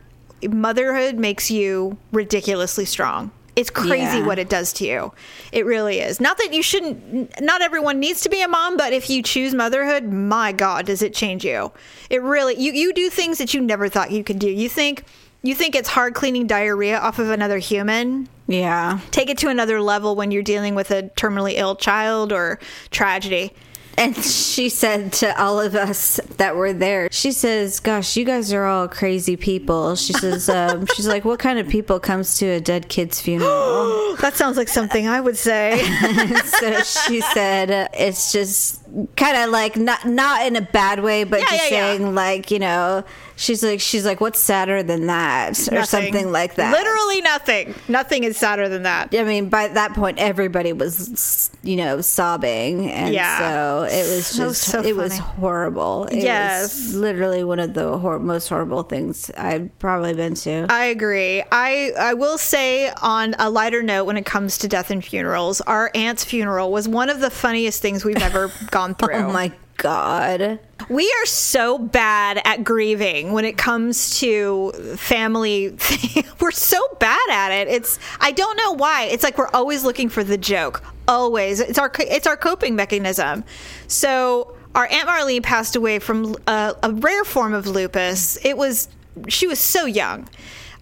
motherhood 0.49 1.15
makes 1.19 1.51
you 1.51 1.97
ridiculously 2.11 2.85
strong. 2.85 3.29
It's 3.55 3.69
crazy 3.69 4.17
Yeah. 4.17 4.25
what 4.25 4.37
it 4.39 4.49
does 4.49 4.73
to 4.73 4.85
you. 4.85 5.13
It 5.51 5.65
really 5.65 5.99
is. 5.99 6.19
Not 6.19 6.37
that 6.39 6.53
you 6.53 6.61
shouldn't, 6.61 7.39
not 7.41 7.61
everyone 7.61 7.99
needs 7.99 8.21
to 8.21 8.29
be 8.29 8.41
a 8.41 8.47
mom, 8.47 8.75
but 8.77 8.91
if 8.91 9.09
you 9.09 9.23
choose 9.23 9.53
motherhood, 9.53 10.03
my 10.11 10.51
God, 10.51 10.85
does 10.87 11.01
it 11.01 11.13
change 11.13 11.45
you? 11.45 11.71
It 12.09 12.21
really, 12.21 12.55
you, 12.59 12.73
you 12.73 12.91
do 12.93 13.09
things 13.09 13.37
that 13.37 13.53
you 13.53 13.61
never 13.61 13.87
thought 13.87 14.11
you 14.11 14.23
could 14.25 14.39
do. 14.39 14.49
You 14.49 14.67
think, 14.67 15.03
you 15.41 15.55
think 15.55 15.73
it's 15.75 15.89
hard 15.89 16.15
cleaning 16.15 16.47
diarrhea 16.47 16.97
off 16.99 17.17
of 17.19 17.29
another 17.29 17.57
human. 17.59 18.27
yeah 18.47 18.99
Take 19.11 19.29
it 19.29 19.37
to 19.39 19.47
another 19.47 19.79
level 19.81 20.15
when 20.17 20.31
you're 20.31 20.43
dealing 20.43 20.75
with 20.75 20.91
a 20.91 21.03
terminally 21.15 21.53
ill 21.55 21.75
child 21.77 22.33
or 22.33 22.59
tragedy. 22.91 23.53
And 23.97 24.15
she 24.17 24.67
said 24.69 25.13
to 25.13 25.41
all 25.41 25.59
of 25.59 25.73
us 25.75 26.19
that 26.37 26.55
were 26.55 26.73
there, 26.73 27.07
she 27.11 27.31
says, 27.31 27.79
"Gosh, 27.79 28.17
you 28.17 28.25
guys 28.25 28.51
are 28.51 28.65
all 28.65 28.87
crazy 28.87 29.37
people." 29.37 29.95
She 29.95 30.13
says, 30.13 30.49
um, 30.59 30.85
"She's 30.95 31.07
like, 31.07 31.23
what 31.23 31.39
kind 31.39 31.59
of 31.59 31.67
people 31.69 31.99
comes 31.99 32.37
to 32.39 32.45
a 32.47 32.59
dead 32.59 32.89
kid's 32.89 33.21
funeral?" 33.21 34.15
That 34.21 34.35
sounds 34.35 34.55
like 34.57 34.69
something 34.69 35.07
I 35.07 35.19
would 35.19 35.37
say. 35.37 35.83
so 36.45 36.81
she 36.81 37.21
said, 37.21 37.69
uh, 37.69 37.87
"It's 37.93 38.31
just 38.31 38.81
kind 39.17 39.37
of 39.37 39.49
like 39.49 39.75
not 39.75 40.05
not 40.05 40.45
in 40.45 40.55
a 40.55 40.61
bad 40.61 41.01
way, 41.01 41.25
but 41.25 41.39
Yeah, 41.41 41.45
just 41.49 41.71
yeah, 41.71 41.77
yeah. 41.77 41.97
saying 41.97 42.15
like 42.15 42.51
you 42.51 42.59
know." 42.59 43.03
She's 43.37 43.61
like, 43.63 43.81
she's 43.81 44.05
like, 44.05 44.21
what's 44.21 44.39
sadder 44.39 44.81
than 44.81 45.07
that, 45.07 45.59
or 45.71 45.83
something 45.83 46.31
like 46.31 46.55
that. 46.55 46.71
Literally 46.71 47.19
nothing. 47.21 47.75
Nothing 47.89 48.23
is 48.23 48.37
sadder 48.37 48.69
than 48.69 48.83
that. 48.83 49.13
I 49.13 49.23
mean, 49.25 49.49
by 49.49 49.67
that 49.67 49.93
point, 49.93 50.19
everybody 50.19 50.71
was, 50.71 51.51
you 51.61 51.75
know, 51.75 51.99
sobbing, 51.99 52.89
and 52.91 53.13
Yeah. 53.13 53.39
so 53.39 53.83
it 53.83 54.09
was 54.15 54.37
just, 54.37 54.61
so 54.63 54.81
it 54.81 54.95
was 54.95 55.17
horrible. 55.17 56.05
It 56.05 56.19
Yes. 56.23 56.61
was 56.75 56.95
literally 56.95 57.43
one 57.43 57.59
of 57.59 57.73
the 57.73 57.97
hor- 57.97 58.19
most 58.19 58.47
horrible 58.47 58.83
things 58.83 59.29
I've 59.37 59.69
probably 59.79 60.13
been 60.13 60.35
to. 60.35 60.67
I 60.69 60.85
agree. 60.85 61.43
I 61.51 61.91
I 61.99 62.13
will 62.13 62.37
say 62.37 62.89
on 63.01 63.35
a 63.37 63.49
lighter 63.49 63.83
note 63.83 64.05
when 64.05 64.15
it 64.17 64.25
comes 64.25 64.57
to 64.59 64.67
death 64.69 64.91
and 64.91 65.03
funerals, 65.03 65.59
our 65.61 65.91
aunt's 65.93 66.23
funeral 66.23 66.71
was 66.71 66.87
one 66.87 67.09
of 67.09 67.19
the 67.19 67.29
funniest 67.29 67.81
things 67.81 68.05
we've 68.05 68.21
ever 68.21 68.49
gone 68.71 68.95
oh 69.01 69.05
through. 69.05 69.15
oh 69.15 69.33
my 69.33 69.51
god! 69.77 70.59
We 70.89 71.11
are 71.21 71.25
so 71.25 71.79
bad 71.79 72.41
at 72.45 72.63
grieving 72.63 73.31
when 73.31 73.45
it 73.45 73.57
comes 73.57 74.19
to 74.19 74.71
family. 74.97 75.77
we're 76.39 76.51
so 76.51 76.79
bad 76.99 77.29
at 77.29 77.51
it. 77.51 77.67
It's 77.67 77.99
I 78.19 78.31
don't 78.31 78.57
know 78.57 78.73
why. 78.73 79.05
It's 79.05 79.23
like 79.23 79.37
we're 79.37 79.49
always 79.49 79.83
looking 79.83 80.09
for 80.09 80.23
the 80.23 80.37
joke. 80.37 80.83
Always. 81.07 81.59
It's 81.59 81.79
our 81.79 81.91
it's 81.99 82.27
our 82.27 82.37
coping 82.37 82.75
mechanism. 82.75 83.43
So 83.87 84.55
our 84.75 84.87
aunt 84.91 85.07
Marlene 85.07 85.41
passed 85.43 85.75
away 85.75 85.99
from 85.99 86.35
a, 86.47 86.75
a 86.83 86.91
rare 86.91 87.23
form 87.23 87.53
of 87.53 87.67
lupus. 87.67 88.37
It 88.45 88.57
was 88.57 88.89
she 89.27 89.47
was 89.47 89.59
so 89.59 89.85
young. 89.85 90.27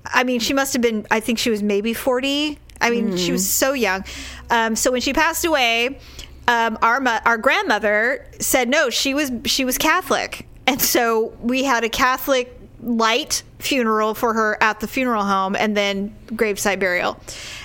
I 0.06 0.24
mean, 0.24 0.40
she 0.40 0.54
must 0.54 0.74
have 0.74 0.82
been. 0.82 1.08
I 1.12 1.20
think 1.20 1.40
she 1.40 1.50
was 1.50 1.64
maybe 1.64 1.94
forty. 1.94 2.60
I 2.82 2.90
mean, 2.90 3.16
she 3.16 3.32
was 3.32 3.48
so 3.48 3.72
young. 3.72 4.04
Um, 4.50 4.76
so 4.76 4.92
when 4.92 5.00
she 5.00 5.14
passed 5.14 5.46
away, 5.46 6.00
um, 6.48 6.78
our 6.82 7.02
our 7.26 7.38
grandmother 7.38 8.26
said 8.40 8.70
no. 8.70 8.90
She 8.90 9.14
was 9.14 9.32
she 9.46 9.66
was 9.66 9.78
Catholic, 9.78 10.48
and 10.68 10.82
so 10.82 11.36
we 11.42 11.64
had 11.64 11.84
a 11.84 11.90
Catholic 11.90 12.60
light 12.82 13.44
funeral 13.60 14.14
for 14.14 14.34
her 14.34 14.62
at 14.62 14.80
the 14.80 14.88
funeral 14.88 15.24
home, 15.24 15.56
and 15.56 15.76
then 15.76 16.16
graveside 16.36 16.80
burial. 16.80 17.20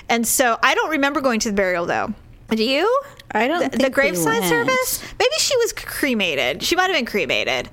And 0.07 0.25
so 0.25 0.57
I 0.63 0.75
don't 0.75 0.89
remember 0.89 1.21
going 1.21 1.39
to 1.41 1.49
the 1.49 1.55
burial 1.55 1.85
though. 1.85 2.13
Do 2.49 2.63
you? 2.63 3.01
I 3.31 3.47
don't 3.47 3.71
the, 3.71 3.77
the 3.77 3.89
graveside 3.89 4.43
service. 4.43 5.03
Maybe 5.19 5.35
she 5.37 5.55
was 5.57 5.73
cremated. 5.73 6.63
She 6.63 6.75
might 6.75 6.89
have 6.89 6.95
been 6.95 7.05
cremated, 7.05 7.69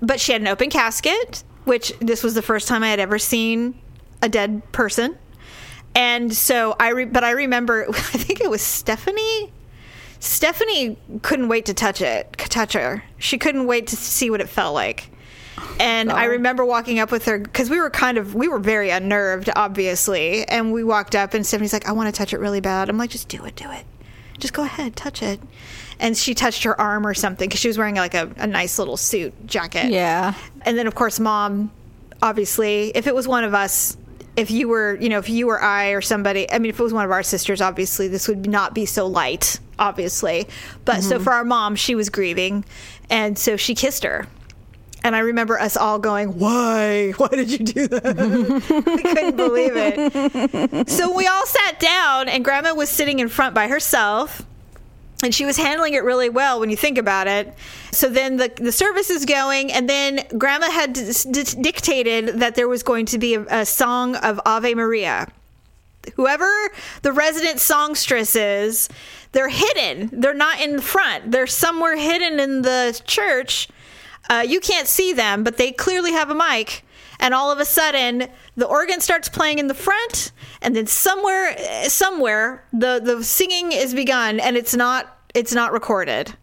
but 0.00 0.20
she 0.20 0.32
had 0.32 0.40
an 0.40 0.46
open 0.48 0.70
casket, 0.70 1.42
which 1.64 1.92
this 2.00 2.22
was 2.22 2.34
the 2.34 2.42
first 2.42 2.68
time 2.68 2.82
I 2.82 2.88
had 2.88 3.00
ever 3.00 3.18
seen 3.18 3.74
a 4.22 4.28
dead 4.28 4.62
person. 4.72 5.18
And 5.94 6.32
so 6.32 6.76
I, 6.78 6.90
re- 6.90 7.04
but 7.06 7.24
I 7.24 7.32
remember, 7.32 7.86
I 7.88 7.92
think 7.92 8.40
it 8.40 8.50
was 8.50 8.62
Stephanie. 8.62 9.52
Stephanie 10.20 10.96
couldn't 11.22 11.48
wait 11.48 11.64
to 11.66 11.74
touch 11.74 12.00
it, 12.00 12.32
touch 12.38 12.74
her. 12.74 13.02
She 13.18 13.38
couldn't 13.38 13.66
wait 13.66 13.88
to 13.88 13.96
see 13.96 14.30
what 14.30 14.40
it 14.40 14.48
felt 14.48 14.74
like. 14.74 15.10
And 15.78 16.12
I 16.12 16.26
oh. 16.26 16.30
remember 16.30 16.64
walking 16.64 16.98
up 16.98 17.10
with 17.10 17.24
her 17.24 17.38
because 17.38 17.68
we 17.68 17.80
were 17.80 17.90
kind 17.90 18.18
of, 18.18 18.34
we 18.34 18.46
were 18.46 18.58
very 18.58 18.90
unnerved, 18.90 19.50
obviously. 19.56 20.46
And 20.46 20.72
we 20.72 20.84
walked 20.84 21.14
up, 21.16 21.34
and 21.34 21.46
Stephanie's 21.46 21.72
like, 21.72 21.88
I 21.88 21.92
want 21.92 22.14
to 22.14 22.18
touch 22.18 22.32
it 22.32 22.38
really 22.38 22.60
bad. 22.60 22.88
I'm 22.88 22.98
like, 22.98 23.10
just 23.10 23.28
do 23.28 23.44
it, 23.44 23.56
do 23.56 23.70
it. 23.70 23.84
Just 24.38 24.54
go 24.54 24.62
ahead, 24.62 24.94
touch 24.96 25.22
it. 25.22 25.40
and 26.00 26.16
she 26.16 26.34
touched 26.34 26.64
her 26.64 26.80
arm 26.80 27.06
or 27.06 27.14
something 27.14 27.48
because 27.48 27.60
she 27.60 27.68
was 27.68 27.78
wearing 27.78 27.94
like 27.94 28.14
a, 28.14 28.30
a 28.38 28.46
nice 28.46 28.78
little 28.78 28.96
suit 28.96 29.46
jacket. 29.46 29.90
Yeah. 29.90 30.34
And 30.62 30.76
then, 30.76 30.86
of 30.86 30.94
course, 30.94 31.20
mom, 31.20 31.70
obviously, 32.22 32.90
if 32.94 33.06
it 33.06 33.14
was 33.14 33.28
one 33.28 33.44
of 33.44 33.54
us, 33.54 33.96
if 34.40 34.50
you 34.50 34.68
were, 34.68 34.96
you 34.96 35.10
know, 35.10 35.18
if 35.18 35.28
you 35.28 35.50
or 35.50 35.60
I 35.60 35.90
or 35.90 36.00
somebody, 36.00 36.50
I 36.50 36.58
mean, 36.58 36.70
if 36.70 36.80
it 36.80 36.82
was 36.82 36.94
one 36.94 37.04
of 37.04 37.10
our 37.10 37.22
sisters, 37.22 37.60
obviously, 37.60 38.08
this 38.08 38.26
would 38.26 38.48
not 38.48 38.74
be 38.74 38.86
so 38.86 39.06
light, 39.06 39.60
obviously. 39.78 40.48
But 40.86 41.02
so 41.02 41.16
mm-hmm. 41.16 41.24
for 41.24 41.34
our 41.34 41.44
mom, 41.44 41.76
she 41.76 41.94
was 41.94 42.08
grieving. 42.08 42.64
And 43.10 43.38
so 43.38 43.58
she 43.58 43.74
kissed 43.74 44.02
her. 44.02 44.26
And 45.04 45.14
I 45.14 45.20
remember 45.20 45.58
us 45.58 45.76
all 45.76 45.98
going, 45.98 46.38
Why? 46.38 47.10
Why 47.18 47.28
did 47.28 47.50
you 47.50 47.58
do 47.58 47.88
that? 47.88 48.06
I 49.04 49.14
couldn't 49.14 49.36
believe 49.36 49.72
it. 49.74 50.88
So 50.88 51.14
we 51.14 51.26
all 51.26 51.46
sat 51.46 51.78
down, 51.78 52.28
and 52.28 52.44
grandma 52.44 52.74
was 52.74 52.88
sitting 52.88 53.18
in 53.18 53.28
front 53.28 53.54
by 53.54 53.68
herself 53.68 54.42
and 55.22 55.34
she 55.34 55.44
was 55.44 55.56
handling 55.56 55.94
it 55.94 56.04
really 56.04 56.28
well 56.28 56.60
when 56.60 56.70
you 56.70 56.76
think 56.76 56.98
about 56.98 57.26
it. 57.26 57.54
So 57.92 58.08
then 58.08 58.36
the 58.36 58.50
the 58.56 58.72
service 58.72 59.10
is 59.10 59.24
going, 59.24 59.72
and 59.72 59.88
then 59.88 60.26
Grandma 60.38 60.70
had 60.70 60.92
d- 60.92 61.12
d- 61.30 61.62
dictated 61.62 62.40
that 62.40 62.54
there 62.54 62.68
was 62.68 62.82
going 62.82 63.06
to 63.06 63.18
be 63.18 63.34
a, 63.34 63.60
a 63.60 63.66
song 63.66 64.16
of 64.16 64.40
Ave 64.44 64.74
Maria. 64.74 65.28
Whoever 66.14 66.50
the 67.02 67.12
resident 67.12 67.60
songstress 67.60 68.34
is, 68.34 68.88
they're 69.32 69.50
hidden. 69.50 70.08
They're 70.12 70.34
not 70.34 70.60
in 70.60 70.76
the 70.76 70.82
front. 70.82 71.30
They're 71.30 71.46
somewhere 71.46 71.96
hidden 71.96 72.40
in 72.40 72.62
the 72.62 73.00
church. 73.04 73.68
Uh, 74.28 74.44
you 74.46 74.60
can't 74.60 74.86
see 74.86 75.12
them, 75.12 75.44
but 75.44 75.56
they 75.56 75.72
clearly 75.72 76.12
have 76.12 76.30
a 76.30 76.34
mic. 76.34 76.84
And 77.20 77.34
all 77.34 77.52
of 77.52 77.60
a 77.60 77.66
sudden, 77.66 78.26
the 78.56 78.66
organ 78.66 79.00
starts 79.00 79.28
playing 79.28 79.58
in 79.58 79.66
the 79.68 79.74
front, 79.74 80.32
and 80.62 80.74
then 80.74 80.86
somewhere, 80.86 81.56
somewhere, 81.88 82.64
the 82.72 83.00
the 83.02 83.22
singing 83.22 83.72
is 83.72 83.94
begun, 83.94 84.40
and 84.40 84.56
it's 84.56 84.74
not 84.74 85.18
it's 85.34 85.52
not 85.52 85.72
recorded. 85.72 86.34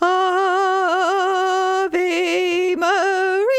Ave 0.00 0.06
Maria, 2.76 3.50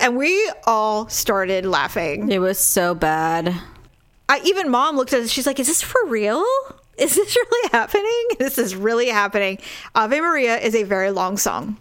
and 0.00 0.16
we 0.16 0.52
all 0.66 1.08
started 1.08 1.64
laughing. 1.64 2.30
It 2.30 2.40
was 2.40 2.58
so 2.58 2.94
bad. 2.94 3.54
I, 4.28 4.40
even 4.44 4.70
mom 4.70 4.96
looked 4.96 5.12
at 5.12 5.20
us. 5.20 5.30
She's 5.30 5.46
like, 5.46 5.60
"Is 5.60 5.68
this 5.68 5.82
for 5.82 6.04
real? 6.06 6.44
Is 6.98 7.14
this 7.14 7.36
really 7.50 7.70
happening? 7.72 8.26
This 8.38 8.58
is 8.58 8.74
really 8.74 9.08
happening." 9.08 9.58
Ave 9.94 10.20
Maria 10.20 10.58
is 10.58 10.74
a 10.74 10.82
very 10.82 11.12
long 11.12 11.36
song. 11.36 11.76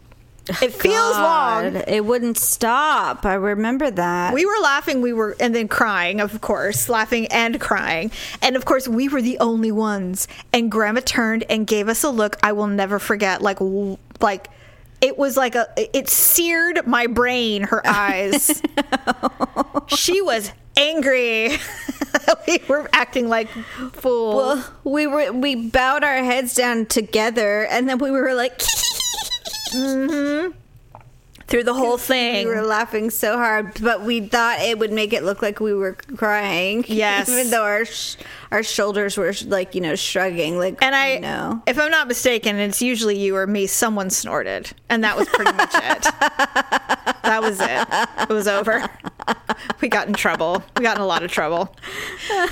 It 0.47 0.73
feels 0.73 1.17
long. 1.17 1.75
It 1.87 2.05
wouldn't 2.05 2.37
stop. 2.37 3.25
I 3.25 3.35
remember 3.35 3.91
that. 3.91 4.33
We 4.33 4.45
were 4.45 4.59
laughing, 4.61 5.01
we 5.01 5.13
were, 5.13 5.35
and 5.39 5.53
then 5.53 5.67
crying, 5.67 6.19
of 6.19 6.41
course, 6.41 6.89
laughing 6.89 7.27
and 7.27 7.59
crying. 7.59 8.11
And 8.41 8.55
of 8.55 8.65
course, 8.65 8.87
we 8.87 9.07
were 9.07 9.21
the 9.21 9.37
only 9.39 9.71
ones. 9.71 10.27
And 10.51 10.71
Grandma 10.71 11.01
turned 11.03 11.43
and 11.49 11.67
gave 11.67 11.87
us 11.87 12.03
a 12.03 12.09
look 12.09 12.37
I 12.43 12.53
will 12.53 12.67
never 12.67 12.99
forget. 12.99 13.41
Like, 13.41 13.57
like, 14.19 14.49
it 14.99 15.17
was 15.17 15.37
like 15.37 15.55
a, 15.55 15.67
it 15.77 16.09
seared 16.09 16.85
my 16.85 17.07
brain, 17.07 17.63
her 17.63 17.81
eyes. 17.87 18.61
she 19.87 20.21
was 20.21 20.51
angry. 20.77 21.57
we 22.47 22.59
were 22.67 22.89
acting 22.93 23.29
like 23.29 23.47
fools. 23.93 24.35
well, 24.35 24.73
we 24.83 25.07
were 25.07 25.31
we 25.31 25.55
bowed 25.69 26.03
our 26.03 26.23
heads 26.23 26.55
down 26.55 26.85
together, 26.85 27.65
and 27.67 27.87
then 27.89 27.97
we 27.97 28.11
were 28.11 28.33
like, 28.33 28.61
Mm-hmm. 29.71 30.51
through 31.47 31.63
the 31.63 31.73
whole 31.73 31.97
thing. 31.97 32.47
we 32.47 32.53
were 32.55 32.61
laughing 32.61 33.09
so 33.09 33.37
hard, 33.37 33.77
but 33.81 34.03
we 34.03 34.21
thought 34.21 34.59
it 34.61 34.79
would 34.79 34.91
make 34.91 35.11
it 35.11 35.23
look 35.23 35.41
like 35.41 35.59
we 35.59 35.73
were 35.73 35.93
crying. 36.15 36.85
Yes. 36.87 37.27
even 37.29 37.49
though 37.49 37.63
our 37.63 37.83
sh- 37.85 38.15
our 38.51 38.63
shoulders 38.63 39.17
were 39.17 39.33
like 39.47 39.75
you 39.75 39.81
know 39.81 39.95
shrugging, 39.95 40.57
like 40.57 40.81
And 40.81 40.95
I, 40.95 41.13
you 41.15 41.19
know. 41.21 41.61
if 41.67 41.77
I'm 41.79 41.91
not 41.91 42.07
mistaken, 42.07 42.57
it's 42.57 42.81
usually 42.81 43.17
you 43.17 43.35
or 43.35 43.47
me. 43.47 43.67
Someone 43.67 44.09
snorted, 44.09 44.71
and 44.89 45.03
that 45.03 45.17
was 45.17 45.27
pretty 45.29 45.51
much 45.53 45.73
it. 45.75 46.07
That 47.23 47.41
was 47.43 47.59
it. 47.61 48.27
It 48.29 48.33
was 48.33 48.47
over. 48.47 48.89
We 49.81 49.87
got 49.87 50.07
in 50.07 50.13
trouble. 50.13 50.63
We 50.77 50.83
got 50.83 50.97
in 50.97 51.01
a 51.01 51.07
lot 51.07 51.23
of 51.23 51.31
trouble. 51.31 51.75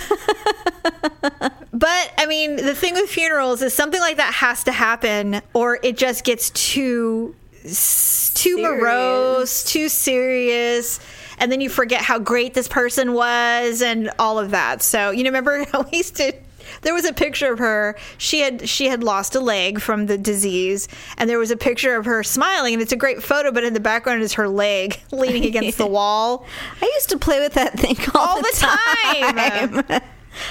But 1.72 2.14
I 2.18 2.26
mean, 2.26 2.58
the 2.58 2.76
thing 2.76 2.96
with 2.96 3.10
funerals 3.10 3.62
is 3.62 3.74
something 3.74 4.02
like 4.02 4.18
that 4.18 4.34
has 4.34 4.66
to 4.66 4.72
happen, 4.72 5.42
or 5.54 5.80
it 5.82 5.96
just 5.98 6.26
gets 6.26 6.50
too 6.50 7.36
too 7.62 7.64
Serious. 7.64 8.82
morose, 8.82 9.64
too 9.64 9.88
serious. 9.88 11.00
And 11.38 11.50
then 11.52 11.62
you 11.62 11.70
forget 11.70 12.02
how 12.02 12.20
great 12.20 12.54
this 12.54 12.68
person 12.68 13.14
was 13.14 13.82
and 13.82 14.12
all 14.20 14.40
of 14.40 14.52
that. 14.52 14.82
So, 14.82 15.12
you 15.12 15.24
know, 15.24 15.30
remember 15.30 15.64
how 15.72 15.84
we 15.84 16.00
used 16.00 16.18
to 16.18 16.34
there 16.82 16.94
was 16.94 17.06
a 17.06 17.14
picture 17.14 17.52
of 17.52 17.60
her. 17.60 17.96
She 18.18 18.40
had 18.40 18.68
she 18.68 18.88
had 18.88 19.04
lost 19.04 19.36
a 19.36 19.40
leg 19.40 19.80
from 19.82 20.06
the 20.08 20.18
disease, 20.18 20.88
and 21.18 21.30
there 21.30 21.40
was 21.40 21.52
a 21.52 21.58
picture 21.58 21.96
of 21.96 22.06
her 22.06 22.24
smiling, 22.24 22.74
and 22.74 22.82
it's 22.82 22.92
a 22.92 22.98
great 22.98 23.22
photo. 23.24 23.52
But 23.52 23.64
in 23.64 23.74
the 23.74 23.80
background 23.80 24.22
is 24.22 24.34
her 24.34 24.48
leg 24.48 25.00
leaning 25.12 25.46
against 25.46 25.78
the 25.78 25.88
wall. 25.98 26.46
I 26.82 26.86
used 26.96 27.10
to 27.10 27.18
play 27.18 27.40
with 27.40 27.54
that 27.54 27.80
thing 27.80 27.98
all, 28.16 28.28
All 28.28 28.38
the, 28.38 28.44
the 28.44 29.88
time. 29.92 30.02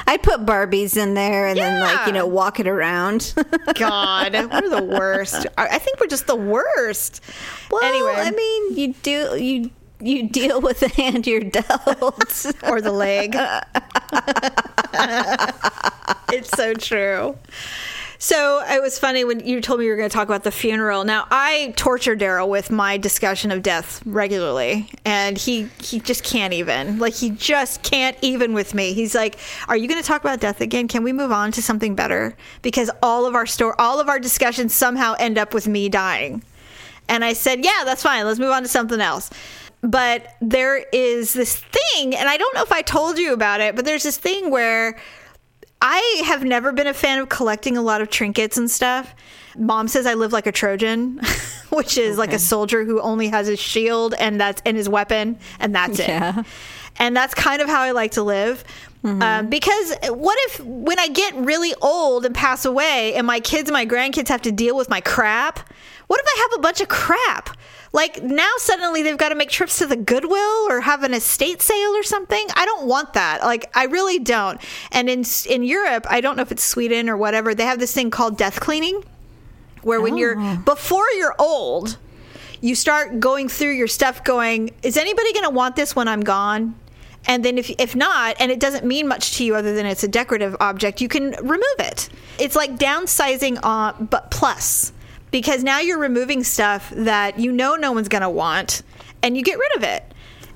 I'd 0.06 0.22
put 0.22 0.44
Barbies 0.44 0.96
in 0.96 1.14
there 1.14 1.46
and 1.46 1.58
then 1.58 1.80
like 1.80 2.06
you 2.06 2.12
know 2.12 2.26
walk 2.26 2.60
it 2.60 2.66
around. 2.66 3.34
God, 3.74 4.32
we're 4.34 4.68
the 4.68 4.84
worst. 4.84 5.46
I 5.56 5.66
I 5.66 5.78
think 5.78 6.00
we're 6.00 6.06
just 6.08 6.26
the 6.26 6.36
worst. 6.36 7.20
well, 7.70 7.82
anyway, 7.84 8.14
I 8.16 8.30
mean, 8.30 8.76
you 8.76 8.94
do 9.02 9.36
you 9.42 9.70
you 10.00 10.28
deal 10.28 10.60
with 10.60 10.80
the 10.80 10.88
hand 10.88 11.26
you're 11.26 11.40
dealt. 11.40 12.02
or 12.62 12.80
the 12.80 12.92
leg. 12.92 13.34
it's 16.32 16.50
so 16.50 16.74
true. 16.74 17.36
So 18.20 18.64
it 18.66 18.82
was 18.82 18.98
funny 18.98 19.22
when 19.22 19.46
you 19.46 19.60
told 19.60 19.78
me 19.78 19.84
you 19.84 19.92
were 19.92 19.96
going 19.96 20.10
to 20.10 20.12
talk 20.12 20.26
about 20.26 20.42
the 20.42 20.50
funeral. 20.50 21.04
Now 21.04 21.28
I 21.30 21.72
torture 21.76 22.16
Daryl 22.16 22.48
with 22.48 22.68
my 22.68 22.96
discussion 22.96 23.52
of 23.52 23.62
death 23.62 24.02
regularly, 24.04 24.90
and 25.04 25.38
he 25.38 25.68
he 25.80 26.00
just 26.00 26.24
can't 26.24 26.52
even. 26.52 26.98
Like 26.98 27.14
he 27.14 27.30
just 27.30 27.84
can't 27.84 28.16
even 28.20 28.54
with 28.54 28.74
me. 28.74 28.92
He's 28.92 29.14
like, 29.14 29.38
"Are 29.68 29.76
you 29.76 29.86
going 29.86 30.02
to 30.02 30.06
talk 30.06 30.20
about 30.20 30.40
death 30.40 30.60
again? 30.60 30.88
Can 30.88 31.04
we 31.04 31.12
move 31.12 31.30
on 31.30 31.52
to 31.52 31.62
something 31.62 31.94
better?" 31.94 32.36
Because 32.60 32.90
all 33.04 33.24
of 33.24 33.36
our 33.36 33.46
store, 33.46 33.80
all 33.80 34.00
of 34.00 34.08
our 34.08 34.18
discussions 34.18 34.74
somehow 34.74 35.14
end 35.20 35.38
up 35.38 35.54
with 35.54 35.68
me 35.68 35.88
dying. 35.88 36.42
And 37.08 37.24
I 37.24 37.34
said, 37.34 37.64
"Yeah, 37.64 37.82
that's 37.84 38.02
fine. 38.02 38.24
Let's 38.24 38.40
move 38.40 38.50
on 38.50 38.62
to 38.62 38.68
something 38.68 39.00
else." 39.00 39.30
But 39.82 40.34
there 40.40 40.78
is 40.92 41.32
this 41.34 41.56
thing, 41.56 42.14
and 42.16 42.28
I 42.28 42.36
don't 42.36 42.54
know 42.54 42.62
if 42.62 42.72
I 42.72 42.82
told 42.82 43.18
you 43.18 43.32
about 43.32 43.60
it, 43.60 43.76
but 43.76 43.84
there's 43.84 44.02
this 44.02 44.16
thing 44.16 44.50
where 44.50 44.98
I 45.80 46.22
have 46.26 46.42
never 46.42 46.72
been 46.72 46.88
a 46.88 46.94
fan 46.94 47.20
of 47.20 47.28
collecting 47.28 47.76
a 47.76 47.82
lot 47.82 48.00
of 48.00 48.10
trinkets 48.10 48.56
and 48.58 48.68
stuff. 48.68 49.14
Mom 49.56 49.86
says 49.86 50.06
I 50.06 50.14
live 50.14 50.32
like 50.32 50.46
a 50.48 50.52
Trojan, 50.52 51.20
which 51.70 51.96
is 51.96 52.18
like 52.18 52.32
a 52.32 52.38
soldier 52.38 52.84
who 52.84 53.00
only 53.00 53.28
has 53.28 53.46
his 53.46 53.60
shield 53.60 54.14
and 54.18 54.40
that's 54.40 54.60
and 54.66 54.76
his 54.76 54.88
weapon, 54.88 55.38
and 55.60 55.74
that's 55.74 55.98
Yeah. 56.00 56.40
it. 56.40 56.46
And 57.00 57.16
that's 57.16 57.32
kind 57.34 57.62
of 57.62 57.68
how 57.68 57.80
I 57.82 57.92
like 57.92 58.10
to 58.12 58.22
live. 58.24 58.64
Um, 59.04 59.48
because 59.48 59.94
what 60.08 60.36
if 60.46 60.58
when 60.60 60.98
I 60.98 61.06
get 61.08 61.32
really 61.36 61.72
old 61.80 62.26
and 62.26 62.34
pass 62.34 62.64
away, 62.64 63.14
and 63.14 63.24
my 63.26 63.38
kids 63.38 63.68
and 63.70 63.72
my 63.74 63.86
grandkids 63.86 64.26
have 64.28 64.42
to 64.42 64.52
deal 64.52 64.76
with 64.76 64.90
my 64.90 65.00
crap? 65.00 65.60
What 66.08 66.18
if 66.20 66.26
I 66.26 66.48
have 66.50 66.58
a 66.58 66.62
bunch 66.62 66.80
of 66.80 66.88
crap? 66.88 67.56
Like 67.92 68.22
now, 68.22 68.50
suddenly 68.58 69.02
they've 69.02 69.16
got 69.16 69.30
to 69.30 69.34
make 69.34 69.50
trips 69.50 69.78
to 69.78 69.86
the 69.86 69.96
Goodwill 69.96 70.66
or 70.68 70.80
have 70.80 71.02
an 71.02 71.14
estate 71.14 71.62
sale 71.62 71.90
or 71.96 72.02
something. 72.02 72.46
I 72.54 72.64
don't 72.66 72.86
want 72.86 73.14
that. 73.14 73.42
Like 73.42 73.70
I 73.76 73.84
really 73.84 74.18
don't. 74.18 74.60
And 74.92 75.08
in 75.08 75.24
in 75.48 75.62
Europe, 75.62 76.06
I 76.08 76.20
don't 76.20 76.36
know 76.36 76.42
if 76.42 76.52
it's 76.52 76.64
Sweden 76.64 77.08
or 77.08 77.16
whatever. 77.16 77.54
They 77.54 77.64
have 77.64 77.78
this 77.78 77.92
thing 77.92 78.10
called 78.10 78.36
death 78.36 78.60
cleaning, 78.60 79.02
where 79.82 80.00
when 80.00 80.16
you're 80.16 80.36
oh. 80.38 80.62
before 80.64 81.10
you're 81.16 81.34
old, 81.38 81.96
you 82.60 82.74
start 82.74 83.20
going 83.20 83.48
through 83.48 83.72
your 83.72 83.86
stuff 83.86 84.24
going 84.24 84.70
is 84.82 84.96
anybody 84.96 85.32
going 85.32 85.44
to 85.44 85.50
want 85.50 85.76
this 85.76 85.94
when 85.94 86.08
i'm 86.08 86.20
gone 86.20 86.74
and 87.26 87.44
then 87.44 87.58
if, 87.58 87.70
if 87.78 87.94
not 87.94 88.36
and 88.40 88.50
it 88.50 88.60
doesn't 88.60 88.84
mean 88.84 89.06
much 89.06 89.36
to 89.36 89.44
you 89.44 89.54
other 89.54 89.74
than 89.74 89.86
it's 89.86 90.02
a 90.02 90.08
decorative 90.08 90.56
object 90.60 91.00
you 91.00 91.08
can 91.08 91.30
remove 91.42 91.62
it 91.78 92.08
it's 92.38 92.56
like 92.56 92.76
downsizing 92.76 93.62
on 93.64 94.06
but 94.06 94.30
plus 94.30 94.92
because 95.30 95.62
now 95.62 95.80
you're 95.80 95.98
removing 95.98 96.44
stuff 96.44 96.90
that 96.90 97.38
you 97.38 97.52
know 97.52 97.76
no 97.76 97.92
one's 97.92 98.08
going 98.08 98.22
to 98.22 98.30
want 98.30 98.82
and 99.22 99.36
you 99.36 99.42
get 99.42 99.58
rid 99.58 99.76
of 99.76 99.82
it 99.82 100.08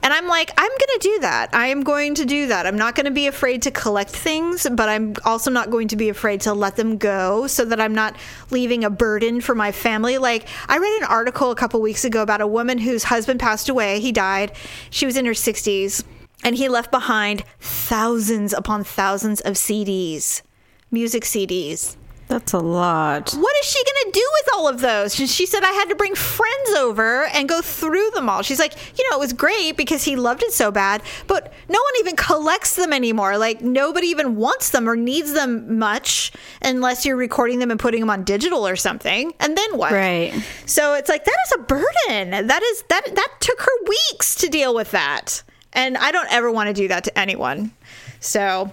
and 0.03 0.13
I'm 0.13 0.27
like, 0.27 0.51
I'm 0.59 0.69
going 0.69 0.99
to 0.99 0.99
do 1.01 1.19
that. 1.21 1.55
I 1.55 1.69
am 1.69 1.85
going 1.85 2.17
to 2.17 2.25
do 2.25 2.49
that. 2.49 2.67
I'm 2.67 2.77
not 2.77 2.97
going 2.97 3.07
to 3.07 3.13
be 3.13 3.29
afraid 3.29 3.63
to 3.63 3.71
collect 3.71 4.11
things, 4.11 4.67
but 4.69 4.89
I'm 4.89 5.15
also 5.25 5.49
not 5.49 5.71
going 5.71 5.89
to 5.89 5.97
be 5.97 6.09
afraid 6.09 6.41
to 6.43 6.53
let 6.53 6.75
them 6.75 6.97
go 6.97 7.47
so 7.47 7.65
that 7.65 7.81
I'm 7.81 7.95
not 7.95 8.17
leaving 8.51 8.83
a 8.83 8.91
burden 8.91 9.41
for 9.41 9.55
my 9.55 9.71
family. 9.71 10.19
Like, 10.19 10.49
I 10.69 10.79
read 10.79 10.99
an 10.99 11.05
article 11.05 11.53
a 11.53 11.55
couple 11.55 11.81
weeks 11.81 12.05
ago 12.05 12.21
about 12.21 12.41
a 12.41 12.49
woman 12.49 12.79
whose 12.79 13.05
husband 13.05 13.39
passed 13.39 13.69
away. 13.69 14.01
He 14.01 14.11
died. 14.11 14.53
She 14.91 15.07
was 15.07 15.17
in 15.17 15.25
her 15.25 15.33
60s, 15.33 16.03
and 16.43 16.57
he 16.57 16.69
left 16.69 16.91
behind 16.91 17.45
thousands 17.61 18.53
upon 18.53 18.83
thousands 18.83 19.41
of 19.43 19.55
CDs, 19.55 20.43
music 20.91 21.23
CDs. 21.23 21.97
That's 22.33 22.53
a 22.55 22.59
lot. 22.59 23.33
What 23.33 23.57
is 23.61 23.67
she 23.67 23.83
going 23.85 24.13
to 24.13 24.19
do 24.19 24.29
with 24.41 24.55
all 24.55 24.69
of 24.69 24.81
those? 24.81 25.15
She- 25.15 25.27
She 25.27 25.47
said 25.47 25.63
I 25.65 25.73
had 25.73 25.89
to 25.91 25.95
bring 25.95 26.15
friends 26.15 26.71
over 26.79 27.25
and 27.27 27.49
go 27.49 27.61
through 27.61 28.11
them 28.15 28.29
all. 28.29 28.43
She's 28.43 28.59
like, 28.59 28.75
you 28.99 29.09
know, 29.11 29.17
it 29.17 29.21
was 29.21 29.33
great 29.33 29.77
because 29.77 30.03
he 30.05 30.17
loved 30.17 30.43
it 30.43 30.53
so 30.53 30.71
bad, 30.71 31.03
but 31.27 31.53
no 31.69 31.79
one 31.79 31.93
even 32.01 32.17
collects 32.17 32.75
them 32.77 32.93
anymore. 32.93 33.37
Like 33.39 33.61
nobody 33.61 34.07
even 34.09 34.37
wants 34.37 34.71
them 34.71 34.89
or 34.89 34.97
needs 34.97 35.33
them 35.33 35.79
much 35.79 36.33
unless 36.63 37.05
you're 37.05 37.17
recording 37.17 37.59
them 37.59 37.71
and 37.71 37.79
putting 37.79 38.01
them 38.01 38.11
on 38.11 38.25
digital 38.25 38.67
or 38.67 38.77
something. 38.77 39.33
And 39.41 39.57
then 39.57 39.77
what? 39.77 39.93
Right. 39.93 40.33
So 40.67 40.95
it's 40.95 41.09
like 41.09 41.25
that 41.25 41.37
is 41.47 41.53
a 41.59 41.63
burden. 41.63 42.47
That 42.47 42.63
is 42.63 42.85
that 42.89 43.15
that 43.15 43.29
took 43.41 43.61
her 43.61 43.85
weeks 43.89 44.35
to 44.37 44.49
deal 44.49 44.75
with 44.75 44.91
that. 44.93 45.43
And 45.73 45.97
I 45.97 46.11
don't 46.13 46.31
ever 46.33 46.51
want 46.51 46.69
to 46.69 46.75
do 46.75 46.89
that 46.89 47.05
to 47.05 47.19
anyone. 47.19 47.73
So 48.21 48.73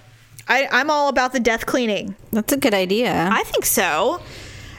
I, 0.50 0.68
I'm 0.70 0.90
all 0.90 1.08
about 1.08 1.32
the 1.32 1.40
death 1.40 1.64
cleaning. 1.64 2.14
That's 2.32 2.52
a 2.52 2.56
good 2.58 2.74
idea. 2.74 3.28
I 3.32 3.42
think 3.44 3.64
so. 3.64 4.20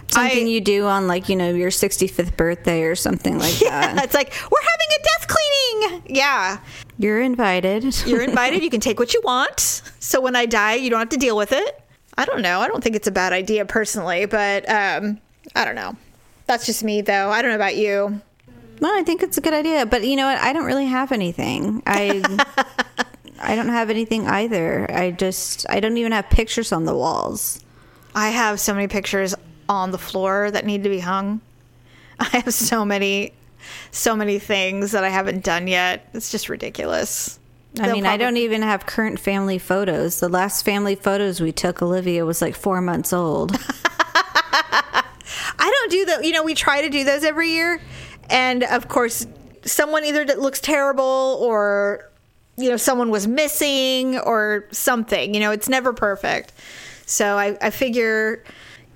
something 0.09 0.45
I- 0.45 0.49
you 0.49 0.61
do 0.61 0.85
on 0.85 1.07
like, 1.07 1.29
you 1.29 1.35
know, 1.35 1.51
your 1.53 1.71
65th 1.71 2.35
birthday 2.37 2.83
or 2.83 2.95
something 2.95 3.39
like 3.39 3.59
Yeah, 3.61 3.93
that. 3.95 4.03
it's 4.05 4.13
like 4.13 4.33
we're 4.51 4.61
having 4.61 4.87
a 4.99 5.03
death 5.03 5.27
cleaning. 5.27 6.03
Yeah, 6.15 6.59
You're 6.99 7.21
invited. 7.21 8.05
you're 8.05 8.21
invited. 8.21 8.61
you 8.63 8.69
can 8.69 8.81
take 8.81 8.99
what 8.99 9.13
you 9.13 9.21
want. 9.23 9.59
So 9.99 10.19
when 10.21 10.35
I 10.35 10.45
die, 10.45 10.75
you 10.75 10.89
don't 10.89 10.99
have 10.99 11.09
to 11.09 11.17
deal 11.17 11.37
with 11.37 11.51
it. 11.53 11.81
I 12.17 12.25
don't 12.25 12.41
know. 12.41 12.59
I 12.59 12.67
don't 12.67 12.83
think 12.83 12.95
it's 12.97 13.07
a 13.07 13.11
bad 13.11 13.31
idea 13.31 13.63
personally, 13.65 14.25
but 14.25 14.69
um, 14.69 15.19
I 15.55 15.63
don't 15.63 15.75
know. 15.75 15.95
That's 16.47 16.65
just 16.65 16.83
me, 16.83 16.99
though. 17.01 17.29
I 17.29 17.41
don't 17.41 17.49
know 17.51 17.55
about 17.55 17.77
you. 17.77 18.21
No, 18.81 18.93
I 18.93 19.03
think 19.03 19.23
it's 19.23 19.37
a 19.37 19.41
good 19.41 19.53
idea, 19.53 19.85
but 19.85 20.03
you 20.03 20.17
know 20.17 20.25
what? 20.25 20.37
I 20.39 20.51
don't 20.51 20.65
really 20.65 20.87
have 20.87 21.13
anything. 21.13 21.81
I 21.85 22.21
I 23.41 23.55
don't 23.55 23.69
have 23.69 23.89
anything 23.89 24.27
either. 24.27 24.89
I 24.91 25.11
just 25.11 25.65
I 25.69 25.79
don't 25.79 25.97
even 25.97 26.11
have 26.11 26.29
pictures 26.29 26.71
on 26.71 26.85
the 26.85 26.95
walls. 26.95 27.63
I 28.13 28.29
have 28.29 28.59
so 28.59 28.73
many 28.73 28.87
pictures 28.87 29.33
on 29.67 29.91
the 29.91 29.97
floor 29.97 30.51
that 30.51 30.65
need 30.65 30.83
to 30.83 30.89
be 30.89 30.99
hung. 30.99 31.41
I 32.19 32.25
have 32.25 32.53
so 32.53 32.85
many, 32.85 33.33
so 33.91 34.15
many 34.15 34.37
things 34.37 34.91
that 34.91 35.03
I 35.03 35.09
haven't 35.09 35.43
done 35.43 35.67
yet. 35.67 36.09
It's 36.13 36.31
just 36.31 36.49
ridiculous. 36.49 37.39
I 37.79 37.85
They'll 37.85 37.95
mean, 37.95 38.05
I 38.05 38.17
don't 38.17 38.35
even 38.37 38.61
have 38.63 38.85
current 38.85 39.17
family 39.17 39.57
photos. 39.57 40.19
The 40.19 40.27
last 40.27 40.65
family 40.65 40.95
photos 40.95 41.39
we 41.39 41.53
took, 41.53 41.81
Olivia 41.81 42.25
was 42.25 42.41
like 42.41 42.55
four 42.55 42.81
months 42.81 43.13
old. 43.13 43.57
I 43.85 45.03
don't 45.59 45.91
do 45.91 46.05
that. 46.05 46.25
You 46.25 46.33
know, 46.33 46.43
we 46.43 46.53
try 46.53 46.81
to 46.81 46.89
do 46.89 47.05
those 47.05 47.23
every 47.23 47.49
year, 47.49 47.81
and 48.29 48.63
of 48.63 48.89
course, 48.89 49.25
someone 49.63 50.03
either 50.03 50.25
looks 50.35 50.59
terrible 50.59 51.37
or 51.41 52.10
you 52.61 52.69
know 52.69 52.77
someone 52.77 53.09
was 53.09 53.27
missing 53.27 54.17
or 54.19 54.65
something. 54.71 55.33
You 55.33 55.39
know, 55.39 55.51
it's 55.51 55.69
never 55.69 55.93
perfect. 55.93 56.53
So 57.05 57.37
I, 57.37 57.57
I 57.61 57.69
figure 57.71 58.43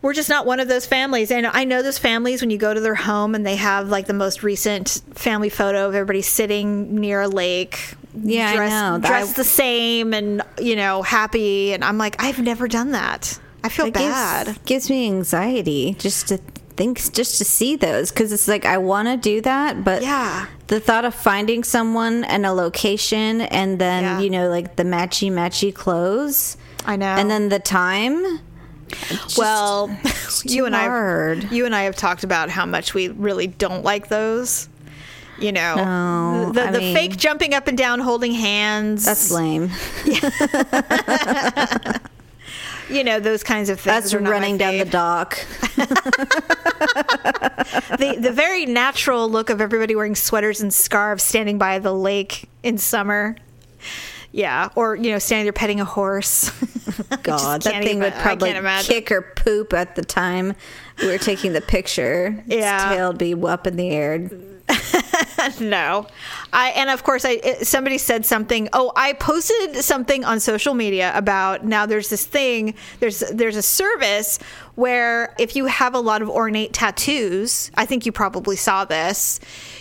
we're 0.01 0.13
just 0.13 0.30
not 0.30 0.45
one 0.45 0.59
of 0.59 0.68
those 0.68 0.86
families. 0.86 1.32
And 1.32 1.47
I 1.47 1.63
know 1.63 1.82
those 1.82 1.97
families 1.97 2.39
when 2.41 2.51
you 2.51 2.57
go 2.59 2.74
to 2.74 2.80
their 2.80 2.95
home 2.95 3.34
and 3.34 3.45
they 3.45 3.55
have 3.55 3.89
like 3.89 4.05
the 4.05 4.13
most 4.13 4.43
recent 4.43 5.01
family 5.16 5.49
photo 5.49 5.88
of 5.88 5.95
everybody 5.95 6.22
sitting 6.22 6.95
near 6.95 7.22
a 7.22 7.28
lake. 7.28 7.95
Yeah, 8.13 8.49
I 8.51 8.55
dressed, 8.55 8.72
know. 8.72 8.97
That- 8.99 9.07
dressed 9.07 9.36
the 9.36 9.43
same 9.43 10.13
and 10.13 10.41
you 10.61 10.76
know 10.76 11.01
happy. 11.01 11.74
And 11.74 11.84
I'm 11.84 11.97
like, 11.97 12.22
I've 12.22 12.39
never 12.39 12.68
done 12.68 12.91
that. 12.91 13.39
I 13.63 13.70
feel 13.70 13.89
bad. 13.89 14.45
gives, 14.45 14.57
gives 14.59 14.89
me 14.91 15.07
anxiety 15.07 15.95
just 15.97 16.28
to 16.28 16.38
think, 16.78 17.11
just 17.13 17.39
to 17.39 17.45
see 17.45 17.76
those 17.76 18.11
because 18.11 18.32
it's 18.32 18.47
like 18.47 18.63
I 18.63 18.78
want 18.78 19.07
to 19.07 19.18
do 19.18 19.41
that, 19.41 19.84
but 19.84 20.03
Yeah. 20.03 20.45
The 20.68 20.80
thought 20.80 21.05
of 21.05 21.13
finding 21.13 21.63
someone 21.63 22.24
and 22.24 22.45
a 22.45 22.53
location 22.53 23.41
and 23.41 23.80
then 23.80 24.03
Yeah. 24.03 24.20
you 24.20 24.30
know 24.30 24.49
like 24.49 24.76
the 24.76 24.84
matchy 24.84 25.32
matchy 25.32 25.74
clothes, 25.74 26.57
I 26.86 26.95
know. 26.95 27.05
and 27.05 27.30
then 27.30 27.49
the 27.49 27.59
time. 27.59 28.39
Just- 28.99 29.38
well, 29.38 29.95
you 30.43 30.66
and 30.66 30.76
I, 30.76 30.86
hard. 30.86 31.51
you 31.51 31.66
and 31.66 31.76
I 31.76 31.84
have 31.84 31.95
talked 31.95 32.24
about 32.24 32.49
how 32.49 32.66
much 32.66 32.93
we 32.93 33.09
really 33.09 33.47
don't 33.47 33.84
like 33.84 34.07
those. 34.09 34.70
You 35.38 35.51
know, 35.51 35.76
No, 35.76 36.51
the, 36.53 36.70
I 36.70 36.72
the 36.72 36.80
mean- 36.80 36.95
fake 36.95 37.18
jumping 37.18 37.53
up 37.53 37.68
and 37.68 37.78
down, 37.78 37.99
holding 37.99 38.32
hands. 38.32 39.03
That's 39.03 39.30
lame. 39.32 39.70
you 42.89 43.03
know 43.03 43.19
those 43.19 43.43
kinds 43.43 43.69
of 43.69 43.79
things. 43.79 43.93
That's 43.93 44.13
are 44.13 44.19
not 44.19 44.29
my 44.29 44.36
running 44.36 44.57
down 44.57 44.77
the 44.77 44.86
dock. 44.86 45.38
the 47.97 48.17
the 48.19 48.31
very 48.31 48.65
natural 48.65 49.29
look 49.29 49.49
of 49.49 49.61
everybody 49.61 49.95
wearing 49.95 50.15
sweaters 50.15 50.61
and 50.61 50.73
scarves 50.73 51.23
standing 51.23 51.57
by 51.57 51.79
the 51.79 51.93
lake 51.93 52.49
in 52.63 52.77
summer. 52.77 53.36
Yeah, 54.31 54.69
or 54.75 54.95
you 54.95 55.11
know, 55.11 55.19
standing 55.19 55.45
there 55.45 55.53
petting 55.53 55.79
a 55.79 55.86
horse. 55.86 56.49
God, 57.23 57.61
that 57.63 57.83
thing 57.83 57.97
even- 57.97 57.99
would 57.99 58.13
probably 58.15 58.53
kick 58.83 59.11
or 59.11 59.21
poop 59.21 59.73
at 59.73 59.95
the 59.95 60.03
time 60.03 60.55
we 60.99 61.07
were 61.07 61.17
taking 61.17 61.53
the 61.53 61.61
picture. 61.61 62.43
Yeah. 62.47 62.75
Its 62.75 62.95
tail 62.95 63.07
would 63.09 63.17
be 63.17 63.33
up 63.33 63.67
in 63.67 63.75
the 63.75 63.89
air. 63.89 64.29
no. 65.60 66.08
I 66.54 66.70
and 66.70 66.89
of 66.89 67.04
course 67.04 67.26
i 67.26 67.39
somebody 67.62 67.98
said 67.98 68.26
something 68.26 68.70
oh 68.74 68.91
i 68.96 69.14
posted 69.14 69.76
something 69.84 70.24
on 70.24 70.39
social 70.39 70.74
media 70.74 71.12
about 71.16 71.66
now 71.66 71.86
there's 71.86 72.10
this 72.10 72.26
thing 72.26 72.76
there's 73.00 73.20
there's 73.20 73.56
a 73.56 73.62
service 73.62 74.39
where 74.76 75.34
if 75.39 75.56
you 75.56 75.66
have 75.66 75.93
a 75.93 76.00
lot 76.00 76.22
of 76.22 76.30
ornate 76.30 76.74
tattoos 76.74 77.72
i 77.76 77.86
think 77.86 78.06
you 78.06 78.12
probably 78.12 78.56
saw 78.56 78.86
this 78.86 79.39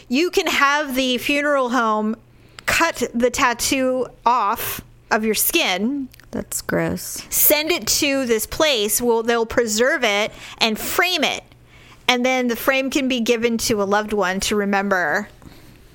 you 0.08 0.30
can 0.30 0.46
have 0.46 0.94
the 0.94 1.18
funeral 1.18 1.70
home 1.70 2.16
cut 2.66 3.02
the 3.14 3.30
tattoo 3.30 4.06
off 4.24 4.80
of 5.10 5.24
your 5.24 5.34
skin. 5.34 6.08
That's 6.30 6.62
gross. 6.62 7.22
send 7.30 7.70
it 7.70 7.86
to 7.86 8.26
this 8.26 8.44
place 8.44 9.00
well 9.00 9.22
they'll 9.22 9.46
preserve 9.46 10.02
it 10.02 10.32
and 10.58 10.78
frame 10.78 11.22
it. 11.22 11.44
And 12.08 12.26
then 12.26 12.48
the 12.48 12.56
frame 12.56 12.90
can 12.90 13.08
be 13.08 13.20
given 13.20 13.56
to 13.58 13.80
a 13.80 13.84
loved 13.84 14.12
one 14.12 14.40
to 14.40 14.56
remember 14.56 15.28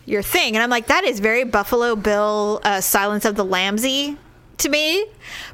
your 0.10 0.22
thing 0.22 0.56
and 0.56 0.64
i'm 0.64 0.70
like 0.70 0.88
that 0.88 1.04
is 1.04 1.20
very 1.20 1.44
buffalo 1.44 1.96
bill 1.96 2.60
uh, 2.64 2.82
silence 2.82 3.26
of 3.26 3.36
the 3.36 3.46
lambsy 3.46 4.18
to 4.58 4.68
me 4.68 5.06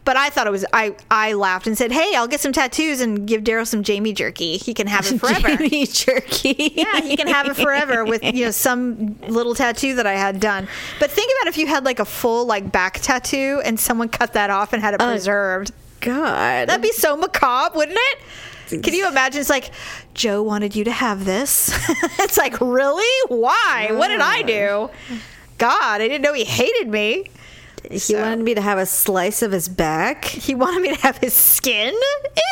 but 0.03 0.17
i 0.17 0.29
thought 0.29 0.47
it 0.47 0.51
was 0.51 0.65
i 0.73 0.95
i 1.11 1.33
laughed 1.33 1.67
and 1.67 1.77
said 1.77 1.91
hey 1.91 2.15
i'll 2.15 2.27
get 2.27 2.39
some 2.39 2.51
tattoos 2.51 3.01
and 3.01 3.27
give 3.27 3.43
daryl 3.43 3.67
some 3.67 3.83
jamie 3.83 4.13
jerky 4.13 4.57
he 4.57 4.73
can 4.73 4.87
have 4.87 5.05
it 5.05 5.19
forever 5.19 5.55
Jamie 5.57 5.85
jerky. 5.85 6.73
yeah, 6.75 7.01
he 7.01 7.15
can 7.15 7.27
have 7.27 7.47
it 7.47 7.55
forever 7.55 8.03
with 8.03 8.23
you 8.23 8.45
know 8.45 8.51
some 8.51 9.19
little 9.27 9.53
tattoo 9.53 9.95
that 9.95 10.07
I 10.07 10.13
had 10.13 10.39
done. 10.39 10.67
But 10.99 11.11
think 11.11 11.31
about 11.37 11.49
if 11.49 11.57
you 11.57 11.67
had 11.67 11.85
like 11.85 11.99
a 11.99 12.05
full 12.05 12.45
like 12.45 12.71
back 12.71 12.99
tattoo 12.99 13.61
and 13.63 13.79
someone 13.79 14.09
cut 14.09 14.33
that 14.33 14.49
off 14.49 14.73
and 14.73 14.81
had 14.81 14.93
it 14.95 14.99
preserved. 14.99 15.71
God. 16.01 16.69
That'd 16.69 16.81
be 16.81 16.91
so 16.91 17.15
macabre, 17.15 17.75
wouldn't 17.77 17.97
it? 17.99 18.83
Can 18.83 18.93
you 18.93 19.07
imagine? 19.07 19.41
It's 19.41 19.49
like 19.49 19.71
Joe 20.15 20.41
wanted 20.41 20.75
you 20.75 20.83
to 20.85 20.91
have 20.91 21.25
this. 21.25 21.69
it's 22.19 22.37
like 22.37 22.59
really? 22.59 23.03
Why? 23.27 23.89
What 23.91 24.07
did 24.07 24.21
I 24.21 24.41
do? 24.41 24.89
God, 25.57 26.01
I 26.01 26.07
didn't 26.07 26.23
know 26.23 26.33
he 26.33 26.45
hated 26.45 26.87
me. 26.87 27.25
he 27.91 28.15
wanted 28.15 28.43
me 28.43 28.55
to 28.55 28.61
have 28.61 28.77
a 28.77 28.85
slice 28.85 29.41
of 29.41 29.51
his 29.51 29.69
back. 29.69 30.25
He 30.25 30.55
wanted 30.55 30.81
me 30.81 30.95
to 30.95 31.01
have 31.01 31.17
his 31.17 31.33
skin. 31.33 31.93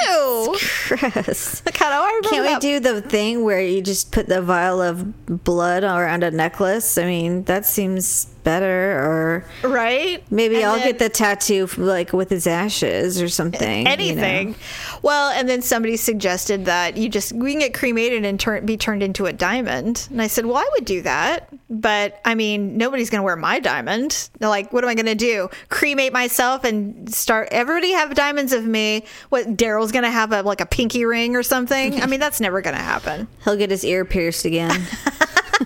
Ew. 0.08 0.56
Chris. 0.60 1.66
Like, 1.66 1.78
how 1.84 1.90
do 1.90 1.96
I 1.96 2.22
Can't 2.30 2.46
we 2.46 2.60
do 2.60 2.80
the 2.80 3.02
thing 3.02 3.44
where 3.44 3.62
you 3.62 3.82
just 3.82 4.12
put 4.12 4.28
the 4.28 4.42
vial 4.42 4.82
of 4.82 5.44
blood 5.44 5.84
around 5.84 6.24
a 6.24 6.32
necklace? 6.32 6.98
I 6.98 7.06
mean, 7.06 7.44
that 7.46 7.66
seems 7.66 8.33
better. 8.44 9.44
Or 9.64 9.70
right? 9.70 10.24
maybe 10.32 10.58
And 10.58 10.66
I'll 10.66 10.76
then- 10.78 10.88
get 10.88 11.00
the 11.00 11.10
tattoo 11.10 11.68
like 11.78 12.14
with 12.14 12.30
his 12.30 12.48
ashes 12.48 13.22
or 13.22 13.30
something. 13.30 13.80
you 13.80 13.84
know? 13.86 13.92
anything. 13.92 14.56
Well, 15.02 15.32
and 15.32 15.48
then 15.50 15.62
somebody 15.62 15.98
suggested 15.98 16.66
that 16.66 16.98
you 16.98 17.10
just 17.10 17.34
we 17.34 17.52
can 17.52 17.60
get 17.60 17.74
cremated 17.74 18.26
and 18.26 18.40
turn 18.40 18.66
be 18.66 18.78
turned 18.78 19.04
into 19.04 19.26
a 19.26 19.34
diamond. 19.34 20.08
And 20.12 20.22
I 20.22 20.28
said, 20.28 20.46
"Well, 20.46 20.58
I 20.58 20.70
would 20.74 20.86
do 20.86 21.02
that, 21.04 21.50
but 21.70 22.20
I 22.26 22.36
mean, 22.36 22.78
nobody's 22.78 23.10
going 23.10 23.20
to 23.20 23.24
wear 23.26 23.36
my 23.36 23.60
diamond. 23.60 24.30
They're 24.40 24.50
like, 24.50 24.72
what 24.72 24.84
am 24.84 24.90
I 24.90 24.96
going 24.96 25.06
to 25.08 25.16
do? 25.16 25.50
Cremate 25.70 26.14
myself 26.14 26.64
and 26.64 27.14
start 27.14 27.50
everybody 27.52 27.92
have 27.94 28.14
diamonds 28.16 28.54
of 28.54 28.66
me? 28.66 29.06
What 29.30 29.56
Daryl's 29.58 29.92
going 29.92 30.04
to 30.04 30.12
have 30.12 30.32
a 30.32 30.42
like 30.42 30.62
a 30.62 30.66
pinky 30.66 31.06
ring 31.06 31.36
or 31.36 31.44
something? 31.44 32.02
I 32.02 32.06
mean, 32.06 32.20
that's 32.20 32.40
never 32.40 32.62
going 32.62 32.76
to 32.76 32.82
happen. 32.84 33.28
He'll 33.44 33.58
get 33.58 33.70
his 33.72 33.84
ear 33.84 34.06
pierced 34.06 34.46
again. 34.46 34.70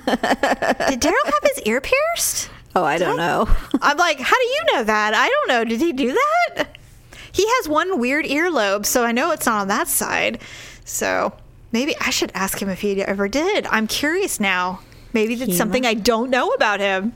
Did 0.05 1.01
Daryl 1.01 1.25
have 1.25 1.43
his 1.55 1.59
ear 1.65 1.81
pierced? 1.81 2.49
Oh, 2.77 2.83
I 2.83 2.97
don't 2.97 3.17
know. 3.17 3.47
I'm 3.81 3.97
like, 3.97 4.19
how 4.19 4.35
do 4.35 4.45
you 4.45 4.61
know 4.73 4.83
that? 4.83 5.13
I 5.13 5.27
don't 5.27 5.47
know. 5.47 5.63
Did 5.63 5.81
he 5.81 5.93
do 5.93 6.13
that? 6.13 6.65
He 7.31 7.45
has 7.45 7.67
one 7.69 7.99
weird 7.99 8.25
earlobe, 8.25 8.85
so 8.85 9.03
I 9.03 9.11
know 9.11 9.31
it's 9.31 9.45
not 9.45 9.61
on 9.61 9.67
that 9.67 9.87
side. 9.87 10.41
So 10.85 11.33
maybe 11.71 11.95
I 11.99 12.09
should 12.09 12.31
ask 12.33 12.61
him 12.61 12.69
if 12.69 12.81
he 12.81 13.01
ever 13.03 13.27
did. 13.27 13.65
I'm 13.67 13.87
curious 13.87 14.39
now. 14.39 14.79
Maybe 15.13 15.35
that's 15.35 15.57
something 15.57 15.85
I 15.85 15.93
don't 15.93 16.29
know 16.29 16.51
about 16.51 16.79
him. 16.79 17.13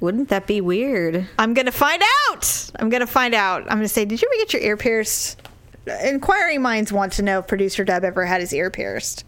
Wouldn't 0.00 0.28
that 0.28 0.46
be 0.46 0.60
weird? 0.60 1.26
I'm 1.38 1.54
gonna 1.54 1.72
find 1.72 2.02
out. 2.30 2.70
I'm 2.76 2.88
gonna 2.88 3.06
find 3.06 3.34
out. 3.34 3.62
I'm 3.62 3.78
gonna 3.78 3.88
say, 3.88 4.04
did 4.04 4.22
you 4.22 4.28
ever 4.28 4.44
get 4.44 4.52
your 4.52 4.62
ear 4.62 4.76
pierced? 4.76 5.40
Inquiring 6.04 6.62
minds 6.62 6.92
want 6.92 7.14
to 7.14 7.22
know 7.22 7.40
if 7.40 7.46
producer 7.46 7.84
Deb 7.84 8.04
ever 8.04 8.26
had 8.26 8.40
his 8.40 8.52
ear 8.52 8.70
pierced. 8.70 9.24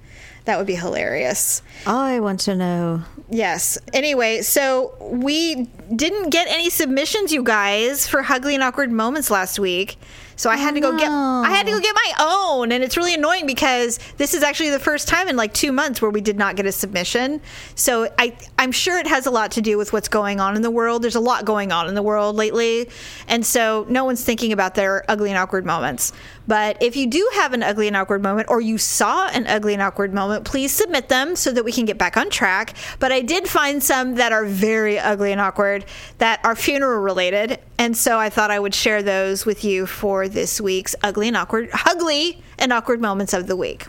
That 0.51 0.59
would 0.59 0.67
be 0.67 0.75
hilarious. 0.75 1.63
I 1.87 2.19
want 2.19 2.41
to 2.41 2.57
know. 2.57 3.05
Yes. 3.31 3.79
Anyway, 3.93 4.43
so 4.43 4.97
we 5.01 5.69
didn't 5.95 6.31
get 6.31 6.49
any 6.49 6.71
submissions, 6.71 7.33
you 7.33 7.45
guys, 7.45 8.09
for 8.09 8.25
Ugly 8.29 8.57
and 8.57 8.65
Awkward 8.65 8.91
Moments 8.91 9.31
last 9.31 9.61
week. 9.61 9.97
So 10.41 10.49
I 10.49 10.57
had 10.57 10.75
to 10.75 10.81
go 10.81 10.97
get. 10.97 11.11
I 11.11 11.51
had 11.51 11.67
to 11.67 11.73
go 11.73 11.77
oh, 11.77 11.81
get 11.81 11.95
my 11.95 12.13
own 12.19 12.73
and 12.73 12.83
it's 12.83 12.97
really 12.97 13.13
annoying 13.13 13.47
because 13.47 13.99
this 14.17 14.33
is 14.33 14.43
actually 14.43 14.71
the 14.71 14.79
first 14.79 15.07
time 15.07 15.29
in 15.29 15.37
like 15.37 15.53
2 15.53 15.71
months 15.71 16.01
where 16.01 16.11
we 16.11 16.23
did 16.23 16.39
not 16.39 16.57
get 16.57 16.65
a 16.65 16.73
submission. 16.73 17.43
So 17.75 18.11
I 18.17 18.35
I'm 18.59 18.73
sure 18.73 18.99
it 18.99 19.07
has 19.07 19.27
a 19.27 19.31
lot 19.31 19.51
to 19.53 19.61
do 19.61 19.77
with 19.77 19.93
what's 19.93 20.09
going 20.09 20.41
on 20.41 20.57
in 20.57 20.63
the 20.63 20.71
world. 20.71 21.03
There's 21.03 21.15
a 21.15 21.21
lot 21.21 21.45
going 21.45 21.73
on 21.73 21.89
in 21.89 21.95
the 21.95 22.03
world 22.03 22.37
lately. 22.37 22.89
And 23.29 23.45
so 23.45 23.85
no 23.91 24.07
one's 24.07 24.25
thinking 24.25 24.51
about 24.53 24.75
their 24.77 25.05
ugly 25.11 25.29
and 25.29 25.39
awkward 25.39 25.67
moments. 25.67 26.15
But 26.47 26.83
if 26.83 26.97
you 26.97 27.07
do 27.07 27.31
have 27.35 27.53
an 27.53 27.63
ugly 27.63 27.87
and 27.87 27.97
awkward 27.97 28.23
moment 28.23 28.49
or 28.49 28.63
you 28.63 28.79
saw 28.79 29.29
an 29.29 29.47
ugly 29.47 29.75
and 29.75 29.83
awkward 29.83 30.15
moment, 30.15 30.47
please 30.47 30.73
submit 30.73 31.09
them 31.11 31.37
so 31.37 31.53
that 31.53 31.65
we 31.65 31.71
can 31.71 31.85
get 31.85 31.99
back 31.99 32.17
on 32.17 32.31
track. 32.31 32.75
But 32.99 33.13
I 33.13 33.21
did 33.21 33.47
find 33.47 33.83
some 33.83 34.15
that 34.15 34.33
are 34.33 34.47
very 34.47 34.99
ugly 34.99 35.33
and 35.33 35.41
awkward 35.41 35.85
that 36.17 36.41
are 36.45 36.57
funeral 36.57 37.03
related. 37.03 37.61
And 37.79 37.97
so 37.97 38.19
I 38.19 38.31
thought 38.31 38.51
I 38.51 38.59
would 38.59 38.75
share 38.75 39.03
those 39.03 39.47
with 39.47 39.65
you 39.65 39.87
for 39.87 40.29
this 40.33 40.61
week's 40.61 40.95
ugly 41.03 41.29
and 41.29 41.37
awkward, 41.37 41.71
ugly 41.87 42.43
and 42.59 42.73
awkward 42.73 43.01
moments 43.01 43.33
of 43.33 43.47
the 43.47 43.57
week. 43.57 43.87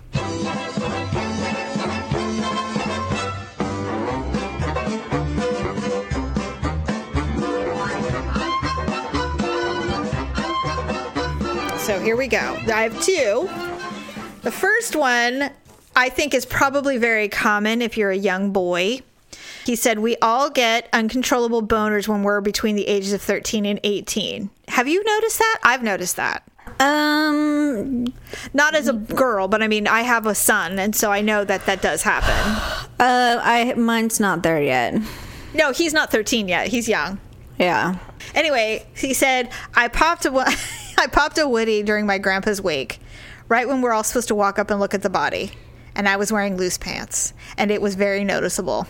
So 11.79 11.99
here 11.99 12.15
we 12.15 12.27
go. 12.27 12.57
I 12.73 12.83
have 12.83 13.01
two. 13.01 13.49
The 14.43 14.51
first 14.51 14.95
one 14.95 15.51
I 15.95 16.09
think 16.09 16.33
is 16.33 16.45
probably 16.45 16.97
very 16.97 17.27
common 17.27 17.81
if 17.81 17.97
you're 17.97 18.11
a 18.11 18.17
young 18.17 18.51
boy. 18.51 19.01
He 19.65 19.75
said, 19.75 19.99
We 19.99 20.15
all 20.21 20.49
get 20.49 20.87
uncontrollable 20.93 21.61
boners 21.61 22.07
when 22.07 22.23
we're 22.23 22.41
between 22.41 22.75
the 22.75 22.87
ages 22.87 23.13
of 23.13 23.21
13 23.21 23.65
and 23.65 23.79
18. 23.83 24.49
Have 24.71 24.87
you 24.87 25.03
noticed 25.03 25.37
that? 25.37 25.59
I've 25.63 25.83
noticed 25.83 26.15
that. 26.15 26.43
Um, 26.79 28.05
Not 28.53 28.73
as 28.73 28.87
a 28.87 28.93
girl, 28.93 29.47
but 29.47 29.61
I 29.61 29.67
mean, 29.67 29.85
I 29.85 30.01
have 30.01 30.25
a 30.25 30.33
son, 30.33 30.79
and 30.79 30.95
so 30.95 31.11
I 31.11 31.21
know 31.21 31.43
that 31.43 31.65
that 31.65 31.81
does 31.81 32.03
happen. 32.03 32.89
uh, 32.99 33.39
I 33.43 33.73
mine's 33.75 34.19
not 34.19 34.43
there 34.43 34.61
yet. 34.61 34.95
No, 35.53 35.73
he's 35.73 35.93
not 35.93 36.09
13 36.09 36.47
yet. 36.47 36.69
He's 36.69 36.87
young. 36.87 37.19
Yeah. 37.59 37.97
Anyway, 38.33 38.85
he 38.95 39.13
said, 39.13 39.51
I 39.75 39.89
popped 39.89 40.25
a, 40.25 40.31
I 40.97 41.07
popped 41.11 41.37
a 41.37 41.47
Woody 41.47 41.83
during 41.83 42.05
my 42.05 42.17
grandpa's 42.17 42.61
wake, 42.61 42.99
right 43.49 43.67
when 43.67 43.81
we're 43.81 43.91
all 43.91 44.03
supposed 44.05 44.29
to 44.29 44.35
walk 44.35 44.57
up 44.57 44.71
and 44.71 44.79
look 44.79 44.93
at 44.93 45.01
the 45.01 45.09
body. 45.09 45.51
And 45.95 46.07
I 46.07 46.15
was 46.15 46.31
wearing 46.31 46.55
loose 46.55 46.77
pants, 46.77 47.33
and 47.57 47.69
it 47.69 47.81
was 47.81 47.95
very 47.95 48.23
noticeable. 48.23 48.87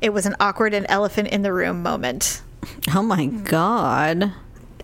It 0.00 0.10
was 0.10 0.26
an 0.26 0.36
awkward 0.38 0.72
and 0.74 0.86
elephant 0.88 1.28
in 1.28 1.42
the 1.42 1.52
room 1.52 1.82
moment. 1.82 2.42
Oh 2.94 3.02
my 3.02 3.26
god. 3.26 4.32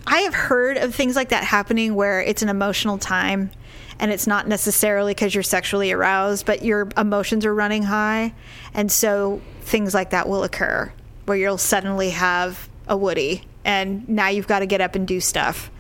I 0.06 0.20
have 0.20 0.34
heard 0.34 0.76
of 0.76 0.94
things 0.94 1.16
like 1.16 1.30
that 1.30 1.44
happening 1.44 1.94
where 1.94 2.20
it's 2.20 2.42
an 2.42 2.48
emotional 2.48 2.98
time 2.98 3.50
and 3.98 4.10
it's 4.10 4.26
not 4.26 4.48
necessarily 4.48 5.14
because 5.14 5.34
you're 5.34 5.42
sexually 5.42 5.92
aroused, 5.92 6.46
but 6.46 6.64
your 6.64 6.88
emotions 6.96 7.44
are 7.46 7.54
running 7.54 7.84
high. 7.84 8.34
And 8.74 8.90
so 8.90 9.40
things 9.62 9.94
like 9.94 10.10
that 10.10 10.28
will 10.28 10.44
occur 10.44 10.92
where 11.26 11.36
you'll 11.36 11.58
suddenly 11.58 12.10
have 12.10 12.68
a 12.86 12.96
Woody 12.96 13.44
and 13.64 14.06
now 14.08 14.28
you've 14.28 14.46
got 14.46 14.58
to 14.58 14.66
get 14.66 14.80
up 14.80 14.94
and 14.94 15.06
do 15.08 15.20
stuff. 15.20 15.70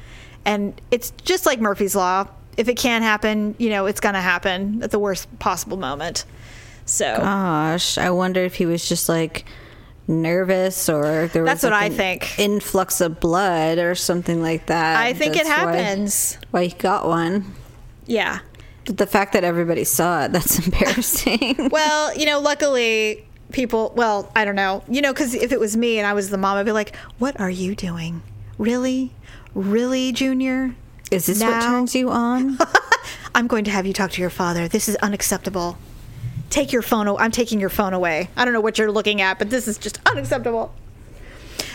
And 0.44 0.80
it's 0.90 1.10
just 1.24 1.46
like 1.46 1.60
Murphy's 1.60 1.94
Law. 1.94 2.28
If 2.56 2.68
it 2.68 2.76
can 2.76 3.02
happen, 3.02 3.54
you 3.58 3.68
know, 3.70 3.86
it's 3.86 4.00
going 4.00 4.14
to 4.14 4.20
happen 4.20 4.82
at 4.82 4.90
the 4.90 4.98
worst 4.98 5.38
possible 5.38 5.76
moment. 5.76 6.24
So 6.86 7.16
Gosh, 7.16 7.98
I 7.98 8.10
wonder 8.10 8.42
if 8.42 8.54
he 8.54 8.66
was 8.66 8.88
just 8.88 9.08
like 9.08 9.44
nervous 10.06 10.88
or 10.88 11.28
there 11.28 11.42
was 11.42 11.50
That's 11.50 11.62
what 11.62 11.72
like, 11.72 11.92
I 11.92 11.94
think. 11.94 12.38
influx 12.38 13.00
of 13.00 13.20
blood 13.20 13.78
or 13.78 13.94
something 13.94 14.42
like 14.42 14.66
that. 14.66 14.96
I 15.00 15.12
think 15.14 15.36
it 15.36 15.44
That's 15.46 15.48
why- 15.64 15.76
happens. 15.76 16.38
Why, 16.50 16.64
he 16.66 16.74
got 16.74 17.06
one. 17.06 17.54
Yeah. 18.06 18.40
But 18.84 18.98
the 18.98 19.06
fact 19.06 19.32
that 19.32 19.44
everybody 19.44 19.84
saw 19.84 20.24
it, 20.26 20.32
that's 20.32 20.58
embarrassing. 20.66 21.70
Well, 21.72 22.14
you 22.16 22.26
know, 22.26 22.38
luckily 22.40 23.24
people, 23.52 23.92
well, 23.96 24.30
I 24.36 24.44
don't 24.44 24.56
know. 24.56 24.82
You 24.88 25.00
know, 25.00 25.12
because 25.12 25.32
if 25.34 25.52
it 25.52 25.60
was 25.60 25.76
me 25.76 25.98
and 25.98 26.06
I 26.06 26.12
was 26.12 26.28
the 26.30 26.36
mom, 26.36 26.58
I'd 26.58 26.66
be 26.66 26.72
like, 26.72 26.94
what 27.18 27.40
are 27.40 27.48
you 27.50 27.74
doing? 27.74 28.22
Really? 28.58 29.12
Really, 29.54 30.12
Junior? 30.12 30.74
Is 31.10 31.26
this 31.26 31.40
what 31.42 31.62
turns 31.62 31.94
you 31.94 32.10
on? 32.10 32.58
I'm 33.34 33.46
going 33.46 33.64
to 33.64 33.70
have 33.70 33.86
you 33.86 33.92
talk 33.92 34.10
to 34.12 34.20
your 34.20 34.30
father. 34.30 34.68
This 34.68 34.88
is 34.88 34.96
unacceptable. 34.96 35.78
Take 36.54 36.72
your 36.72 36.82
phone. 36.82 37.08
I'm 37.08 37.32
taking 37.32 37.58
your 37.58 37.68
phone 37.68 37.94
away. 37.94 38.30
I 38.36 38.44
don't 38.44 38.54
know 38.54 38.60
what 38.60 38.78
you're 38.78 38.92
looking 38.92 39.20
at, 39.20 39.40
but 39.40 39.50
this 39.50 39.66
is 39.66 39.76
just 39.76 39.98
unacceptable. 40.06 40.72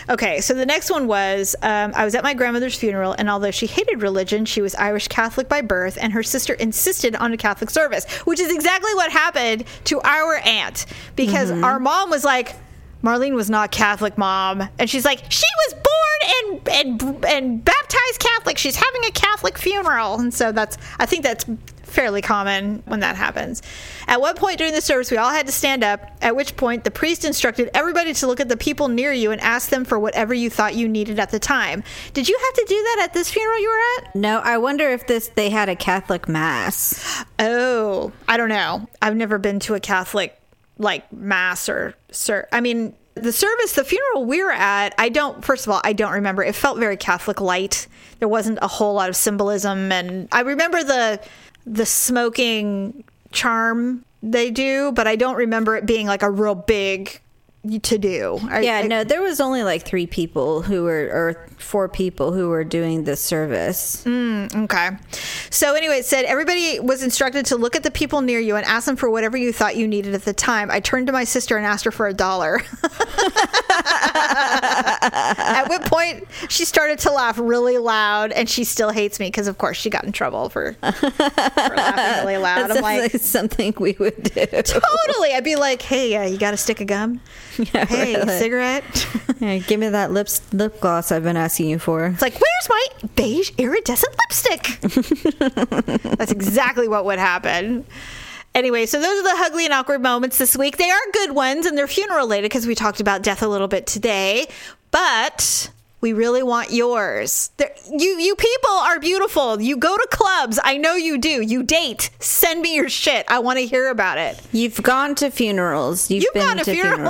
Okay, 0.08 0.40
so 0.40 0.54
the 0.54 0.64
next 0.64 0.90
one 0.90 1.06
was 1.06 1.54
um, 1.60 1.92
I 1.94 2.06
was 2.06 2.14
at 2.14 2.22
my 2.22 2.32
grandmother's 2.32 2.78
funeral, 2.78 3.14
and 3.18 3.28
although 3.28 3.50
she 3.50 3.66
hated 3.66 4.00
religion, 4.00 4.46
she 4.46 4.62
was 4.62 4.74
Irish 4.76 5.06
Catholic 5.08 5.50
by 5.50 5.60
birth, 5.60 5.98
and 6.00 6.14
her 6.14 6.22
sister 6.22 6.54
insisted 6.54 7.14
on 7.16 7.30
a 7.30 7.36
Catholic 7.36 7.68
service, 7.68 8.10
which 8.24 8.40
is 8.40 8.50
exactly 8.50 8.94
what 8.94 9.12
happened 9.12 9.64
to 9.84 10.00
our 10.00 10.36
aunt 10.36 10.86
because 11.14 11.50
our 11.50 11.78
mom 11.78 12.08
was 12.08 12.24
like, 12.24 12.56
Marlene 13.02 13.34
was 13.34 13.50
not 13.50 13.70
Catholic, 13.70 14.16
mom, 14.16 14.66
and 14.78 14.88
she's 14.88 15.04
like, 15.04 15.30
she 15.30 15.44
was 15.66 15.74
born 15.74 15.90
and 16.32 16.68
and 17.02 17.24
and 17.26 17.64
baptized 17.64 18.18
Catholic. 18.18 18.56
She's 18.56 18.76
having 18.76 19.04
a 19.06 19.10
Catholic 19.10 19.58
funeral, 19.58 20.18
and 20.18 20.32
so 20.32 20.52
that's 20.52 20.78
I 20.98 21.04
think 21.04 21.22
that's 21.22 21.44
fairly 21.90 22.22
common 22.22 22.82
when 22.86 23.00
that 23.00 23.16
happens. 23.16 23.62
At 24.06 24.20
one 24.20 24.36
point 24.36 24.58
during 24.58 24.72
the 24.72 24.80
service, 24.80 25.10
we 25.10 25.16
all 25.16 25.30
had 25.30 25.46
to 25.46 25.52
stand 25.52 25.84
up, 25.84 26.10
at 26.22 26.34
which 26.34 26.56
point 26.56 26.84
the 26.84 26.90
priest 26.90 27.24
instructed 27.24 27.70
everybody 27.74 28.14
to 28.14 28.26
look 28.26 28.40
at 28.40 28.48
the 28.48 28.56
people 28.56 28.88
near 28.88 29.12
you 29.12 29.30
and 29.30 29.40
ask 29.40 29.70
them 29.70 29.84
for 29.84 29.98
whatever 29.98 30.32
you 30.32 30.50
thought 30.50 30.74
you 30.74 30.88
needed 30.88 31.18
at 31.18 31.30
the 31.30 31.38
time. 31.38 31.82
Did 32.14 32.28
you 32.28 32.38
have 32.38 32.54
to 32.54 32.64
do 32.68 32.74
that 32.74 33.00
at 33.04 33.12
this 33.12 33.30
funeral 33.30 33.60
you 33.60 33.68
were 33.68 34.04
at? 34.04 34.14
no, 34.14 34.38
I 34.40 34.58
wonder 34.58 34.88
if 34.88 35.06
this 35.06 35.28
they 35.28 35.50
had 35.50 35.68
a 35.68 35.76
Catholic 35.76 36.28
mass. 36.28 37.24
Oh, 37.38 38.12
I 38.28 38.36
don't 38.36 38.48
know. 38.48 38.86
I've 39.02 39.16
never 39.16 39.38
been 39.38 39.60
to 39.60 39.74
a 39.74 39.80
Catholic 39.80 40.38
like 40.78 41.10
mass 41.12 41.68
or 41.68 41.94
sir. 42.10 42.48
I 42.52 42.60
mean, 42.60 42.94
the 43.14 43.32
service, 43.32 43.72
the 43.72 43.84
funeral 43.84 44.24
we 44.24 44.42
were 44.42 44.52
at, 44.52 44.94
I 44.98 45.08
don't. 45.08 45.44
First 45.44 45.66
of 45.66 45.72
all, 45.72 45.80
I 45.84 45.92
don't 45.92 46.12
remember. 46.12 46.42
It 46.42 46.54
felt 46.54 46.78
very 46.78 46.96
Catholic 46.96 47.40
light. 47.40 47.86
There 48.18 48.28
wasn't 48.28 48.58
a 48.62 48.68
whole 48.68 48.94
lot 48.94 49.08
of 49.08 49.16
symbolism, 49.16 49.90
and 49.92 50.28
I 50.32 50.40
remember 50.40 50.82
the 50.82 51.20
the 51.66 51.86
smoking 51.86 53.04
charm 53.32 54.04
they 54.22 54.50
do, 54.50 54.92
but 54.92 55.06
I 55.06 55.16
don't 55.16 55.36
remember 55.36 55.76
it 55.76 55.86
being 55.86 56.06
like 56.06 56.22
a 56.22 56.30
real 56.30 56.54
big 56.54 57.20
to 57.82 57.98
do. 57.98 58.38
I- 58.50 58.60
Yeah, 58.60 58.78
I- 58.78 58.86
no, 58.86 59.04
there 59.04 59.20
was 59.20 59.38
only 59.40 59.62
like 59.62 59.84
three 59.84 60.06
people 60.06 60.62
who 60.62 60.84
were, 60.84 61.10
or 61.12 61.46
four 61.58 61.88
people 61.90 62.32
who 62.32 62.48
were 62.48 62.64
doing 62.64 63.04
the 63.04 63.16
service. 63.16 64.02
Mm, 64.06 64.64
okay. 64.64 64.90
So 65.50 65.74
anyway, 65.74 65.98
it 65.98 66.06
said 66.06 66.24
everybody 66.24 66.80
was 66.80 67.02
instructed 67.02 67.44
to 67.46 67.56
look 67.56 67.76
at 67.76 67.82
the 67.82 67.90
people 67.90 68.22
near 68.22 68.40
you 68.40 68.56
and 68.56 68.64
ask 68.66 68.86
them 68.86 68.96
for 68.96 69.10
whatever 69.10 69.36
you 69.36 69.52
thought 69.52 69.76
you 69.76 69.86
needed 69.86 70.14
at 70.14 70.24
the 70.24 70.32
time. 70.32 70.70
I 70.70 70.80
turned 70.80 71.06
to 71.08 71.12
my 71.12 71.24
sister 71.24 71.56
and 71.58 71.66
asked 71.66 71.84
her 71.84 71.90
for 71.90 72.06
a 72.08 72.14
dollar. 72.14 72.62
at 74.14 75.64
what 75.68 75.84
point 75.84 76.26
she 76.48 76.64
started 76.64 76.98
to 77.00 77.12
laugh 77.12 77.38
really 77.38 77.78
loud, 77.78 78.32
and 78.32 78.48
she 78.48 78.64
still 78.64 78.90
hates 78.90 79.20
me 79.20 79.26
because, 79.28 79.48
of 79.48 79.58
course, 79.58 79.76
she 79.76 79.90
got 79.90 80.04
in 80.04 80.12
trouble 80.12 80.48
for, 80.48 80.72
for 80.74 81.08
laughing 81.10 82.26
really 82.26 82.36
loud. 82.38 82.68
That 82.70 82.76
I'm 82.76 82.82
like, 82.82 83.12
like 83.12 83.22
something 83.22 83.74
we 83.78 83.96
would 83.98 84.22
do. 84.22 84.46
totally. 84.46 85.32
I'd 85.32 85.44
be 85.44 85.56
like, 85.56 85.82
"Hey, 85.82 86.16
uh, 86.16 86.24
you 86.24 86.38
got 86.38 86.54
a 86.54 86.56
stick 86.56 86.80
of 86.80 86.86
gum? 86.86 87.20
Yeah, 87.58 87.84
Hey, 87.86 88.14
really. 88.16 88.38
cigarette?" 88.38 89.06
Yeah, 89.40 89.56
give 89.56 89.80
me 89.80 89.88
that 89.88 90.10
lip 90.12 90.28
lip 90.52 90.80
gloss 90.80 91.10
I've 91.10 91.22
been 91.22 91.38
asking 91.38 91.70
you 91.70 91.78
for. 91.78 92.04
It's 92.08 92.20
like, 92.20 92.34
where's 92.34 92.68
my 92.68 93.08
beige 93.16 93.50
iridescent 93.56 94.14
lipstick? 94.28 94.80
That's 96.18 96.30
exactly 96.30 96.88
what 96.88 97.06
would 97.06 97.18
happen. 97.18 97.86
Anyway, 98.54 98.84
so 98.86 99.00
those 99.00 99.20
are 99.20 99.22
the 99.22 99.42
ugly 99.44 99.64
and 99.64 99.72
awkward 99.74 100.02
moments 100.02 100.36
this 100.38 100.56
week. 100.56 100.76
They 100.76 100.90
are 100.90 100.98
good 101.12 101.32
ones 101.32 101.66
and 101.66 101.78
they're 101.78 101.86
funeral 101.86 102.18
related 102.18 102.46
because 102.50 102.66
we 102.66 102.74
talked 102.74 103.00
about 103.00 103.22
death 103.22 103.42
a 103.42 103.48
little 103.48 103.68
bit 103.68 103.86
today. 103.86 104.48
But 104.90 105.70
we 106.00 106.12
really 106.12 106.42
want 106.42 106.72
yours. 106.72 107.50
There, 107.58 107.70
you 107.88 108.18
you 108.18 108.34
people 108.34 108.70
are 108.70 108.98
beautiful. 108.98 109.60
You 109.60 109.76
go 109.76 109.96
to 109.96 110.08
clubs. 110.10 110.58
I 110.64 110.78
know 110.78 110.94
you 110.96 111.16
do. 111.18 111.40
You 111.42 111.62
date. 111.62 112.10
Send 112.18 112.60
me 112.62 112.74
your 112.74 112.88
shit. 112.88 113.24
I 113.28 113.38
want 113.38 113.58
to 113.60 113.66
hear 113.66 113.88
about 113.88 114.18
it. 114.18 114.40
You've 114.52 114.82
gone 114.82 115.14
to 115.16 115.30
funerals. 115.30 116.10
You've, 116.10 116.24
You've 116.24 116.34
been 116.34 116.42
gone 116.46 116.56
to 116.58 116.64
to 116.64 116.72
funerals. 116.72 117.06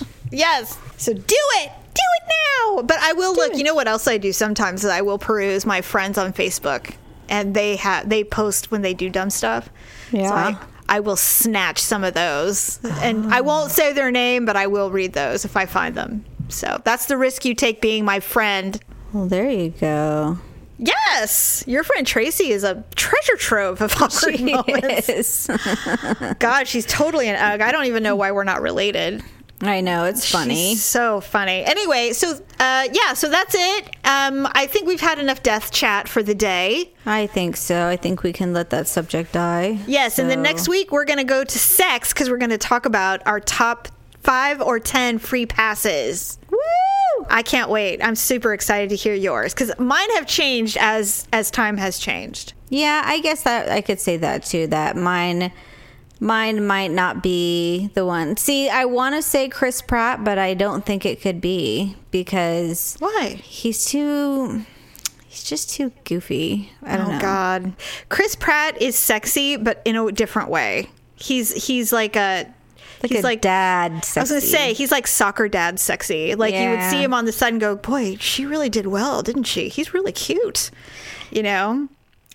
funerals. 0.00 0.04
Yes. 0.30 0.76
So 0.96 1.12
do 1.12 1.20
it. 1.22 1.70
Do 1.94 2.02
it 2.02 2.32
now. 2.76 2.82
But 2.82 2.98
I 3.00 3.12
will 3.12 3.34
look. 3.34 3.54
You 3.56 3.62
know 3.62 3.74
what 3.74 3.86
else 3.88 4.06
I 4.08 4.18
do 4.18 4.32
sometimes 4.32 4.82
is 4.84 4.90
I 4.90 5.00
will 5.00 5.18
peruse 5.18 5.64
my 5.64 5.80
friends 5.80 6.18
on 6.18 6.32
Facebook, 6.32 6.94
and 7.28 7.54
they 7.54 7.76
have 7.76 8.08
they 8.08 8.24
post 8.24 8.70
when 8.72 8.82
they 8.82 8.94
do 8.94 9.08
dumb 9.08 9.30
stuff. 9.30 9.70
So 10.10 10.18
Yeah. 10.18 10.32
I, 10.32 10.56
I 10.88 11.00
will 11.00 11.16
snatch 11.16 11.78
some 11.80 12.04
of 12.04 12.14
those, 12.14 12.78
and 12.84 13.32
I 13.32 13.40
ah. 13.40 13.42
won't 13.42 13.70
say 13.70 13.92
their 13.92 14.10
name, 14.10 14.44
but 14.44 14.56
I 14.56 14.66
will 14.66 14.90
read 14.90 15.12
those 15.12 15.44
if 15.44 15.56
I 15.56 15.66
find 15.66 15.94
them. 15.94 16.24
So 16.48 16.80
that's 16.84 17.06
the 17.06 17.16
risk 17.16 17.44
you 17.44 17.54
take 17.54 17.80
being 17.80 18.04
my 18.04 18.20
friend. 18.20 18.78
well, 19.12 19.26
there 19.26 19.50
you 19.50 19.70
go. 19.70 20.38
Yes, 20.78 21.64
your 21.66 21.84
friend 21.84 22.06
Tracy 22.06 22.50
is 22.50 22.64
a 22.64 22.84
treasure 22.96 23.36
trove 23.36 23.80
of 23.80 23.94
awkward 24.02 24.40
moments. 24.40 25.48
God, 26.40 26.66
she's 26.66 26.84
totally 26.84 27.28
an 27.28 27.36
ugg. 27.36 27.60
I 27.60 27.70
don't 27.70 27.86
even 27.86 28.02
know 28.02 28.16
why 28.16 28.32
we're 28.32 28.44
not 28.44 28.60
related. 28.60 29.22
I 29.60 29.80
know 29.80 30.04
it's 30.04 30.30
funny. 30.30 30.70
She's 30.74 30.84
so 30.84 31.20
funny. 31.20 31.64
Anyway, 31.64 32.12
so 32.12 32.32
uh, 32.58 32.88
yeah, 32.92 33.14
so 33.14 33.30
that's 33.30 33.54
it. 33.54 33.96
Um, 34.04 34.48
I 34.52 34.66
think 34.66 34.86
we've 34.86 35.00
had 35.00 35.18
enough 35.18 35.42
death 35.42 35.70
chat 35.72 36.08
for 36.08 36.22
the 36.22 36.34
day. 36.34 36.92
I 37.06 37.26
think 37.28 37.56
so. 37.56 37.86
I 37.86 37.96
think 37.96 38.22
we 38.22 38.32
can 38.32 38.52
let 38.52 38.70
that 38.70 38.88
subject 38.88 39.32
die. 39.32 39.78
Yes, 39.86 40.18
and 40.18 40.28
then 40.28 40.42
next 40.42 40.68
week 40.68 40.92
we're 40.92 41.04
going 41.04 41.18
to 41.18 41.24
go 41.24 41.44
to 41.44 41.58
sex 41.58 42.12
because 42.12 42.28
we're 42.28 42.38
going 42.38 42.50
to 42.50 42.58
talk 42.58 42.84
about 42.84 43.26
our 43.26 43.40
top 43.40 43.88
five 44.22 44.60
or 44.60 44.80
ten 44.80 45.18
free 45.18 45.46
passes. 45.46 46.38
Woo! 46.50 46.58
I 47.30 47.42
can't 47.42 47.70
wait. 47.70 48.04
I'm 48.04 48.16
super 48.16 48.52
excited 48.52 48.90
to 48.90 48.96
hear 48.96 49.14
yours 49.14 49.54
because 49.54 49.72
mine 49.78 50.10
have 50.16 50.26
changed 50.26 50.76
as 50.80 51.26
as 51.32 51.50
time 51.50 51.76
has 51.76 51.98
changed. 51.98 52.54
Yeah, 52.70 53.02
I 53.04 53.20
guess 53.20 53.44
that 53.44 53.70
I 53.70 53.80
could 53.80 54.00
say 54.00 54.16
that 54.16 54.44
too. 54.44 54.66
That 54.66 54.96
mine, 54.96 55.52
mine 56.20 56.66
might 56.66 56.90
not 56.90 57.22
be 57.22 57.90
the 57.94 58.06
one. 58.06 58.36
See, 58.36 58.68
I 58.68 58.84
want 58.84 59.14
to 59.14 59.22
say 59.22 59.48
Chris 59.48 59.82
Pratt, 59.82 60.24
but 60.24 60.38
I 60.38 60.54
don't 60.54 60.84
think 60.84 61.04
it 61.04 61.20
could 61.20 61.40
be 61.40 61.96
because 62.10 62.96
Why? 62.98 63.40
he's 63.42 63.84
too. 63.84 64.64
He's 65.28 65.44
just 65.44 65.70
too 65.70 65.90
goofy. 66.04 66.70
I 66.82 66.96
don't 66.96 67.08
oh 67.08 67.12
know. 67.12 67.20
God, 67.20 67.72
Chris 68.08 68.36
Pratt 68.36 68.80
is 68.80 68.96
sexy, 68.96 69.56
but 69.56 69.82
in 69.84 69.96
a 69.96 70.12
different 70.12 70.48
way. 70.48 70.90
He's 71.16 71.66
he's 71.66 71.92
like 71.92 72.14
a 72.16 72.44
Like 73.02 73.10
he's 73.10 73.20
a 73.20 73.22
like 73.22 73.40
dad. 73.40 73.92
I 74.16 74.20
was 74.20 74.28
gonna 74.28 74.40
say 74.40 74.74
he's 74.74 74.92
like 74.92 75.06
soccer 75.06 75.48
dad 75.48 75.80
sexy. 75.80 76.34
Like 76.34 76.54
you 76.54 76.70
would 76.70 76.82
see 76.90 77.02
him 77.02 77.12
on 77.12 77.24
the 77.24 77.32
side 77.32 77.52
and 77.52 77.60
go, 77.60 77.74
"Boy, 77.76 78.16
she 78.20 78.46
really 78.46 78.68
did 78.68 78.86
well, 78.86 79.22
didn't 79.22 79.44
she? 79.44 79.68
He's 79.68 79.92
really 79.92 80.12
cute." 80.12 80.70
You 81.30 81.42
know, 81.42 81.88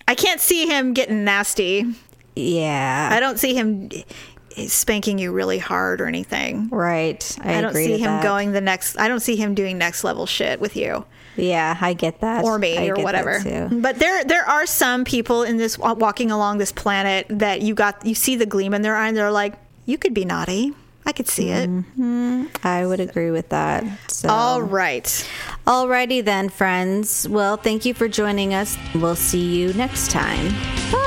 I 0.06 0.14
can't 0.14 0.40
see 0.40 0.66
him 0.66 0.92
getting 0.92 1.24
nasty. 1.24 1.86
Yeah. 2.36 3.08
I 3.12 3.20
don't 3.20 3.38
see 3.38 3.54
him 3.54 3.90
spanking 4.66 5.18
you 5.18 5.32
really 5.32 5.58
hard 5.58 6.00
or 6.00 6.06
anything. 6.06 6.68
right. 6.70 7.38
I, 7.42 7.58
I, 7.58 7.60
don't 7.60 7.70
agree 7.70 7.86
see 7.86 7.98
him 7.98 8.10
that. 8.10 8.22
going 8.22 8.52
the 8.52 8.60
next. 8.60 8.98
I 8.98 9.08
don't 9.08 9.20
see 9.20 9.36
him 9.36 9.54
doing 9.54 9.78
next 9.78 10.04
level 10.04 10.26
shit 10.26 10.60
with 10.60 10.76
you 10.76 11.04
Yeah, 11.36 11.76
I 11.80 11.92
get 11.94 12.20
that. 12.20 12.44
or 12.44 12.58
me 12.58 12.76
I 12.76 12.88
or 12.88 12.96
whatever. 12.96 13.40
too. 13.40 13.68
But 13.80 13.98
there 13.98 14.24
there 14.24 14.44
are 14.48 14.66
some 14.66 15.04
people 15.04 15.42
in 15.44 15.56
this 15.56 15.78
walking 15.78 16.30
along 16.30 16.58
this 16.58 16.72
planet 16.72 17.26
that 17.30 17.62
you 17.62 17.74
got 17.74 18.04
you 18.04 18.14
see 18.14 18.36
the 18.36 18.46
gleam 18.46 18.74
in 18.74 18.82
their 18.82 18.96
eye 18.96 19.08
and 19.08 19.16
they're 19.16 19.30
like, 19.30 19.54
you 19.86 19.98
could 19.98 20.14
be 20.14 20.24
naughty. 20.24 20.72
I 21.06 21.12
could 21.12 21.28
see 21.28 21.48
it. 21.48 21.68
Mm-hmm. 21.68 22.46
I 22.62 22.86
would 22.86 23.00
agree 23.00 23.30
with 23.30 23.48
that. 23.48 23.84
So. 24.10 24.28
All 24.28 24.60
right. 24.62 25.04
Alrighty 25.66 26.22
then, 26.22 26.50
friends. 26.50 27.26
Well, 27.26 27.56
thank 27.56 27.86
you 27.86 27.94
for 27.94 28.06
joining 28.06 28.52
us. 28.52 28.76
We'll 28.94 29.16
see 29.16 29.56
you 29.56 29.72
next 29.72 30.10
time. 30.10 30.52
Bye. 30.92 31.06